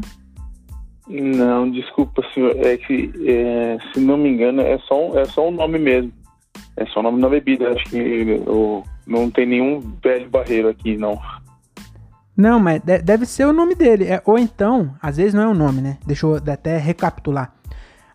Não, 1.08 1.70
desculpa, 1.70 2.22
senhor. 2.34 2.56
É 2.56 2.76
que, 2.76 3.12
é, 3.26 3.78
se 3.92 4.00
não 4.00 4.16
me 4.16 4.30
engano, 4.30 4.60
é 4.60 4.78
só, 4.78 5.18
é 5.18 5.24
só 5.24 5.48
um 5.48 5.52
nome 5.52 5.78
mesmo. 5.78 6.12
É 6.76 6.86
só 6.86 7.00
o 7.00 7.02
nome 7.02 7.20
da 7.20 7.28
bebida. 7.28 7.70
Acho 7.70 7.84
que 7.84 8.42
o, 8.46 8.82
não 9.06 9.30
tem 9.30 9.46
nenhum 9.46 9.80
velho 10.02 10.28
barreiro 10.28 10.68
aqui, 10.68 10.96
não. 10.96 11.20
Não, 12.36 12.60
mas 12.60 12.82
deve 12.82 13.24
ser 13.24 13.46
o 13.46 13.52
nome 13.52 13.74
dele. 13.74 14.04
É, 14.04 14.20
ou 14.24 14.38
então, 14.38 14.94
às 15.00 15.16
vezes 15.16 15.32
não 15.32 15.42
é 15.42 15.48
o 15.48 15.54
nome, 15.54 15.80
né? 15.80 15.98
Deixa 16.06 16.26
eu 16.26 16.36
até 16.36 16.76
recapitular. 16.76 17.54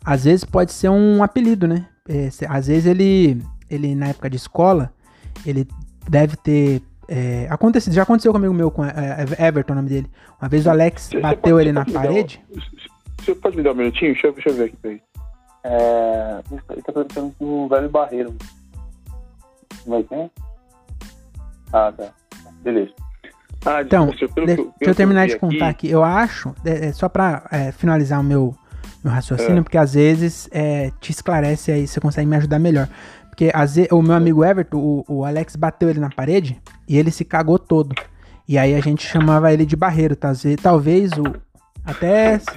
Às 0.05 0.25
vezes 0.25 0.43
pode 0.43 0.71
ser 0.71 0.89
um 0.89 1.23
apelido, 1.23 1.67
né? 1.67 1.87
É, 2.07 2.29
às 2.47 2.67
vezes 2.67 2.85
ele, 2.85 3.41
ele, 3.69 3.95
na 3.95 4.07
época 4.09 4.29
de 4.29 4.37
escola, 4.37 4.93
ele 5.45 5.67
deve 6.07 6.35
ter 6.35 6.81
é, 7.07 7.47
acontecido, 7.49 7.93
já 7.93 8.03
aconteceu 8.03 8.31
comigo 8.31 8.53
meu 8.53 8.69
com 8.69 8.85
é, 8.85 9.25
é 9.37 9.47
Everton, 9.47 9.73
o 9.73 9.75
nome 9.75 9.89
dele. 9.89 10.09
Uma 10.39 10.49
vez 10.49 10.65
o 10.65 10.69
Alex 10.69 11.03
você 11.03 11.19
bateu 11.19 11.55
pode, 11.55 11.63
ele 11.63 11.71
na 11.71 11.85
parede. 11.85 12.41
Você 13.19 13.35
pode 13.35 13.57
me 13.57 13.63
dar 13.63 13.71
um 13.71 13.75
minutinho? 13.75 14.13
Deixa 14.13 14.27
eu, 14.27 14.33
deixa 14.33 14.49
eu 14.49 14.53
ver 14.53 14.63
aqui. 14.65 14.77
Peraí. 14.81 15.01
É, 15.63 16.41
ele 16.51 16.81
tá 16.81 16.91
perguntando 16.91 17.33
pro 17.37 17.67
velho 17.67 17.89
Barreiro. 17.89 18.35
Vai 19.85 20.03
ter? 20.03 20.29
Ah, 21.71 21.91
tá. 21.95 22.09
Beleza. 22.63 22.91
Ah, 23.65 23.81
então, 23.81 24.07
deixa, 24.07 24.27
deixa 24.35 24.71
eu 24.81 24.95
terminar 24.95 25.27
de 25.27 25.37
contar 25.37 25.69
aqui. 25.69 25.87
aqui. 25.87 25.89
Eu 25.89 26.03
acho, 26.03 26.53
é, 26.65 26.87
é 26.87 26.91
só 26.91 27.07
pra 27.07 27.47
é, 27.51 27.71
finalizar 27.71 28.19
o 28.19 28.23
meu, 28.23 28.55
meu 29.03 29.13
raciocínio, 29.13 29.59
é. 29.59 29.61
porque 29.61 29.77
às 29.77 29.93
vezes 29.93 30.49
é, 30.51 30.91
te 30.99 31.11
esclarece 31.11 31.71
aí, 31.71 31.87
você 31.87 31.99
consegue 31.99 32.27
me 32.27 32.35
ajudar 32.37 32.57
melhor. 32.57 32.87
Porque 33.29 33.51
às 33.53 33.75
vezes, 33.75 33.91
o 33.91 34.01
meu 34.01 34.15
amigo 34.15 34.43
Everton, 34.43 34.77
o, 34.77 35.05
o, 35.07 35.25
Alex 35.25 35.55
bateu 35.55 35.89
ele 35.89 35.99
na 35.99 36.09
parede 36.09 36.59
e 36.87 36.97
ele 36.97 37.11
se 37.11 37.23
cagou 37.23 37.59
todo. 37.59 37.95
E 38.47 38.57
aí 38.57 38.73
a 38.73 38.81
gente 38.81 39.07
chamava 39.07 39.53
ele 39.53 39.65
de 39.65 39.75
barreiro, 39.75 40.15
tá? 40.15 40.33
talvez 40.61 41.11
o. 41.13 41.23
Até. 41.85 42.39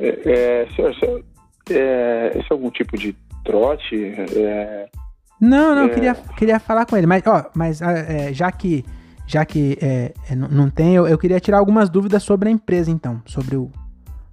É, 0.00 0.62
é, 0.62 0.68
senhor, 0.76 0.94
senhor, 0.94 1.24
é, 1.70 2.32
esse 2.34 2.46
é 2.50 2.52
algum 2.52 2.70
tipo 2.70 2.96
de 2.96 3.14
trote? 3.44 3.96
É, 3.96 4.88
não, 5.40 5.74
não, 5.74 5.84
eu 5.84 5.90
queria, 5.90 6.10
é. 6.10 6.34
queria 6.36 6.58
falar 6.58 6.84
com 6.84 6.96
ele, 6.96 7.06
mas, 7.06 7.22
ó, 7.26 7.44
mas 7.54 7.80
ah, 7.80 7.92
é, 7.92 8.32
já 8.32 8.50
que, 8.50 8.84
já 9.26 9.44
que 9.44 9.78
é, 9.80 10.12
é 10.30 10.34
não 10.34 10.68
tem, 10.68 10.94
eu, 10.94 11.06
eu, 11.06 11.16
queria 11.16 11.38
tirar 11.38 11.58
algumas 11.58 11.88
dúvidas 11.88 12.22
sobre 12.22 12.48
a 12.48 12.52
empresa, 12.52 12.90
então, 12.90 13.22
sobre, 13.24 13.56
o, 13.56 13.70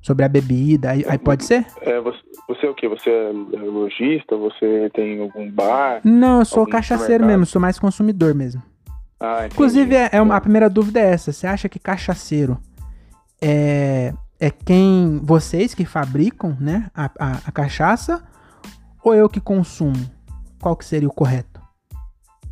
sobre 0.02 0.26
a 0.26 0.30
bebida, 0.30 0.92
aí, 0.92 1.06
aí 1.08 1.18
pode 1.18 1.46
ser? 1.46 1.66
É, 1.82 2.00
você, 2.02 2.20
você 2.48 2.66
é 2.66 2.70
o 2.70 2.74
quê? 2.74 2.88
Você 2.88 3.10
é 3.10 3.58
lojista? 3.58 4.36
Você 4.36 4.90
tem 4.94 5.22
algum 5.22 5.50
bar? 5.52 6.02
Não, 6.04 6.40
eu 6.40 6.46
sou 6.46 6.66
cachaceiro 6.66 7.26
mesmo, 7.26 7.46
sou 7.46 7.62
mais 7.62 7.78
consumidor 7.78 8.34
mesmo. 8.34 8.62
Ah, 9.20 9.46
Inclusive, 9.46 9.96
é, 9.96 10.10
é 10.12 10.22
uma, 10.22 10.36
a 10.36 10.42
primeira 10.42 10.70
dúvida 10.70 11.00
é 11.00 11.12
essa, 11.12 11.32
você 11.32 11.46
acha 11.46 11.70
que 11.70 11.80
cachaceiro 11.80 12.58
é, 13.42 14.12
é 14.46 14.52
quem 14.52 15.20
vocês 15.24 15.74
que 15.74 15.86
fabricam, 15.86 16.56
né, 16.60 16.92
a, 16.94 17.06
a, 17.20 17.32
a, 17.48 17.52
cachaça, 17.52 18.24
ou 19.04 19.16
eu 19.16 19.28
que 19.28 19.40
consumo? 19.40 20.10
Qual 20.62 20.76
que 20.76 20.86
seria 20.86 21.08
o 21.08 21.14
correto? 21.14 21.60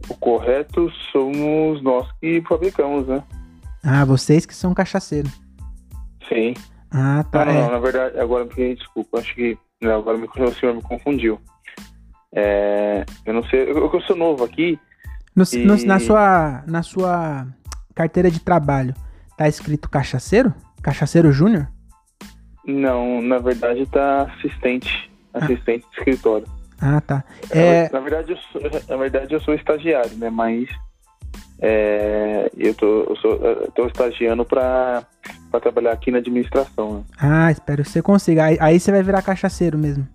o 0.10 0.16
correto 0.16 0.92
somos 1.12 1.82
nós 1.82 2.12
que 2.20 2.42
fabricamos, 2.48 3.08
né? 3.08 3.24
Ah, 3.84 4.04
vocês 4.04 4.46
que 4.46 4.54
são 4.56 4.74
cachaceiros. 4.74 5.32
Sim. 6.28 6.54
Ah, 6.92 7.24
tá. 7.32 7.46
Não, 7.46 7.52
é. 7.52 7.62
não, 7.62 7.72
na 7.72 7.80
verdade, 7.80 8.20
agora 8.20 8.46
me 8.46 8.76
desculpa, 8.76 9.20
acho 9.20 9.34
que 9.36 9.58
não, 9.82 10.00
agora 10.00 10.18
me, 10.18 10.26
o 10.28 10.54
senhor 10.56 10.76
me 10.76 10.82
confundiu. 10.82 11.40
É, 12.36 13.06
eu 13.26 13.34
não 13.34 13.44
sei, 13.46 13.70
eu, 13.70 13.92
eu 13.94 14.02
sou 14.02 14.16
novo 14.16 14.44
aqui, 14.44 14.80
No- 15.36 15.46
e- 15.54 15.66
no- 15.66 15.86
na, 15.86 16.00
sua, 16.00 16.64
na 16.68 16.82
sua 16.82 17.48
carteira 17.94 18.30
de 18.32 18.40
trabalho, 18.40 18.94
tá 19.38 19.48
escrito 19.48 19.90
cachaceiro? 19.90 20.54
Cachaceiro 20.82 21.32
Júnior? 21.32 21.68
Não, 22.66 23.22
na 23.22 23.38
verdade 23.40 23.86
tá 23.86 24.24
assistente, 24.24 25.12
assistente 25.34 25.86
de 25.92 25.98
escritório. 25.98 26.48
Ah, 26.82 27.00
tá. 27.02 27.24
É, 27.50 27.90
Na 27.94 28.00
verdade, 28.00 28.32
eu 28.34 28.38
sou, 28.52 28.62
na 28.90 28.98
verdade, 28.98 29.34
eu 29.34 29.40
sou 29.40 29.54
estagiário, 29.54 30.18
né? 30.18 30.30
Mas 30.30 30.68
é, 31.60 32.52
eu, 32.58 32.74
tô, 32.74 33.04
eu 33.04 33.16
sou, 33.16 33.36
eu 33.36 33.72
tô 33.72 33.88
estagiando 33.88 34.44
para 34.44 35.06
trabalhar 35.62 35.92
aqui 35.94 36.12
na 36.12 36.18
administração. 36.18 36.98
Né? 36.98 37.04
ah, 37.20 37.52
espero 37.52 37.84
que 37.84 37.90
você 37.90 38.02
consiga. 38.02 38.44
Aí, 38.46 38.58
aí 38.60 38.80
você 38.80 38.92
vai 38.92 39.02
virar 39.02 39.22
cachaceiro 39.22 39.78
mesmo. 39.78 40.06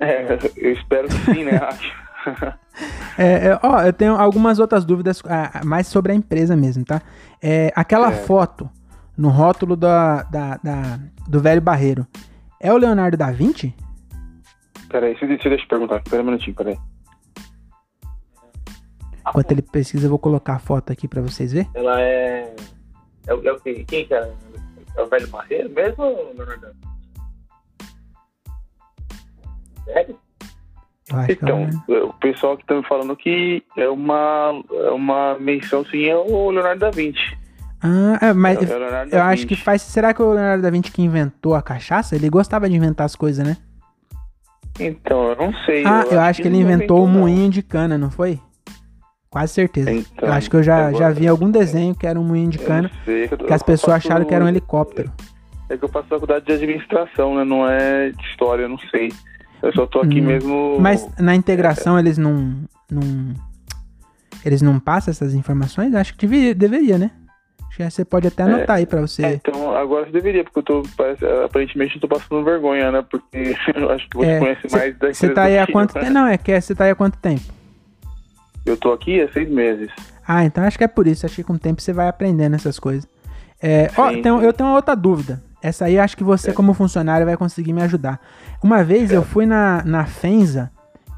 É, 0.00 0.26
eu 0.56 0.72
espero 0.72 1.08
que 1.08 1.32
sim, 1.32 1.44
né? 1.44 1.60
É, 3.16 3.48
é, 3.48 3.60
ó, 3.62 3.80
eu 3.82 3.92
tenho 3.92 4.14
algumas 4.16 4.58
outras 4.58 4.84
dúvidas 4.84 5.22
ah, 5.24 5.62
mais 5.64 5.86
sobre 5.86 6.12
a 6.12 6.14
empresa 6.14 6.54
mesmo, 6.54 6.84
tá? 6.84 7.00
É, 7.40 7.72
aquela 7.74 8.08
É. 8.12 8.16
foto 8.16 8.68
no 9.16 9.28
rótulo 9.28 9.76
da, 9.76 10.22
da- 10.24 10.56
da- 10.62 10.98
do 11.28 11.40
velho 11.40 11.60
barreiro 11.60 12.06
é 12.60 12.72
o 12.72 12.76
Leonardo 12.76 13.16
da 13.16 13.30
Vinci? 13.30 13.74
Peraí, 14.88 15.16
você 15.18 15.26
deixa 15.26 15.48
eu 15.48 15.68
perguntar. 15.68 16.02
Peraí 16.02 16.20
um 16.22 16.24
minutinho, 16.26 16.54
peraí. 16.56 16.78
Enquanto 19.28 19.50
ele 19.52 19.62
pesquisa, 19.62 20.06
eu 20.06 20.10
vou 20.10 20.18
colocar 20.18 20.54
a 20.54 20.58
foto 20.58 20.92
aqui 20.92 21.08
pra 21.08 21.20
vocês 21.20 21.52
verem. 21.52 21.68
Ela 21.74 22.00
é. 22.00 22.54
É, 23.26 23.34
o- 23.34 23.48
é 23.48 23.58
quê? 23.60 23.84
Quem 23.86 24.06
que 24.06 24.14
é? 24.14 24.32
É 24.96 25.02
o 25.02 25.06
velho 25.08 25.28
Barreiro 25.28 25.68
mesmo, 25.70 26.04
Leonardo? 26.36 26.68
Sério? 29.84 30.18
Eu 31.10 31.16
acho 31.18 31.26
que 31.26 31.32
é 31.32 31.34
Então, 31.34 31.68
o- 31.88 32.06
o 32.08 32.12
pessoal 32.14 32.56
que 32.56 32.64
tá 32.66 32.74
me 32.74 32.86
falando 32.86 33.16
que 33.16 33.62
é 33.76 33.88
uma, 33.88 34.62
é 34.70 34.90
uma 34.90 35.36
menção, 35.38 35.84
sim, 35.84 36.04
é 36.04 36.16
o 36.16 36.50
Leonardo 36.50 36.80
da 36.80 36.90
Vinci. 36.90 37.36
Ah, 37.82 38.18
é, 38.20 38.32
mas 38.32 38.58
É 38.62 38.78
Leonardo 38.78 39.14
eu 39.14 39.22
acho 39.22 39.46
que 39.46 39.54
faz. 39.56 39.82
Será 39.82 40.14
que 40.14 40.22
o 40.22 40.32
Leonardo 40.32 40.62
da 40.62 40.70
Vinci 40.70 40.90
que 40.90 41.02
inventou 41.02 41.54
a 41.54 41.62
cachaça? 41.62 42.16
Ele 42.16 42.28
gostava 42.30 42.68
de 42.68 42.74
inventar 42.76 43.04
as 43.04 43.14
coisas, 43.14 43.46
né? 43.46 43.56
Então, 44.78 45.30
eu 45.30 45.36
não 45.36 45.52
sei. 45.64 45.84
Ah, 45.86 46.04
eu 46.10 46.20
acho 46.20 46.42
que 46.42 46.48
ele 46.48 46.58
inventou 46.58 47.02
o 47.02 47.06
não. 47.06 47.20
moinho 47.20 47.50
de 47.50 47.62
cana, 47.62 47.96
não 47.96 48.10
foi? 48.10 48.38
Quase 49.30 49.52
certeza. 49.54 49.90
Então, 49.90 50.28
eu 50.28 50.32
acho 50.32 50.48
que 50.50 50.56
eu 50.56 50.62
já, 50.62 50.92
já 50.92 51.10
vi 51.10 51.26
algum 51.28 51.50
desenho 51.50 51.94
que 51.94 52.06
era 52.06 52.18
um 52.18 52.24
moinho 52.24 52.50
de 52.50 52.58
Eu 52.58 52.66
cana, 52.66 52.90
sei, 53.04 53.24
eu- 53.30 53.38
que 53.38 53.52
as 53.52 53.60
eu 53.60 53.66
pessoas 53.66 53.96
acharam 53.96 54.24
que 54.24 54.34
era 54.34 54.44
um 54.44 54.48
helicóptero. 54.48 55.12
É 55.68 55.76
que 55.76 55.84
eu 55.84 55.88
faço 55.88 56.08
faculdade 56.08 56.46
de 56.46 56.52
administração, 56.52 57.34
né? 57.36 57.44
Não 57.44 57.68
é 57.68 58.10
de 58.10 58.22
história, 58.30 58.62
eu 58.62 58.68
não 58.68 58.78
sei. 58.90 59.12
Eu 59.62 59.72
só 59.72 59.86
tô 59.86 60.00
aqui 60.00 60.20
Hum, 60.20 60.26
mesmo. 60.26 60.78
Mas 60.80 61.06
na 61.18 61.34
integração 61.34 61.98
eles 61.98 62.16
não, 62.18 62.54
não. 62.90 63.02
Eles 64.44 64.62
não 64.62 64.78
passam 64.78 65.10
essas 65.10 65.34
informações? 65.34 65.94
Acho 65.94 66.14
que 66.14 66.26
devia, 66.26 66.54
deveria, 66.54 66.98
né? 66.98 67.10
Acho 67.82 67.90
que 67.90 67.96
você 67.96 68.04
pode 68.04 68.26
até 68.28 68.42
anotar 68.42 68.76
aí 68.76 68.86
pra 68.86 68.98
É, 68.98 69.02
você. 69.02 69.26
então, 69.34 69.76
agora 69.76 70.06
você 70.06 70.12
deveria, 70.12 70.44
porque 70.44 70.58
eu 70.58 70.62
tô. 70.62 70.82
Parece, 70.96 71.24
aparentemente 71.44 71.94
eu 71.96 72.00
tô 72.00 72.08
passando 72.08 72.42
vergonha, 72.44 72.90
né? 72.90 73.04
Porque 73.10 73.54
eu 73.74 73.90
acho 73.90 74.08
que 74.08 74.16
você 74.16 74.26
É, 74.30 74.38
conhece 74.38 74.68
cê- 74.68 74.76
mais 74.76 74.98
da 74.98 75.12
Você 75.12 75.28
tá 75.30 75.42
aí 75.44 75.58
há 75.58 75.66
quanto 75.66 75.90
eu, 75.96 76.00
tempo? 76.02 76.04
né? 76.06 76.20
Não, 76.20 76.26
é 76.26 76.38
que 76.38 76.60
você 76.60 76.74
tá 76.74 76.84
aí 76.84 76.90
há 76.90 76.94
quanto 76.94 77.18
tempo? 77.18 77.42
Eu 78.64 78.76
tô 78.76 78.92
aqui 78.92 79.20
há 79.20 79.30
seis 79.32 79.48
meses. 79.48 79.90
Ah, 80.26 80.44
então 80.44 80.64
acho 80.64 80.76
que 80.76 80.84
é 80.84 80.88
por 80.88 81.06
isso. 81.06 81.24
Acho 81.24 81.36
que 81.36 81.44
com 81.44 81.52
o 81.52 81.58
tempo 81.58 81.80
você 81.80 81.92
vai 81.92 82.08
aprendendo 82.08 82.54
essas 82.56 82.78
coisas. 82.78 83.08
É, 83.62 83.90
ó, 83.96 84.10
então, 84.10 84.42
eu 84.42 84.52
tenho 84.52 84.68
uma 84.68 84.76
outra 84.76 84.94
dúvida. 84.96 85.42
Essa 85.62 85.86
aí 85.86 85.98
acho 85.98 86.16
que 86.16 86.24
você, 86.24 86.52
como 86.52 86.74
funcionário, 86.74 87.24
vai 87.26 87.36
conseguir 87.36 87.72
me 87.72 87.82
ajudar. 87.82 88.20
Uma 88.62 88.82
vez 88.84 89.10
eu 89.12 89.22
fui 89.22 89.46
na, 89.46 89.82
na 89.84 90.04
Fenza, 90.04 90.70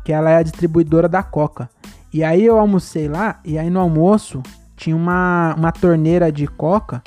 que 0.04 0.12
ela 0.12 0.30
é 0.30 0.36
a 0.36 0.42
distribuidora 0.42 1.08
da 1.08 1.22
Coca. 1.22 1.68
E 2.12 2.22
aí 2.22 2.44
eu 2.44 2.58
almocei 2.58 3.08
lá, 3.08 3.40
e 3.44 3.58
aí 3.58 3.68
no 3.68 3.80
almoço 3.80 4.42
tinha 4.78 4.96
uma, 4.96 5.54
uma 5.58 5.72
torneira 5.72 6.30
de 6.30 6.46
Coca, 6.46 7.02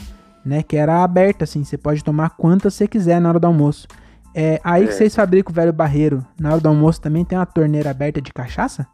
né? 0.45 0.61
Que 0.61 0.75
era 0.75 1.03
aberta, 1.03 1.45
assim. 1.45 1.63
Você 1.63 1.77
pode 1.77 2.03
tomar 2.03 2.31
quantas 2.31 2.73
você 2.73 2.87
quiser 2.87 3.19
na 3.19 3.29
hora 3.29 3.39
do 3.39 3.47
almoço. 3.47 3.87
É, 4.35 4.59
aí 4.63 4.83
que 4.83 4.89
É. 4.89 4.93
vocês 4.93 5.15
fabricam 5.15 5.51
o 5.51 5.55
velho 5.55 5.73
barreiro, 5.73 6.25
na 6.39 6.51
hora 6.51 6.61
do 6.61 6.69
almoço 6.69 7.01
também 7.01 7.25
tem 7.25 7.37
uma 7.37 7.45
torneira 7.45 7.89
aberta 7.89 8.21
de 8.21 8.31
cachaça? 8.31 8.85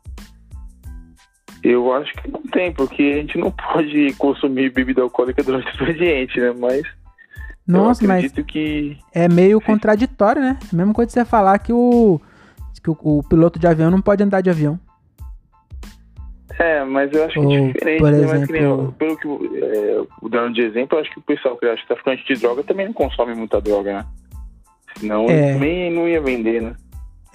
Eu 1.63 1.91
acho 1.93 2.13
que 2.13 2.31
não 2.31 2.41
tem, 2.43 2.71
porque 2.71 3.03
a 3.03 3.21
gente 3.21 3.37
não 3.37 3.51
pode 3.51 4.13
consumir 4.17 4.71
bebida 4.71 5.01
alcoólica 5.01 5.43
durante 5.43 5.67
o 5.67 5.69
expediente, 5.71 6.39
né? 6.39 6.53
Mas 6.57 6.83
Nossa, 7.67 8.03
eu 8.03 8.07
mas 8.07 8.25
acredito 8.25 8.45
que. 8.45 8.97
É 9.13 9.27
meio 9.27 9.59
contraditório, 9.59 10.41
né? 10.41 10.57
Mesma 10.71 10.93
coisa 10.93 11.07
de 11.07 11.13
você 11.13 11.25
falar 11.25 11.57
que 11.59 11.73
o, 11.73 12.21
que 12.81 12.89
o, 12.89 12.97
o 13.01 13.23
piloto 13.23 13.59
de 13.59 13.67
avião 13.67 13.91
não 13.91 14.01
pode 14.01 14.23
andar 14.23 14.41
de 14.41 14.49
avião. 14.49 14.79
É, 16.59 16.83
mas 16.83 17.11
eu 17.13 17.23
acho 17.25 17.33
que 17.33 17.39
Ou, 17.39 17.53
é 17.53 17.71
diferente, 17.71 17.99
por 17.99 18.11
né? 18.11 18.25
Mas 18.27 18.45
que 18.47 18.51
nem 18.53 18.61
exemplo- 18.63 18.91
pelo 18.97 19.17
que 19.17 19.27
é, 19.63 20.01
dando 20.29 20.53
de 20.53 20.61
exemplo, 20.61 20.97
eu 20.97 21.01
acho 21.01 21.11
que 21.11 21.19
o 21.19 21.23
pessoal 21.23 21.55
que 21.57 21.65
acha 21.67 21.85
traficante 21.87 22.25
de 22.25 22.39
droga 22.41 22.63
também 22.63 22.87
não 22.87 22.93
consome 22.93 23.35
muita 23.35 23.61
droga, 23.61 23.93
né? 23.93 24.05
Senão 24.97 25.25
É. 25.25 25.53
também 25.53 25.93
não 25.93 26.07
ia 26.07 26.19
vender, 26.19 26.61
né? 26.61 26.73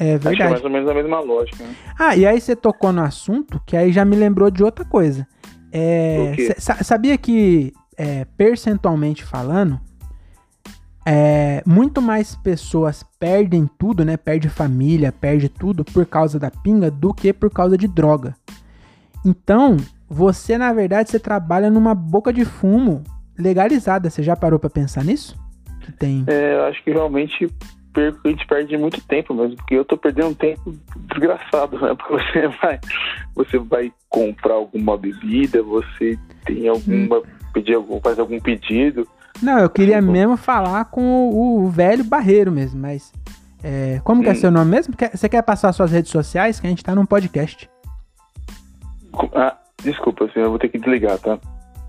É 0.01 0.14
Acho 0.14 0.20
que 0.23 0.27
é 0.27 0.31
verdade. 0.31 0.51
mais 0.51 0.64
ou 0.64 0.70
menos 0.70 0.89
a 0.91 0.95
mesma 0.95 1.20
lógica, 1.20 1.62
né? 1.62 1.75
Ah, 1.97 2.16
e 2.16 2.27
aí 2.27 2.41
você 2.41 2.57
tocou 2.57 2.93
no 2.93 3.03
assunto 3.03 3.61
que 3.64 3.77
aí 3.77 3.93
já 3.93 4.05
me 4.05 4.16
lembrou 4.16 4.51
de 4.51 4.64
outra 4.64 4.85
coisa. 4.85 5.25
É, 5.70 6.35
sabia 6.59 7.16
que, 7.16 7.73
é, 7.97 8.25
percentualmente 8.37 9.23
falando, 9.25 9.79
é, 11.07 11.62
muito 11.66 12.03
mais 12.03 12.35
pessoas 12.37 13.05
perdem 13.20 13.68
tudo, 13.79 14.05
né? 14.05 14.16
Perde 14.16 14.49
família, 14.49 15.12
perde 15.12 15.49
tudo 15.49 15.85
por 15.85 16.05
causa 16.07 16.39
da 16.39 16.51
pinga 16.51 16.91
do 16.91 17.14
que 17.14 17.33
por 17.33 17.51
causa 17.51 17.77
de 17.79 17.87
droga. 17.87 18.35
Então, 19.25 19.77
você, 20.09 20.59
na 20.59 20.73
verdade, 20.73 21.11
você 21.11 21.18
trabalha 21.18 21.70
numa 21.70 21.95
boca 21.95 22.33
de 22.33 22.45
fumo 22.45 23.03
legalizada. 23.39 24.11
Você 24.11 24.23
já 24.23 24.37
parou 24.37 24.59
pra 24.59 24.68
pensar 24.70 25.05
nisso? 25.05 25.39
Que 25.81 25.93
tem. 25.93 26.25
É, 26.27 26.55
eu 26.57 26.64
acho 26.64 26.83
que 26.85 26.91
realmente 26.91 27.49
perco, 27.93 28.20
a 28.25 28.29
gente 28.29 28.47
perde 28.47 28.77
muito 28.77 29.01
tempo 29.03 29.35
mesmo, 29.35 29.57
porque 29.57 29.75
eu 29.75 29.85
tô 29.85 29.97
perdendo 29.97 30.29
um 30.29 30.35
tempo 30.35 30.75
desgraçado, 31.12 31.79
né? 31.81 31.95
Porque 31.99 32.23
você 32.33 32.49
vai, 32.49 32.81
você 33.35 33.59
vai 33.59 33.93
comprar 34.09 34.55
alguma 34.55 34.97
bebida, 34.97 35.62
você 35.62 36.18
tem 36.45 36.68
alguma, 36.68 37.18
Hum. 37.18 37.23
pedir 37.53 37.75
algum, 37.75 38.01
faz 38.01 38.18
algum 38.18 38.41
pedido. 38.41 39.07
Não, 39.43 39.59
eu 39.59 39.68
queria 39.68 40.01
bom. 40.01 40.11
mesmo 40.12 40.37
falar 40.37 40.85
com 40.87 41.03
o, 41.31 41.64
o 41.64 41.68
velho 41.68 42.05
barreiro 42.05 42.51
mesmo, 42.53 42.81
mas. 42.81 43.12
é, 43.62 44.01
como 44.05 44.23
que 44.23 44.29
é 44.29 44.33
Hum. 44.33 44.37
seu 44.37 44.51
nome 44.51 44.70
mesmo? 44.70 44.95
Você 45.12 45.29
quer 45.29 45.43
passar 45.43 45.73
suas 45.73 45.91
redes 45.93 46.11
sociais? 46.11 46.59
Que 46.61 46.66
a 46.66 46.70
gente 46.70 46.83
tá 46.85 46.95
num 46.95 47.05
podcast. 47.07 47.68
Ah, 49.34 49.56
desculpa, 49.82 50.28
senhor, 50.32 50.46
eu 50.46 50.50
vou 50.50 50.58
ter 50.58 50.68
que 50.68 50.78
desligar, 50.78 51.18
tá? 51.18 51.38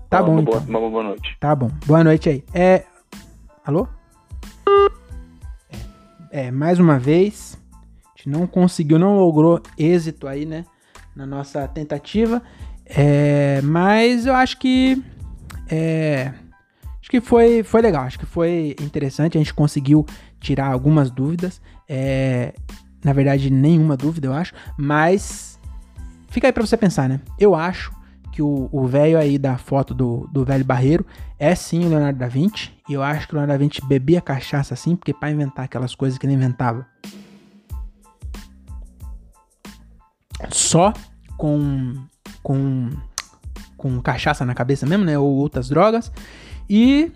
Tá 0.08 0.20
Uma 0.20 0.26
bom, 0.26 0.44
boa, 0.44 0.58
então. 0.58 0.68
Uma 0.68 0.90
boa 0.90 1.02
noite. 1.02 1.36
Tá 1.40 1.54
bom. 1.54 1.70
Boa 1.86 2.04
noite 2.04 2.28
aí. 2.28 2.44
É. 2.54 2.84
Alô? 3.64 3.88
É, 6.30 6.46
é, 6.46 6.50
mais 6.50 6.78
uma 6.78 6.98
vez. 6.98 7.58
A 7.72 8.16
gente 8.16 8.28
não 8.28 8.46
conseguiu, 8.46 8.98
não 8.98 9.18
logrou 9.18 9.60
êxito 9.78 10.28
aí, 10.28 10.44
né? 10.46 10.64
Na 11.16 11.26
nossa 11.26 11.66
tentativa. 11.66 12.42
É, 12.84 13.60
mas 13.62 14.26
eu 14.26 14.34
acho 14.34 14.58
que. 14.58 15.02
É, 15.68 16.32
acho 17.00 17.10
que 17.10 17.20
foi, 17.20 17.62
foi 17.62 17.80
legal. 17.80 18.04
Acho 18.04 18.18
que 18.18 18.26
foi 18.26 18.76
interessante. 18.80 19.36
A 19.36 19.40
gente 19.40 19.54
conseguiu 19.54 20.04
tirar 20.38 20.70
algumas 20.70 21.10
dúvidas. 21.10 21.60
É, 21.88 22.54
na 23.02 23.12
verdade, 23.12 23.50
nenhuma 23.50 23.96
dúvida, 23.96 24.28
eu 24.28 24.32
acho. 24.32 24.54
Mas. 24.78 25.58
Fica 26.34 26.48
aí 26.48 26.52
pra 26.52 26.66
você 26.66 26.76
pensar, 26.76 27.08
né? 27.08 27.20
Eu 27.38 27.54
acho 27.54 27.92
que 28.32 28.42
o 28.42 28.86
velho 28.88 29.16
aí 29.16 29.38
da 29.38 29.56
foto 29.56 29.94
do, 29.94 30.28
do 30.32 30.44
velho 30.44 30.64
barreiro 30.64 31.06
é 31.38 31.54
sim 31.54 31.86
o 31.86 31.88
Leonardo 31.88 32.18
da 32.18 32.26
Vinci. 32.26 32.72
E 32.88 32.92
eu 32.92 33.04
acho 33.04 33.28
que 33.28 33.34
o 33.34 33.36
Leonardo 33.36 33.52
da 33.52 33.64
Vinci 33.64 33.80
bebia 33.86 34.20
cachaça 34.20 34.74
assim, 34.74 34.96
porque 34.96 35.14
pra 35.14 35.30
inventar 35.30 35.66
aquelas 35.66 35.94
coisas 35.94 36.18
que 36.18 36.26
ele 36.26 36.32
inventava 36.32 36.84
só 40.50 40.92
com, 41.36 42.04
com, 42.42 42.90
com 43.76 44.02
cachaça 44.02 44.44
na 44.44 44.56
cabeça 44.56 44.84
mesmo, 44.84 45.04
né? 45.04 45.16
Ou 45.16 45.36
outras 45.36 45.68
drogas. 45.68 46.10
E 46.68 47.12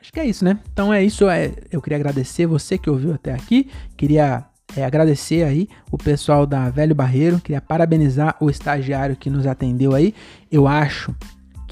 acho 0.00 0.12
que 0.12 0.18
é 0.18 0.26
isso, 0.26 0.44
né? 0.44 0.58
Então 0.72 0.92
é 0.92 1.04
isso. 1.04 1.28
É, 1.28 1.52
eu 1.70 1.80
queria 1.80 1.98
agradecer 1.98 2.46
você 2.46 2.76
que 2.78 2.90
ouviu 2.90 3.14
até 3.14 3.32
aqui. 3.32 3.70
Queria 3.96 4.44
é, 4.76 4.84
agradecer 4.84 5.44
aí 5.44 5.68
o 5.90 5.98
pessoal 5.98 6.46
da 6.46 6.70
Velho 6.70 6.94
Barreiro. 6.94 7.40
Queria 7.40 7.60
parabenizar 7.60 8.36
o 8.40 8.50
estagiário 8.50 9.16
que 9.16 9.30
nos 9.30 9.46
atendeu 9.46 9.94
aí. 9.94 10.14
Eu 10.50 10.66
acho 10.66 11.14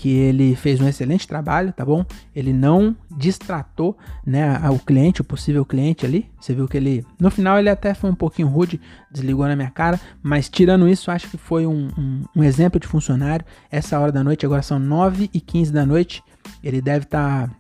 que 0.03 0.09
ele 0.09 0.57
fez 0.57 0.80
um 0.80 0.88
excelente 0.88 1.28
trabalho, 1.28 1.72
tá 1.72 1.84
bom? 1.84 2.05
Ele 2.34 2.53
não 2.53 2.96
distratou, 3.09 3.96
né, 4.26 4.59
o 4.68 4.78
cliente, 4.80 5.20
o 5.20 5.24
possível 5.24 5.64
cliente 5.64 6.05
ali. 6.05 6.28
Você 6.40 6.53
viu 6.53 6.66
que 6.66 6.76
ele, 6.76 7.07
no 7.20 7.30
final 7.30 7.57
ele 7.57 7.68
até 7.70 7.94
foi 7.94 8.11
um 8.11 8.14
pouquinho 8.14 8.48
rude, 8.48 8.80
desligou 9.12 9.46
na 9.46 9.55
minha 9.55 9.70
cara, 9.70 10.00
mas 10.20 10.48
tirando 10.48 10.88
isso, 10.88 11.09
acho 11.09 11.28
que 11.28 11.36
foi 11.36 11.68
um, 11.68 11.88
um, 11.96 12.24
um 12.34 12.42
exemplo 12.42 12.80
de 12.80 12.86
funcionário. 12.88 13.46
Essa 13.70 13.96
hora 14.00 14.11
da 14.11 14.24
noite, 14.24 14.44
agora 14.44 14.61
são 14.61 14.76
9 14.76 15.30
e 15.32 15.40
15 15.40 15.72
da 15.72 15.86
noite, 15.86 16.20
ele 16.64 16.80
deve 16.80 17.05
estar 17.05 17.46
tá, 17.46 17.55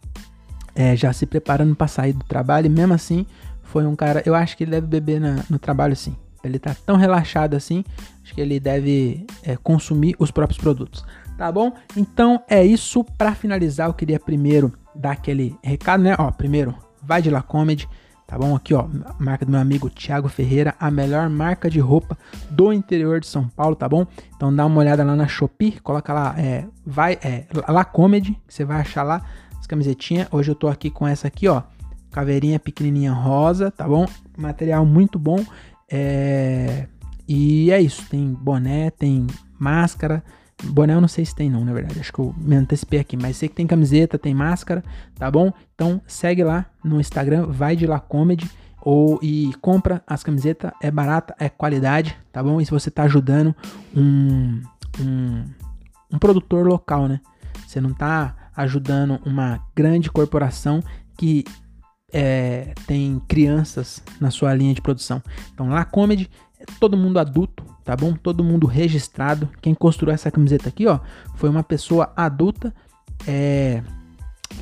é, 0.74 0.96
já 0.96 1.12
se 1.12 1.26
preparando 1.26 1.76
para 1.76 1.86
sair 1.86 2.12
do 2.12 2.24
trabalho, 2.24 2.66
e 2.66 2.70
mesmo 2.70 2.92
assim, 2.92 3.24
foi 3.72 3.86
um 3.86 3.96
cara, 3.96 4.22
eu 4.26 4.34
acho 4.34 4.56
que 4.56 4.64
ele 4.64 4.70
deve 4.70 4.86
beber 4.86 5.20
na, 5.20 5.42
no 5.48 5.58
trabalho 5.58 5.96
sim. 5.96 6.14
Ele 6.44 6.58
tá 6.58 6.74
tão 6.84 6.96
relaxado 6.96 7.54
assim, 7.54 7.84
acho 8.22 8.34
que 8.34 8.40
ele 8.40 8.60
deve 8.60 9.26
é, 9.42 9.56
consumir 9.56 10.14
os 10.18 10.30
próprios 10.30 10.58
produtos 10.58 11.04
tá 11.42 11.50
bom? 11.50 11.72
Então 11.96 12.40
é 12.48 12.64
isso. 12.64 13.02
Para 13.02 13.34
finalizar, 13.34 13.88
eu 13.88 13.94
queria 13.94 14.20
primeiro 14.20 14.72
dar 14.94 15.10
aquele 15.12 15.56
recado, 15.60 16.00
né? 16.02 16.14
Ó, 16.16 16.30
primeiro, 16.30 16.72
vai 17.02 17.20
de 17.20 17.30
La 17.30 17.42
Comedy, 17.42 17.88
tá 18.28 18.38
bom? 18.38 18.54
Aqui, 18.54 18.72
ó, 18.74 18.86
marca 19.18 19.44
do 19.44 19.50
meu 19.50 19.60
amigo 19.60 19.90
Thiago 19.90 20.28
Ferreira, 20.28 20.74
a 20.78 20.88
melhor 20.88 21.28
marca 21.28 21.68
de 21.68 21.80
roupa 21.80 22.16
do 22.48 22.72
interior 22.72 23.18
de 23.18 23.26
São 23.26 23.48
Paulo, 23.48 23.74
tá 23.74 23.88
bom? 23.88 24.06
Então 24.36 24.54
dá 24.54 24.64
uma 24.64 24.78
olhada 24.78 25.02
lá 25.02 25.16
na 25.16 25.26
Shopee, 25.26 25.80
coloca 25.80 26.12
lá, 26.12 26.34
é, 26.38 26.64
vai, 26.86 27.18
é, 27.22 27.46
La 27.66 27.84
Comedy, 27.84 28.38
que 28.46 28.54
você 28.54 28.64
vai 28.64 28.80
achar 28.80 29.02
lá 29.02 29.22
as 29.58 29.66
camisetinhas. 29.66 30.28
Hoje 30.30 30.50
eu 30.50 30.54
tô 30.54 30.68
aqui 30.68 30.90
com 30.90 31.08
essa 31.08 31.26
aqui, 31.26 31.48
ó, 31.48 31.62
caveirinha 32.12 32.60
pequenininha 32.60 33.12
rosa, 33.12 33.70
tá 33.70 33.88
bom? 33.88 34.06
Material 34.36 34.86
muito 34.86 35.18
bom, 35.18 35.44
é... 35.90 36.86
E 37.26 37.70
é 37.70 37.80
isso, 37.80 38.04
tem 38.08 38.32
boné, 38.32 38.90
tem 38.90 39.26
máscara, 39.58 40.22
Boné 40.64 40.94
eu 40.94 41.00
não 41.00 41.08
sei 41.08 41.24
se 41.24 41.34
tem 41.34 41.50
não, 41.50 41.64
na 41.64 41.72
verdade. 41.72 41.98
Acho 41.98 42.12
que 42.12 42.18
eu 42.20 42.34
me 42.36 42.54
antecipei 42.54 43.00
aqui. 43.00 43.16
Mas 43.16 43.36
sei 43.36 43.48
que 43.48 43.54
tem 43.54 43.66
camiseta, 43.66 44.18
tem 44.18 44.34
máscara, 44.34 44.82
tá 45.16 45.30
bom? 45.30 45.52
Então 45.74 46.00
segue 46.06 46.44
lá 46.44 46.66
no 46.84 47.00
Instagram, 47.00 47.46
vai 47.46 47.74
de 47.74 47.86
lá 47.86 47.98
comedy. 47.98 48.48
Ou, 48.84 49.18
e 49.22 49.52
compra 49.60 50.02
as 50.06 50.24
camisetas, 50.24 50.72
é 50.82 50.90
barata, 50.90 51.36
é 51.38 51.48
qualidade, 51.48 52.16
tá 52.32 52.42
bom? 52.42 52.60
E 52.60 52.64
se 52.64 52.70
você 52.72 52.90
tá 52.90 53.04
ajudando 53.04 53.54
um, 53.94 54.60
um, 55.00 55.44
um 56.12 56.18
produtor 56.18 56.66
local, 56.66 57.06
né? 57.06 57.20
Você 57.64 57.80
não 57.80 57.94
tá 57.94 58.34
ajudando 58.56 59.20
uma 59.24 59.64
grande 59.74 60.10
corporação 60.10 60.82
que 61.16 61.44
é, 62.12 62.74
tem 62.86 63.20
crianças 63.26 64.02
na 64.20 64.30
sua 64.30 64.54
linha 64.54 64.74
de 64.74 64.82
produção. 64.82 65.22
Então, 65.52 65.68
lá 65.68 65.84
Comedy 65.84 66.28
é 66.60 66.64
todo 66.78 66.96
mundo 66.96 67.18
adulto, 67.18 67.64
tá 67.84 67.96
bom? 67.96 68.12
Todo 68.14 68.44
mundo 68.44 68.66
registrado. 68.66 69.48
Quem 69.60 69.74
construiu 69.74 70.14
essa 70.14 70.30
camiseta 70.30 70.68
aqui, 70.68 70.86
ó, 70.86 71.00
foi 71.36 71.48
uma 71.48 71.62
pessoa 71.62 72.12
adulta, 72.14 72.74
é, 73.26 73.82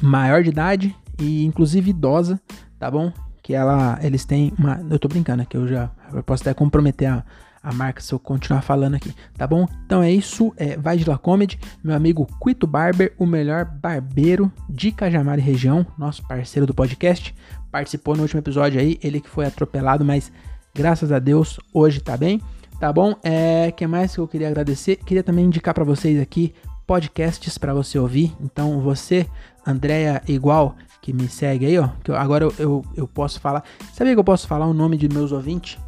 maior 0.00 0.42
de 0.42 0.50
idade 0.50 0.96
e 1.18 1.44
inclusive 1.44 1.90
idosa, 1.90 2.40
tá 2.78 2.90
bom? 2.90 3.12
Que 3.42 3.54
ela, 3.54 3.98
eles 4.02 4.24
têm 4.24 4.52
uma, 4.58 4.80
eu 4.88 4.98
tô 4.98 5.08
brincando 5.08 5.42
aqui, 5.42 5.56
eu 5.56 5.66
já 5.66 5.90
eu 6.12 6.22
posso 6.22 6.42
até 6.42 6.54
comprometer 6.54 7.08
a, 7.08 7.24
a 7.62 7.72
marca 7.72 8.00
se 8.00 8.12
eu 8.12 8.18
continuar 8.18 8.62
falando 8.62 8.94
aqui, 8.94 9.14
tá 9.36 9.46
bom? 9.46 9.66
Então 9.84 10.02
é 10.02 10.10
isso, 10.10 10.52
é, 10.56 10.76
vai 10.76 10.96
de 10.96 11.08
La 11.08 11.18
Comedy, 11.18 11.58
meu 11.84 11.94
amigo 11.94 12.26
Quito 12.42 12.66
Barber, 12.66 13.12
o 13.18 13.26
melhor 13.26 13.64
barbeiro 13.64 14.50
de 14.68 14.90
Cajamar 14.90 15.38
e 15.38 15.42
região, 15.42 15.86
nosso 15.98 16.26
parceiro 16.26 16.66
do 16.66 16.74
podcast, 16.74 17.34
participou 17.70 18.16
no 18.16 18.22
último 18.22 18.40
episódio 18.40 18.80
aí, 18.80 18.98
ele 19.02 19.20
que 19.20 19.28
foi 19.28 19.46
atropelado, 19.46 20.04
mas 20.04 20.32
graças 20.74 21.12
a 21.12 21.18
Deus 21.18 21.60
hoje 21.72 22.00
tá 22.00 22.16
bem. 22.16 22.40
Tá 22.78 22.90
bom? 22.90 23.14
É, 23.22 23.70
que 23.72 23.86
mais 23.86 24.14
que 24.14 24.20
eu 24.20 24.26
queria 24.26 24.48
agradecer? 24.48 24.96
Queria 24.96 25.22
também 25.22 25.44
indicar 25.44 25.74
para 25.74 25.84
vocês 25.84 26.18
aqui 26.18 26.54
podcasts 26.86 27.58
para 27.58 27.74
você 27.74 27.98
ouvir. 27.98 28.34
Então, 28.40 28.80
você, 28.80 29.26
Andréia 29.66 30.22
Igual, 30.26 30.74
que 31.02 31.12
me 31.12 31.28
segue 31.28 31.66
aí, 31.66 31.78
ó, 31.78 31.90
que 32.02 32.10
eu, 32.10 32.16
agora 32.16 32.44
eu, 32.44 32.54
eu, 32.58 32.84
eu, 32.96 33.06
posso 33.06 33.38
falar. 33.38 33.62
Sabia 33.92 34.14
que 34.14 34.18
eu 34.18 34.24
posso 34.24 34.48
falar 34.48 34.66
o 34.66 34.72
nome 34.72 34.96
de 34.96 35.10
meus 35.10 35.30
ouvintes? 35.30 35.78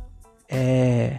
É. 0.48 1.18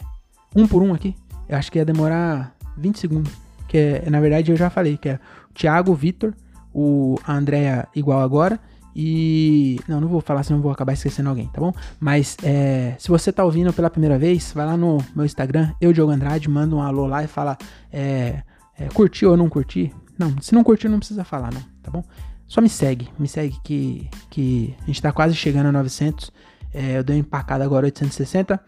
Um 0.56 0.68
por 0.68 0.82
um 0.82 0.94
aqui. 0.94 1.16
Eu 1.48 1.58
acho 1.58 1.72
que 1.72 1.78
ia 1.78 1.86
demorar 1.86 2.56
20 2.78 3.00
segundos. 3.00 3.32
Que 3.68 3.78
é, 3.78 4.10
na 4.10 4.20
verdade 4.20 4.52
eu 4.52 4.58
já 4.58 4.70
falei, 4.70 4.98
que 4.98 5.10
é 5.10 5.20
o 5.50 5.54
Thiago 5.54 5.94
Vitor, 5.94 6.34
o 6.74 7.18
Andréia 7.28 7.88
Igual 7.96 8.22
agora 8.22 8.60
e. 8.96 9.80
Não, 9.88 10.00
não 10.00 10.08
vou 10.08 10.22
falar, 10.22 10.44
senão 10.44 10.62
vou 10.62 10.72
acabar 10.72 10.94
esquecendo 10.94 11.30
alguém, 11.30 11.48
tá 11.48 11.60
bom? 11.60 11.74
Mas 12.00 12.38
é, 12.44 12.96
se 13.00 13.10
você 13.10 13.32
tá 13.32 13.44
ouvindo 13.44 13.74
pela 13.74 13.90
primeira 13.90 14.18
vez, 14.18 14.52
vai 14.54 14.66
lá 14.66 14.78
no 14.78 14.98
meu 15.16 15.26
Instagram, 15.26 15.74
eu, 15.82 15.92
Diogo 15.92 16.12
Andrade, 16.12 16.50
manda 16.50 16.76
um 16.76 16.82
alô 16.82 17.08
lá 17.08 17.24
e 17.24 17.28
fala: 17.28 17.58
é, 17.92 18.44
é, 18.78 18.88
curtiu 18.94 19.32
ou 19.32 19.38
não 19.38 19.50
curtir? 19.50 19.92
Não, 20.18 20.40
se 20.42 20.54
não 20.54 20.64
curtir, 20.64 20.88
não 20.88 21.00
precisa 21.00 21.24
falar, 21.24 21.52
não, 21.52 21.62
tá 21.82 21.90
bom? 21.90 22.04
Só 22.48 22.62
me 22.62 22.70
segue, 22.70 23.10
me 23.18 23.28
segue 23.28 23.58
que, 23.64 24.08
que 24.30 24.76
a 24.84 24.86
gente 24.86 25.02
tá 25.02 25.12
quase 25.12 25.36
chegando 25.36 25.68
a 25.68 25.72
900. 25.72 26.32
É, 26.72 26.98
eu 26.98 27.04
dei 27.04 27.16
uma 27.16 27.22
empacada 27.22 27.64
agora 27.64 27.86
860. 27.86 28.60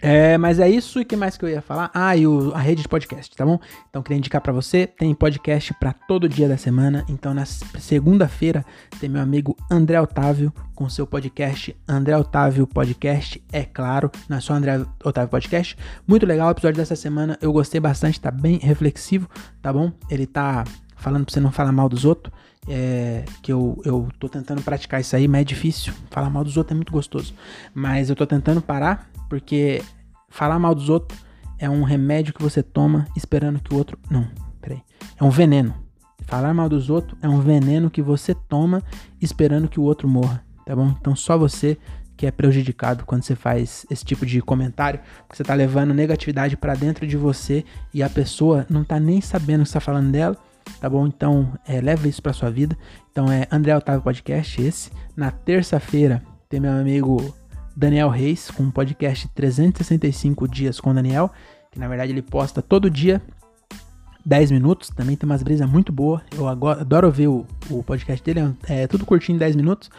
É, 0.00 0.38
mas 0.38 0.58
é 0.58 0.68
isso. 0.68 1.00
E 1.00 1.04
que 1.04 1.16
mais 1.16 1.36
que 1.36 1.44
eu 1.44 1.48
ia 1.48 1.60
falar? 1.60 1.90
Ah, 1.92 2.16
e 2.16 2.26
o, 2.26 2.52
a 2.54 2.58
rede 2.58 2.82
de 2.82 2.88
podcast, 2.88 3.34
tá 3.36 3.44
bom? 3.44 3.58
Então, 3.88 4.02
queria 4.02 4.18
indicar 4.18 4.40
para 4.40 4.52
você: 4.52 4.86
tem 4.86 5.14
podcast 5.14 5.74
para 5.74 5.92
todo 5.92 6.28
dia 6.28 6.48
da 6.48 6.56
semana. 6.56 7.04
Então, 7.08 7.34
na 7.34 7.44
segunda-feira, 7.44 8.64
tem 9.00 9.08
meu 9.08 9.20
amigo 9.20 9.56
André 9.70 10.00
Otávio 10.00 10.52
com 10.74 10.88
seu 10.88 11.06
podcast 11.06 11.76
André 11.88 12.16
Otávio 12.16 12.66
Podcast. 12.66 13.42
É 13.52 13.64
claro, 13.64 14.10
não 14.28 14.36
é 14.36 14.40
só 14.40 14.54
André 14.54 14.80
Otávio 15.04 15.30
Podcast. 15.30 15.76
Muito 16.06 16.24
legal 16.24 16.48
o 16.48 16.52
episódio 16.52 16.76
dessa 16.76 16.96
semana. 16.96 17.36
Eu 17.40 17.52
gostei 17.52 17.80
bastante, 17.80 18.20
tá 18.20 18.30
bem 18.30 18.58
reflexivo, 18.58 19.28
tá 19.60 19.72
bom? 19.72 19.90
Ele 20.08 20.26
tá 20.26 20.64
falando 20.96 21.24
pra 21.24 21.32
você 21.32 21.40
não 21.40 21.50
falar 21.50 21.72
mal 21.72 21.88
dos 21.88 22.04
outros. 22.04 22.32
É, 22.70 23.24
que 23.42 23.50
eu, 23.50 23.80
eu 23.82 24.08
tô 24.18 24.28
tentando 24.28 24.60
praticar 24.60 25.00
isso 25.00 25.16
aí, 25.16 25.26
mas 25.26 25.40
é 25.40 25.44
difícil. 25.44 25.92
Falar 26.10 26.28
mal 26.28 26.44
dos 26.44 26.56
outros 26.56 26.72
é 26.72 26.76
muito 26.76 26.92
gostoso. 26.92 27.32
Mas 27.74 28.10
eu 28.10 28.16
tô 28.16 28.26
tentando 28.26 28.60
parar 28.60 29.08
porque 29.28 29.82
falar 30.28 30.58
mal 30.58 30.74
dos 30.74 30.88
outros 30.88 31.18
é 31.58 31.68
um 31.68 31.82
remédio 31.82 32.32
que 32.32 32.42
você 32.42 32.62
toma 32.62 33.06
esperando 33.16 33.60
que 33.60 33.74
o 33.74 33.76
outro. 33.76 33.98
Não, 34.10 34.28
peraí. 34.60 34.82
É 35.18 35.24
um 35.24 35.30
veneno. 35.30 35.74
Falar 36.28 36.52
mal 36.52 36.68
dos 36.68 36.90
outros 36.90 37.18
é 37.22 37.28
um 37.28 37.40
veneno 37.40 37.90
que 37.90 38.02
você 38.02 38.34
toma 38.34 38.82
esperando 39.18 39.66
que 39.66 39.80
o 39.80 39.82
outro 39.82 40.06
morra, 40.06 40.44
tá 40.66 40.76
bom? 40.76 40.94
Então 41.00 41.16
só 41.16 41.38
você 41.38 41.78
que 42.18 42.26
é 42.26 42.30
prejudicado 42.30 43.06
quando 43.06 43.22
você 43.22 43.34
faz 43.34 43.86
esse 43.88 44.04
tipo 44.04 44.26
de 44.26 44.42
comentário, 44.42 45.00
porque 45.20 45.36
você 45.36 45.42
tá 45.44 45.54
levando 45.54 45.94
negatividade 45.94 46.54
para 46.54 46.74
dentro 46.74 47.06
de 47.06 47.16
você 47.16 47.64
e 47.94 48.02
a 48.02 48.10
pessoa 48.10 48.66
não 48.68 48.84
tá 48.84 49.00
nem 49.00 49.22
sabendo 49.22 49.60
o 49.60 49.62
que 49.62 49.70
você 49.70 49.74
tá 49.74 49.80
falando 49.80 50.10
dela, 50.10 50.36
tá 50.80 50.90
bom? 50.90 51.06
Então, 51.06 51.50
é, 51.66 51.80
leva 51.80 52.06
isso 52.06 52.20
pra 52.20 52.34
sua 52.34 52.50
vida. 52.50 52.76
Então 53.10 53.32
é 53.32 53.46
André 53.50 53.74
Otávio 53.74 54.02
Podcast 54.02 54.60
esse. 54.60 54.90
Na 55.16 55.30
terça-feira 55.30 56.22
tem 56.48 56.60
meu 56.60 56.72
amigo 56.72 57.34
Daniel 57.78 58.08
Reis, 58.08 58.50
com 58.50 58.64
um 58.64 58.72
podcast 58.72 59.28
365 59.28 60.48
dias 60.48 60.80
com 60.80 60.92
Daniel, 60.92 61.30
que 61.70 61.78
na 61.78 61.86
verdade 61.86 62.10
ele 62.10 62.22
posta 62.22 62.60
todo 62.60 62.90
dia 62.90 63.22
10 64.26 64.50
minutos, 64.50 64.90
também 64.90 65.14
tem 65.14 65.28
umas 65.28 65.44
brisas 65.44 65.70
muito 65.70 65.92
boas. 65.92 66.20
Eu 66.36 66.48
adoro 66.48 67.08
ver 67.08 67.28
o, 67.28 67.46
o 67.70 67.84
podcast 67.84 68.24
dele, 68.24 68.52
é, 68.68 68.82
é 68.82 68.86
tudo 68.88 69.06
curtinho 69.06 69.36
em 69.36 69.38
10 69.38 69.54
minutos. 69.54 69.92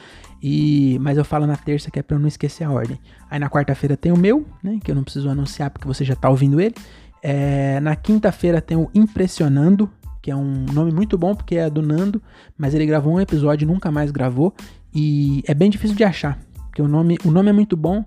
E, 0.43 0.97
mas 0.99 1.17
eu 1.17 1.23
falo 1.23 1.47
na 1.47 1.55
terça 1.55 1.89
que 1.89 1.97
é 1.97 2.03
para 2.03 2.17
eu 2.17 2.19
não 2.19 2.27
esquecer 2.27 2.65
a 2.65 2.69
ordem. 2.69 2.99
Aí 3.31 3.39
na 3.39 3.49
quarta-feira 3.49 3.95
tem 3.95 4.11
o 4.11 4.17
meu, 4.17 4.45
né, 4.61 4.77
que 4.83 4.91
eu 4.91 4.95
não 4.95 5.03
preciso 5.03 5.29
anunciar 5.29 5.69
porque 5.69 5.87
você 5.87 6.03
já 6.03 6.17
tá 6.17 6.29
ouvindo 6.29 6.59
ele. 6.59 6.75
É, 7.23 7.79
na 7.79 7.95
quinta-feira 7.95 8.59
tem 8.59 8.75
o 8.75 8.89
Impressionando, 8.93 9.89
que 10.21 10.29
é 10.29 10.35
um 10.35 10.65
nome 10.65 10.91
muito 10.91 11.17
bom 11.17 11.33
porque 11.33 11.55
é 11.55 11.69
do 11.69 11.81
Nando, 11.81 12.21
mas 12.57 12.73
ele 12.73 12.85
gravou 12.85 13.13
um 13.13 13.21
episódio 13.21 13.63
e 13.63 13.67
nunca 13.71 13.89
mais 13.89 14.11
gravou. 14.11 14.53
E 14.93 15.41
é 15.47 15.53
bem 15.53 15.69
difícil 15.69 15.95
de 15.95 16.03
achar. 16.03 16.37
Porque 16.69 16.81
o 16.81 16.87
nome, 16.87 17.17
o 17.25 17.31
nome 17.31 17.49
é 17.49 17.53
muito 17.53 17.75
bom, 17.75 18.05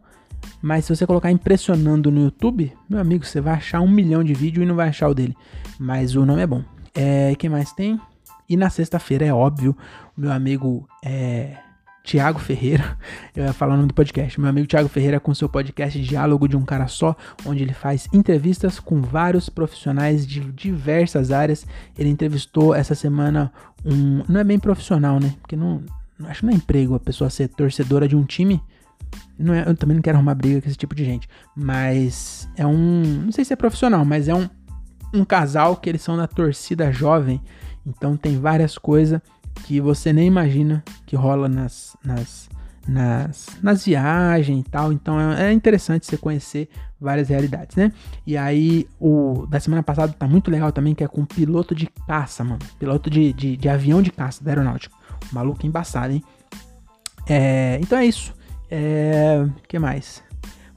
mas 0.60 0.84
se 0.84 0.94
você 0.94 1.06
colocar 1.06 1.30
impressionando 1.30 2.10
no 2.10 2.22
YouTube, 2.22 2.72
meu 2.88 3.00
amigo, 3.00 3.24
você 3.24 3.40
vai 3.40 3.54
achar 3.54 3.80
um 3.80 3.88
milhão 3.88 4.22
de 4.22 4.34
vídeos 4.34 4.64
e 4.64 4.68
não 4.68 4.76
vai 4.76 4.88
achar 4.88 5.08
o 5.08 5.14
dele. 5.14 5.36
Mas 5.78 6.14
o 6.14 6.24
nome 6.24 6.42
é 6.42 6.46
bom. 6.46 6.64
É, 6.94 7.34
quem 7.36 7.50
mais 7.50 7.72
tem? 7.72 8.00
E 8.48 8.56
na 8.56 8.70
sexta-feira, 8.70 9.24
é 9.24 9.32
óbvio, 9.32 9.76
o 10.16 10.20
meu 10.20 10.30
amigo 10.30 10.86
é, 11.04 11.56
Tiago 12.04 12.38
Ferreira, 12.38 12.98
eu 13.34 13.44
ia 13.44 13.52
falar 13.52 13.74
o 13.74 13.76
nome 13.76 13.88
do 13.88 13.94
podcast, 13.94 14.40
meu 14.40 14.50
amigo 14.50 14.66
Tiago 14.66 14.88
Ferreira 14.88 15.20
com 15.20 15.32
seu 15.34 15.48
podcast 15.48 16.00
Diálogo 16.00 16.48
de 16.48 16.56
um 16.56 16.64
Cara 16.64 16.88
Só, 16.88 17.16
onde 17.46 17.62
ele 17.62 17.72
faz 17.72 18.08
entrevistas 18.12 18.80
com 18.80 19.00
vários 19.00 19.48
profissionais 19.48 20.26
de 20.26 20.40
diversas 20.40 21.30
áreas. 21.30 21.66
Ele 21.96 22.08
entrevistou 22.08 22.74
essa 22.74 22.94
semana 22.94 23.52
um. 23.84 24.22
Não 24.28 24.40
é 24.40 24.44
bem 24.44 24.58
profissional, 24.58 25.20
né? 25.20 25.34
Porque 25.40 25.56
não, 25.56 25.82
Acho 26.27 26.41
que 26.41 26.47
não 26.47 26.53
é 26.53 26.57
emprego 26.57 26.95
a 26.95 27.01
pessoa 27.01 27.31
ser 27.31 27.49
torcedora 27.49 28.09
de 28.09 28.16
um 28.16 28.25
time. 28.25 28.62
Não 29.39 29.53
é, 29.53 29.68
eu 29.68 29.77
também 29.77 29.97
não 29.97 30.03
quero 30.03 30.16
arrumar 30.16 30.35
briga 30.35 30.61
com 30.61 30.68
esse 30.68 30.77
tipo 30.77 30.95
de 30.95 31.05
gente. 31.05 31.29
Mas 31.57 32.49
é 32.57 32.66
um. 32.66 33.03
Não 33.25 33.33
sei 33.33 33.45
se 33.45 33.53
é 33.53 33.57
profissional, 33.57 34.05
mas 34.05 34.29
é 34.29 34.35
um, 34.35 34.49
um 35.12 35.25
casal 35.25 35.77
que 35.77 35.89
eles 35.89 36.03
são 36.03 36.16
da 36.16 36.27
torcida 36.27 36.93
jovem. 36.93 37.41
Então 37.87 38.16
tem 38.16 38.39
várias 38.39 38.79
coisas 38.79 39.20
que 39.64 39.81
você 39.81 40.12
nem 40.12 40.27
imagina 40.27 40.83
que 41.07 41.14
rola 41.16 41.49
nas, 41.49 41.97
nas, 42.05 42.49
nas, 42.87 43.47
nas 43.62 43.85
viagens 43.85 44.61
e 44.61 44.70
tal. 44.70 44.93
Então 44.93 45.20
é, 45.20 45.51
é 45.51 45.53
interessante 45.53 46.07
você 46.07 46.16
conhecer 46.16 46.68
várias 47.01 47.29
realidades, 47.29 47.77
né? 47.77 47.93
E 48.27 48.37
aí, 48.37 48.89
o 49.01 49.47
da 49.49 49.59
semana 49.59 49.83
passada 49.83 50.12
tá 50.12 50.27
muito 50.27 50.51
legal 50.51 50.70
também, 50.70 50.95
que 50.95 51.03
é 51.03 51.09
com 51.09 51.25
piloto 51.25 51.75
de 51.75 51.89
caça, 52.07 52.45
mano. 52.45 52.61
Piloto 52.79 53.11
de, 53.11 53.33
de, 53.33 53.57
de 53.57 53.68
avião 53.68 54.01
de 54.01 54.12
caça 54.12 54.43
da 54.43 54.53
aeronáutica. 54.53 54.95
Maluco 55.31 55.66
embaçado, 55.66 56.14
hein? 56.14 56.23
É, 57.27 57.79
então 57.81 57.99
é 57.99 58.07
isso. 58.07 58.35
É, 58.70 59.47
que 59.68 59.79
mais? 59.79 60.23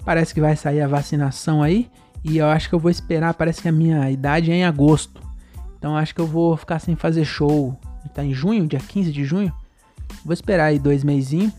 Parece 0.03 0.33
que 0.33 0.41
vai 0.41 0.55
sair 0.55 0.81
a 0.81 0.87
vacinação 0.87 1.63
aí. 1.63 1.89
E 2.23 2.37
eu 2.37 2.47
acho 2.47 2.69
que 2.69 2.75
eu 2.75 2.79
vou 2.79 2.91
esperar. 2.91 3.33
Parece 3.33 3.61
que 3.61 3.67
a 3.67 3.71
minha 3.71 4.09
idade 4.11 4.51
é 4.51 4.55
em 4.55 4.65
agosto. 4.65 5.21
Então 5.77 5.95
acho 5.95 6.13
que 6.13 6.21
eu 6.21 6.27
vou 6.27 6.55
ficar 6.57 6.79
sem 6.79 6.95
fazer 6.95 7.25
show. 7.25 7.77
Tá 8.13 8.23
em 8.23 8.33
junho, 8.33 8.67
dia 8.67 8.79
15 8.79 9.11
de 9.11 9.25
junho. 9.25 9.53
Vou 10.23 10.33
esperar 10.33 10.65
aí 10.65 10.79
dois 10.79 11.03
meizinhos. 11.03 11.53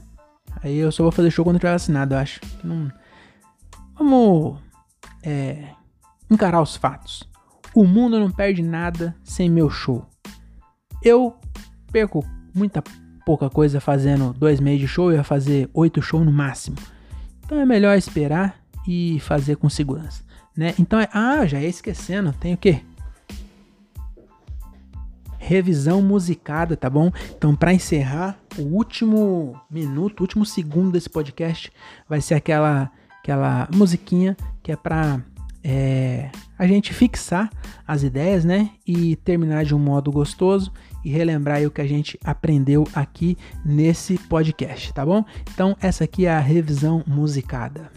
Aí 0.63 0.77
eu 0.77 0.91
só 0.91 1.03
vou 1.03 1.13
fazer 1.13 1.31
show 1.31 1.45
quando 1.45 1.59
tiver 1.59 1.73
vacinado, 1.73 2.15
eu 2.15 2.19
acho. 2.19 2.41
Não... 2.65 2.91
Vamos 3.97 4.59
é, 5.23 5.71
encarar 6.31 6.61
os 6.61 6.77
fatos. 6.77 7.29
O 7.75 7.85
mundo 7.85 8.19
não 8.19 8.31
perde 8.31 8.63
nada 8.63 9.15
sem 9.23 9.51
meu 9.51 9.69
show. 9.69 10.07
Eu 11.03 11.37
perco 11.93 12.25
muita 12.57 12.83
pouca 13.25 13.51
coisa 13.51 13.81
fazendo 13.81 14.33
dois 14.33 14.61
meses 14.61 14.81
de 14.81 14.89
show, 14.89 15.11
eu 15.11 15.19
ia 15.19 15.25
fazer 15.25 15.69
oito 15.75 16.01
shows 16.01 16.25
no 16.25 16.33
máximo. 16.33 16.77
Então 17.45 17.61
é 17.61 17.67
melhor 17.67 17.97
esperar 17.97 18.57
e 18.87 19.21
fazer 19.21 19.57
com 19.57 19.69
segurança, 19.69 20.23
né? 20.57 20.75
Então 20.79 20.99
é, 20.99 21.09
ah, 21.13 21.45
já 21.45 21.61
ia 21.61 21.69
esquecendo, 21.69 22.33
tem 22.33 22.55
o 22.55 22.57
quê? 22.57 22.81
Revisão 25.39 26.01
musicada, 26.01 26.77
tá 26.77 26.89
bom? 26.89 27.11
Então 27.37 27.55
para 27.55 27.75
encerrar, 27.75 28.39
o 28.59 28.63
último 28.63 29.61
minuto, 29.71 30.21
o 30.21 30.23
último 30.23 30.47
segundo 30.47 30.93
desse 30.93 31.11
podcast 31.11 31.73
vai 32.09 32.21
ser 32.21 32.35
aquela 32.35 32.91
aquela 33.21 33.69
musiquinha 33.75 34.37
que 34.63 34.71
é 34.71 34.77
para 34.77 35.21
é, 35.65 36.31
a 36.57 36.65
gente 36.65 36.95
fixar 36.95 37.51
as 37.85 38.05
ideias, 38.05 38.45
né? 38.45 38.71
E 38.87 39.17
terminar 39.17 39.65
de 39.65 39.75
um 39.75 39.81
modo 39.81 40.13
gostoso 40.13 40.73
e 41.07 41.11
relembrar 41.11 41.63
o 41.63 41.71
que 41.71 41.81
a 41.81 41.87
gente 41.87 42.19
aprendeu 42.25 42.83
aqui 42.93 43.39
nesse 43.65 44.19
podcast, 44.19 44.93
tá 44.93 45.07
bom? 45.07 45.25
Então, 45.55 45.77
essa 45.81 46.03
aqui 46.03 46.27
é 46.27 46.31
a 46.31 46.41
revisão 46.41 47.05
musicada. 47.07 47.93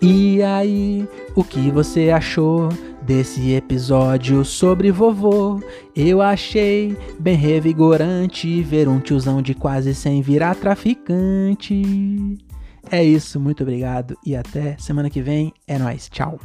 E 0.00 0.42
aí, 0.42 1.06
o 1.34 1.44
que 1.44 1.70
você 1.70 2.08
achou 2.08 2.70
desse 3.02 3.52
episódio 3.52 4.42
sobre 4.42 4.90
vovô? 4.90 5.60
Eu 5.94 6.22
achei 6.22 6.96
bem 7.18 7.36
revigorante 7.36 8.62
ver 8.62 8.88
um 8.88 8.98
tiozão 8.98 9.42
de 9.42 9.52
quase 9.52 9.94
100 9.94 10.22
virar 10.22 10.54
traficante. 10.54 12.45
É 12.90 13.02
isso, 13.02 13.40
muito 13.40 13.62
obrigado 13.62 14.16
e 14.24 14.36
até 14.36 14.76
semana 14.78 15.10
que 15.10 15.20
vem. 15.20 15.52
É 15.66 15.78
nóis, 15.78 16.08
tchau. 16.08 16.38